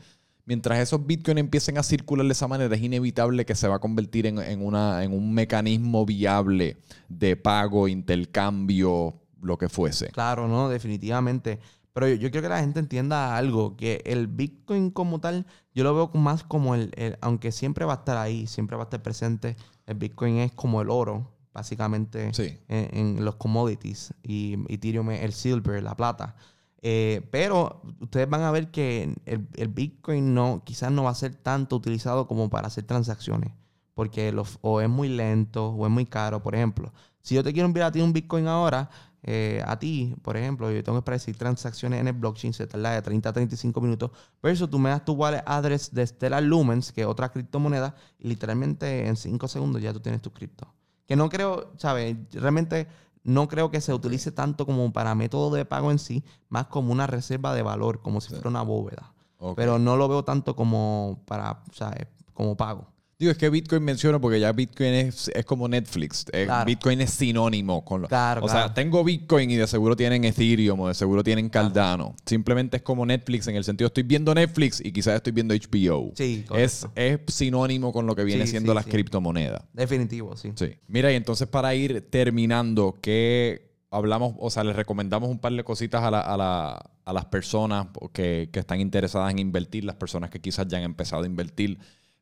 mientras 0.48 0.80
esos 0.80 1.06
bitcoins 1.06 1.40
empiecen 1.40 1.78
a 1.78 1.84
circular 1.84 2.26
de 2.26 2.32
esa 2.32 2.48
manera, 2.48 2.74
es 2.76 2.82
inevitable 2.82 3.46
que 3.46 3.54
se 3.54 3.68
va 3.68 3.76
a 3.76 3.80
convertir 3.80 4.26
en, 4.26 4.40
en 4.40 4.66
una, 4.66 5.04
en 5.04 5.14
un 5.14 5.32
mecanismo 5.34 6.04
viable 6.08 6.78
de 7.10 7.36
pago, 7.36 7.88
intercambio, 7.88 9.22
lo 9.42 9.58
que 9.58 9.70
fuese. 9.70 10.08
Claro, 10.08 10.48
no, 10.48 10.70
definitivamente. 10.70 11.60
Pero 11.94 12.08
yo, 12.08 12.16
yo 12.16 12.32
quiero 12.32 12.44
que 12.44 12.50
la 12.50 12.60
gente 12.60 12.80
entienda 12.80 13.36
algo, 13.38 13.76
que 13.76 14.02
el 14.06 14.28
Bitcoin 14.28 14.92
como 14.92 15.20
tal, 15.20 15.46
yo 15.74 15.84
lo 15.84 15.94
veo 15.96 16.12
más 16.14 16.44
como 16.44 16.76
el, 16.76 16.92
el- 16.96 17.18
aunque 17.22 17.52
siempre 17.52 17.86
va 17.86 17.94
a 17.94 17.98
estar 17.98 18.18
ahí, 18.18 18.46
siempre 18.48 18.78
va 18.78 18.84
a 18.84 18.86
estar 18.86 19.02
presente, 19.02 19.56
el 19.88 19.96
Bitcoin 19.96 20.38
es 20.38 20.52
como 20.52 20.80
el 20.82 20.90
oro, 20.92 21.32
básicamente, 21.54 22.32
Sí. 22.36 22.60
en, 22.68 23.18
en 23.18 23.26
los 23.26 23.36
commodities, 23.38 24.14
y 24.22 24.58
Ethereum 24.70 25.10
es 25.12 25.24
el 25.24 25.34
silver, 25.34 25.82
la 25.82 25.96
plata. 25.96 26.36
Eh, 26.82 27.28
pero 27.32 27.82
ustedes 28.00 28.30
van 28.30 28.42
a 28.42 28.52
ver 28.52 28.72
que 28.72 29.16
el, 29.26 29.68
Bitcoin 29.68 30.34
no, 30.34 30.62
quizás 30.64 30.92
no 30.92 31.04
va 31.04 31.12
a 31.12 31.16
ser 31.16 31.36
tanto 31.36 31.76
utilizado 31.76 32.28
como 32.28 32.50
para 32.50 32.68
hacer 32.68 32.86
transacciones. 32.86 33.52
Porque 33.94 34.32
los, 34.32 34.60
o 34.62 34.80
es 34.82 34.90
muy 34.90 35.10
lento 35.10 35.70
o 35.70 35.86
es 35.86 35.92
muy 35.92 36.06
caro. 36.06 36.44
Por 36.44 36.54
ejemplo, 36.56 36.94
si 37.22 37.36
yo 37.36 37.44
te 37.44 37.52
quiero 37.52 37.68
enviar 37.68 37.88
a 37.88 37.92
ti 37.92 38.00
un 38.00 38.14
Bitcoin 38.14 38.48
ahora, 38.48 38.90
eh, 39.24 39.62
a 39.66 39.78
ti, 39.78 40.16
por 40.22 40.38
ejemplo, 40.38 40.72
yo 40.72 40.84
tengo 40.84 41.00
que 41.00 41.06
predecir 41.06 41.36
transacciones 41.36 42.00
en 42.00 42.08
el 42.08 42.14
blockchain, 42.14 42.54
se 42.54 42.68
tarda 42.68 42.92
de 42.92 43.02
30 43.02 43.30
a 43.30 43.34
35 43.34 43.82
minutos. 43.82 44.12
Versus 44.42 44.70
tú 44.70 44.80
me 44.80 44.90
das 44.90 45.04
tu 45.04 45.14
wallet 45.14 45.44
address 45.46 45.94
de 45.94 46.06
Stellar 46.06 46.44
Lumens, 46.44 46.92
que 46.92 47.02
es 47.02 47.08
otra 47.08 47.30
criptomoneda, 47.30 47.96
y 48.20 48.28
literalmente 48.30 49.08
en 49.08 49.16
5 49.16 49.48
segundos 49.48 49.82
ya 49.82 49.92
tú 49.92 50.00
tienes 50.00 50.22
tu 50.22 50.32
cripto. 50.32 50.74
Que 51.06 51.16
no 51.16 51.30
creo, 51.30 51.74
¿sabes? 51.78 52.16
Realmente 52.32 52.88
no 53.28 53.50
creo 53.50 53.70
que 53.70 53.82
se 53.82 53.94
utilice 53.94 54.32
tanto 54.32 54.66
como 54.66 54.94
para 54.94 55.14
método 55.14 55.54
de 55.54 55.66
pago 55.66 55.92
en 55.92 56.00
sí, 56.00 56.24
más 56.48 56.68
como 56.68 56.94
una 56.94 57.08
reserva 57.08 57.54
de 57.54 57.62
valor, 57.62 58.02
como 58.02 58.22
si 58.22 58.30
fuera 58.30 58.48
una 58.48 58.62
bóveda. 58.62 59.14
Pero 59.58 59.78
no 59.80 59.98
lo 59.98 60.08
veo 60.08 60.24
tanto 60.24 60.56
como 60.56 61.20
para, 61.26 61.62
¿sabes? 61.74 62.08
Como 62.34 62.56
pago. 62.56 62.88
Digo, 63.20 63.32
es 63.32 63.38
que 63.40 63.50
Bitcoin 63.50 63.84
menciono 63.84 64.22
porque 64.22 64.40
ya 64.40 64.52
Bitcoin 64.52 64.90
es, 64.94 65.32
es 65.34 65.44
como 65.44 65.68
Netflix. 65.68 66.24
Claro. 66.26 66.66
Bitcoin 66.66 67.02
es 67.02 67.10
sinónimo 67.10 67.84
con 67.84 68.04
lo. 68.04 68.08
Claro, 68.08 68.46
o 68.46 68.48
sea, 68.50 68.72
tengo 68.76 69.04
Bitcoin 69.04 69.50
y 69.50 69.56
de 69.56 69.66
seguro 69.66 69.96
tienen 69.96 70.24
Ethereum 70.24 70.80
o 70.82 70.88
de 70.88 70.94
seguro 70.94 71.24
tienen 71.24 71.50
Cardano. 71.50 72.16
Simplemente 72.28 72.78
es 72.78 72.84
como 72.84 73.08
Netflix 73.08 73.48
en 73.48 73.56
el 73.56 73.64
sentido, 73.64 73.88
estoy 73.88 74.04
viendo 74.04 74.36
Netflix 74.36 74.80
y 74.86 74.92
quizás 74.92 75.16
estoy 75.16 75.34
viendo 75.34 75.56
HBO. 75.56 76.12
Sí, 76.16 76.46
es, 76.56 76.86
es 76.94 77.20
sinónimo 77.28 77.92
con 77.92 78.06
lo 78.06 78.16
que 78.16 78.24
viene 78.24 78.46
Sí, 78.46 78.52
siendo 78.52 78.74
sí, 78.74 78.76
las 78.76 78.86
sí. 78.86 78.92
criptomonedas. 78.92 79.64
Definitivo, 79.74 80.38
sí. 80.38 80.52
Sí. 80.56 80.76
Mira, 80.88 81.12
y 81.12 81.16
entonces 81.16 81.48
para 81.48 81.74
ir 81.74 82.08
terminando, 82.12 83.00
¿qué 83.02 83.72
hablamos? 83.90 84.36
O 84.38 84.52
sea, 84.52 84.64
les 84.64 84.76
recomendamos 84.76 85.28
un 85.32 85.40
par 85.40 85.54
de 85.54 85.64
cositas 85.64 86.04
a, 86.04 86.12
la- 86.12 86.22
a 86.22 86.38
la- 86.38 86.92
a 87.04 87.14
las 87.14 87.24
personas 87.26 87.88
que, 88.12 88.50
que 88.52 88.60
están 88.60 88.82
interesadas 88.82 89.32
en 89.32 89.40
invertir, 89.40 89.86
las 89.86 89.96
personas 89.96 90.30
que 90.30 90.42
quizás 90.42 90.68
ya 90.68 90.78
han 90.78 90.84
empezado 90.84 91.24
a 91.24 91.26
invertir. 91.26 91.80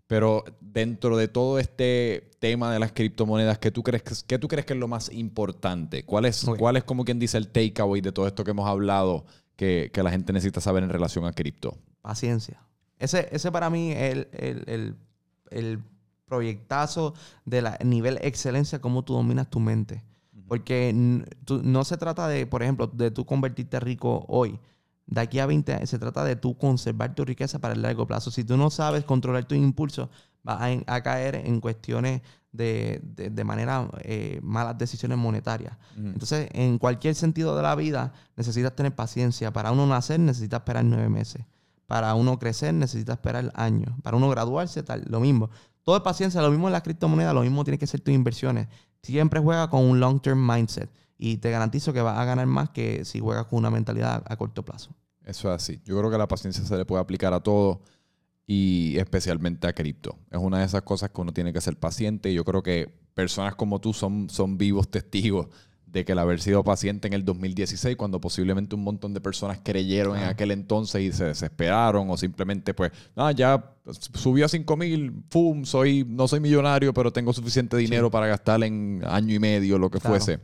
Pero 0.07 0.43
dentro 0.61 1.17
de 1.17 1.27
todo 1.27 1.57
este 1.57 2.31
tema 2.39 2.71
de 2.71 2.79
las 2.79 2.91
criptomonedas, 2.91 3.57
¿qué 3.57 3.71
tú 3.71 3.81
crees 3.81 4.03
que, 4.03 4.13
qué 4.27 4.37
tú 4.37 4.47
crees 4.47 4.65
que 4.65 4.73
es 4.73 4.79
lo 4.79 4.87
más 4.87 5.11
importante? 5.11 6.03
¿Cuál 6.05 6.25
es, 6.25 6.45
cuál 6.59 6.77
es 6.77 6.83
como 6.83 7.05
quien 7.05 7.17
dice 7.17 7.37
el 7.37 7.47
takeaway 7.47 8.01
de 8.01 8.11
todo 8.11 8.27
esto 8.27 8.43
que 8.43 8.51
hemos 8.51 8.67
hablado 8.69 9.25
que, 9.55 9.89
que 9.93 10.03
la 10.03 10.11
gente 10.11 10.31
necesita 10.31 10.61
saber 10.61 10.83
en 10.83 10.89
relación 10.89 11.25
a 11.25 11.31
cripto? 11.33 11.77
Paciencia. 12.01 12.61
Ese, 12.99 13.27
ese 13.31 13.51
para 13.51 13.69
mí 13.71 13.91
es 13.91 14.13
el, 14.13 14.27
el, 14.33 14.63
el, 14.67 14.95
el 15.49 15.79
proyectazo 16.25 17.13
de 17.45 17.61
la 17.61 17.77
nivel 17.83 18.19
excelencia, 18.21 18.79
cómo 18.79 19.03
tú 19.03 19.13
dominas 19.13 19.49
tu 19.49 19.59
mente. 19.59 20.03
Porque 20.47 20.93
tú- 21.45 21.61
no 21.63 21.83
se 21.83 21.97
trata 21.97 22.27
de, 22.27 22.45
por 22.45 22.61
ejemplo, 22.61 22.85
de 22.87 23.09
tú 23.09 23.25
convertirte 23.25 23.79
rico 23.79 24.23
hoy. 24.27 24.59
De 25.07 25.21
aquí 25.21 25.39
a 25.39 25.45
20 25.45 25.73
años 25.73 25.89
se 25.89 25.99
trata 25.99 26.23
de 26.23 26.35
tú 26.35 26.57
conservar 26.57 27.13
tu 27.13 27.25
riqueza 27.25 27.59
para 27.59 27.73
el 27.73 27.81
largo 27.81 28.07
plazo. 28.07 28.31
Si 28.31 28.43
tú 28.43 28.57
no 28.57 28.69
sabes 28.69 29.03
controlar 29.03 29.45
tus 29.45 29.57
impulsos, 29.57 30.09
vas 30.43 30.79
a, 30.87 31.01
caer 31.01 31.35
en 31.35 31.59
cuestiones 31.59 32.21
de, 32.51 33.01
de, 33.03 33.29
de 33.29 33.43
manera 33.43 33.89
eh, 34.01 34.39
malas 34.41 34.77
decisiones 34.77 35.17
monetarias. 35.17 35.77
Entonces, 35.97 36.49
en 36.53 36.77
cualquier 36.77 37.15
sentido 37.15 37.55
de 37.55 37.63
la 37.63 37.75
vida, 37.75 38.13
necesitas 38.35 38.75
tener 38.75 38.95
paciencia. 38.95 39.51
Para 39.51 39.71
uno 39.71 39.85
nacer, 39.85 40.19
necesitas 40.19 40.59
esperar 40.61 40.85
nueve 40.85 41.09
meses. 41.09 41.45
Para 41.87 42.15
uno 42.15 42.39
crecer, 42.39 42.73
necesitas 42.73 43.17
esperar 43.17 43.51
años. 43.55 43.93
Para 44.01 44.17
uno 44.17 44.29
graduarse, 44.29 44.81
tal, 44.81 45.03
lo 45.07 45.19
mismo. 45.19 45.49
Todo 45.83 45.97
es 45.97 46.01
paciencia, 46.01 46.41
lo 46.41 46.49
mismo 46.49 46.67
en 46.67 46.73
las 46.73 46.81
criptomonedas, 46.81 47.33
lo 47.33 47.41
mismo 47.41 47.63
tiene 47.63 47.77
que 47.77 47.85
ser 47.85 48.01
tus 48.01 48.13
inversiones. 48.13 48.67
Siempre 49.03 49.39
juega 49.39 49.69
con 49.69 49.83
un 49.83 49.99
long-term 49.99 50.39
mindset. 50.47 50.89
Y 51.17 51.37
te 51.37 51.49
garantizo 51.51 51.93
que 51.93 52.01
vas 52.01 52.17
a 52.17 52.25
ganar 52.25 52.45
más 52.47 52.69
que 52.69 53.05
si 53.05 53.19
juegas 53.19 53.45
con 53.45 53.59
una 53.59 53.69
mentalidad 53.69 54.23
a 54.27 54.35
corto 54.35 54.63
plazo. 54.65 54.91
Eso 55.23 55.49
es 55.49 55.55
así. 55.55 55.81
Yo 55.85 55.97
creo 55.97 56.11
que 56.11 56.17
la 56.17 56.27
paciencia 56.27 56.63
se 56.63 56.77
le 56.77 56.85
puede 56.85 57.01
aplicar 57.01 57.33
a 57.33 57.39
todo 57.41 57.81
y 58.47 58.95
especialmente 58.97 59.67
a 59.67 59.73
cripto. 59.73 60.17
Es 60.29 60.37
una 60.39 60.59
de 60.59 60.65
esas 60.65 60.83
cosas 60.83 61.09
que 61.09 61.21
uno 61.21 61.33
tiene 61.33 61.51
que 61.51 61.61
ser 61.61 61.77
paciente 61.79 62.29
y 62.29 62.35
yo 62.35 62.43
creo 62.45 62.61
que 62.61 62.93
personas 63.13 63.55
como 63.55 63.79
tú 63.79 63.93
son, 63.93 64.29
son 64.29 64.57
vivos 64.57 64.89
testigos 64.89 65.47
de 65.87 66.03
que 66.03 66.11
el 66.11 66.19
haber 66.19 66.41
sido 66.41 66.61
paciente 66.61 67.07
en 67.07 67.13
el 67.13 67.23
2016, 67.23 67.95
cuando 67.95 68.19
posiblemente 68.19 68.75
un 68.75 68.83
montón 68.83 69.13
de 69.13 69.21
personas 69.21 69.61
creyeron 69.63 70.17
en 70.17 70.25
aquel 70.25 70.51
entonces 70.51 71.01
y 71.01 71.11
se 71.13 71.23
desesperaron 71.23 72.09
o 72.09 72.17
simplemente 72.17 72.73
pues, 72.73 72.91
ah, 73.15 73.31
ya 73.31 73.73
subió 74.13 74.45
a 74.45 74.49
5 74.49 74.75
mil, 74.75 75.13
¡pum! 75.29 75.63
Soy, 75.63 76.05
no 76.05 76.27
soy 76.27 76.41
millonario, 76.41 76.93
pero 76.93 77.13
tengo 77.13 77.31
suficiente 77.31 77.77
dinero 77.77 78.11
para 78.11 78.27
gastar 78.27 78.61
en 78.63 79.01
año 79.07 79.33
y 79.33 79.39
medio, 79.39 79.79
lo 79.79 79.89
que 79.89 79.99
Claro. 79.99 80.17
fuese. 80.17 80.41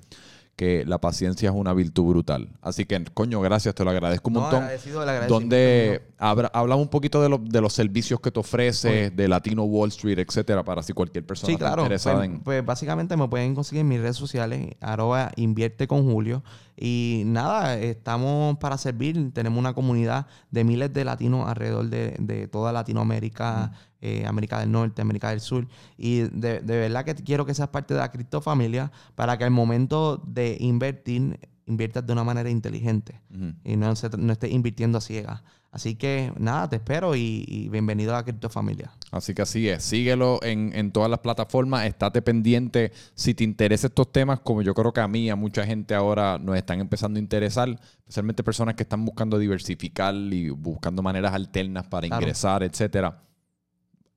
Que 0.61 0.85
la 0.85 1.01
paciencia 1.01 1.49
es 1.49 1.55
una 1.55 1.73
virtud 1.73 2.03
brutal. 2.11 2.49
Así 2.61 2.85
que, 2.85 3.03
coño, 3.15 3.41
gracias, 3.41 3.73
te 3.73 3.83
lo 3.83 3.89
agradezco 3.89 4.27
un 4.29 4.35
No, 4.35 4.41
montón 4.41 4.59
agradecido, 4.61 5.01
el 5.09 5.27
donde 5.27 6.03
habla- 6.19 6.51
hablamos 6.53 6.83
un 6.83 6.89
poquito 6.91 7.19
de, 7.19 7.29
lo- 7.29 7.39
de 7.39 7.61
los 7.61 7.73
servicios 7.73 8.19
que 8.19 8.29
te 8.29 8.39
ofrece, 8.39 9.09
de 9.09 9.27
Latino 9.27 9.63
Wall 9.63 9.89
Street, 9.89 10.19
etcétera, 10.19 10.63
para 10.63 10.83
si 10.83 10.93
cualquier 10.93 11.25
persona 11.25 11.47
Sí, 11.47 11.53
está 11.53 11.65
claro. 11.65 11.81
interesada 11.81 12.17
Pues, 12.17 12.29
en. 12.29 12.39
pues, 12.41 12.63
básicamente 12.63 13.17
me 13.17 13.27
pueden 13.27 13.55
conseguir 13.55 13.81
en 13.81 13.87
mis 13.87 14.01
redes 14.01 14.17
sociales, 14.17 14.75
arroba 14.81 15.31
invierte 15.35 15.87
con 15.87 16.03
Julio. 16.03 16.43
Y 16.83 17.21
nada, 17.27 17.77
estamos 17.77 18.57
para 18.57 18.75
servir. 18.79 19.31
Tenemos 19.33 19.59
una 19.59 19.73
comunidad 19.73 20.25
de 20.49 20.63
miles 20.63 20.91
de 20.91 21.05
latinos 21.05 21.47
alrededor 21.47 21.87
de, 21.91 22.15
de 22.17 22.47
toda 22.47 22.71
Latinoamérica, 22.71 23.71
eh, 24.01 24.25
América 24.25 24.59
del 24.59 24.71
Norte, 24.71 24.99
América 25.03 25.29
del 25.29 25.41
Sur. 25.41 25.67
Y 25.95 26.21
de, 26.21 26.59
de 26.59 26.77
verdad 26.79 27.05
que 27.05 27.13
quiero 27.13 27.45
que 27.45 27.53
seas 27.53 27.69
parte 27.69 27.93
de 27.93 27.99
la 27.99 28.09
criptofamilia 28.11 28.91
para 29.13 29.37
que 29.37 29.43
al 29.43 29.51
momento 29.51 30.17
de 30.25 30.57
invertir, 30.59 31.39
inviertas 31.67 32.05
de 32.07 32.13
una 32.13 32.23
manera 32.23 32.49
inteligente 32.49 33.21
y 33.63 33.75
no, 33.77 33.95
se- 33.95 34.09
no 34.17 34.33
estés 34.33 34.51
invirtiendo 34.51 34.97
a 34.97 35.01
ciegas. 35.01 35.43
Así 35.73 35.95
que 35.95 36.33
nada, 36.37 36.67
te 36.69 36.75
espero 36.75 37.15
y, 37.15 37.45
y 37.47 37.69
bienvenido 37.69 38.11
a 38.13 38.17
la 38.17 38.23
criptofamilia. 38.23 38.91
Así 39.09 39.33
que 39.33 39.41
así 39.41 39.69
es. 39.69 39.81
Síguelo 39.83 40.39
en, 40.43 40.71
en 40.75 40.91
todas 40.91 41.09
las 41.09 41.19
plataformas. 41.19 41.85
Estate 41.85 42.21
pendiente. 42.21 42.91
Si 43.15 43.33
te 43.33 43.45
interesan 43.45 43.87
estos 43.89 44.11
temas, 44.11 44.41
como 44.41 44.61
yo 44.63 44.73
creo 44.73 44.91
que 44.91 44.99
a 44.99 45.07
mí, 45.07 45.29
a 45.29 45.37
mucha 45.37 45.65
gente 45.65 45.95
ahora 45.95 46.37
nos 46.37 46.57
están 46.57 46.81
empezando 46.81 47.17
a 47.19 47.21
interesar, 47.21 47.69
especialmente 47.99 48.43
personas 48.43 48.75
que 48.75 48.83
están 48.83 49.05
buscando 49.05 49.39
diversificar 49.39 50.13
y 50.13 50.49
buscando 50.49 51.01
maneras 51.01 51.33
alternas 51.33 51.87
para 51.87 52.05
Claro. 52.07 52.21
ingresar, 52.21 52.63
etcétera. 52.63 53.23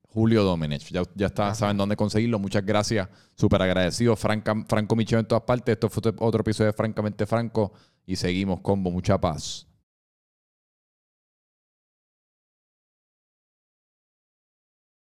Julio 0.09 0.43
Domenech. 0.43 0.91
Ya, 0.91 1.03
ya 1.15 1.27
está, 1.27 1.55
saben 1.55 1.77
dónde 1.77 1.95
conseguirlo. 1.95 2.41
Muchas 2.41 2.65
gracias. 2.67 3.09
Súper 3.37 3.63
agradecido. 3.63 4.17
Franca- 4.17 4.65
Franco 4.69 4.97
Micheo 4.97 5.21
en 5.21 5.27
todas 5.27 5.45
partes. 5.45 5.73
Esto 5.75 5.89
fue 5.89 6.03
otro 6.19 6.41
episodio 6.41 6.73
de 6.73 6.77
Francamente 6.77 7.27
Franco. 7.27 7.73
Y 8.07 8.17
seguimos, 8.17 8.61
combo. 8.61 8.91
Mucha 8.91 9.21
paz. 9.21 9.69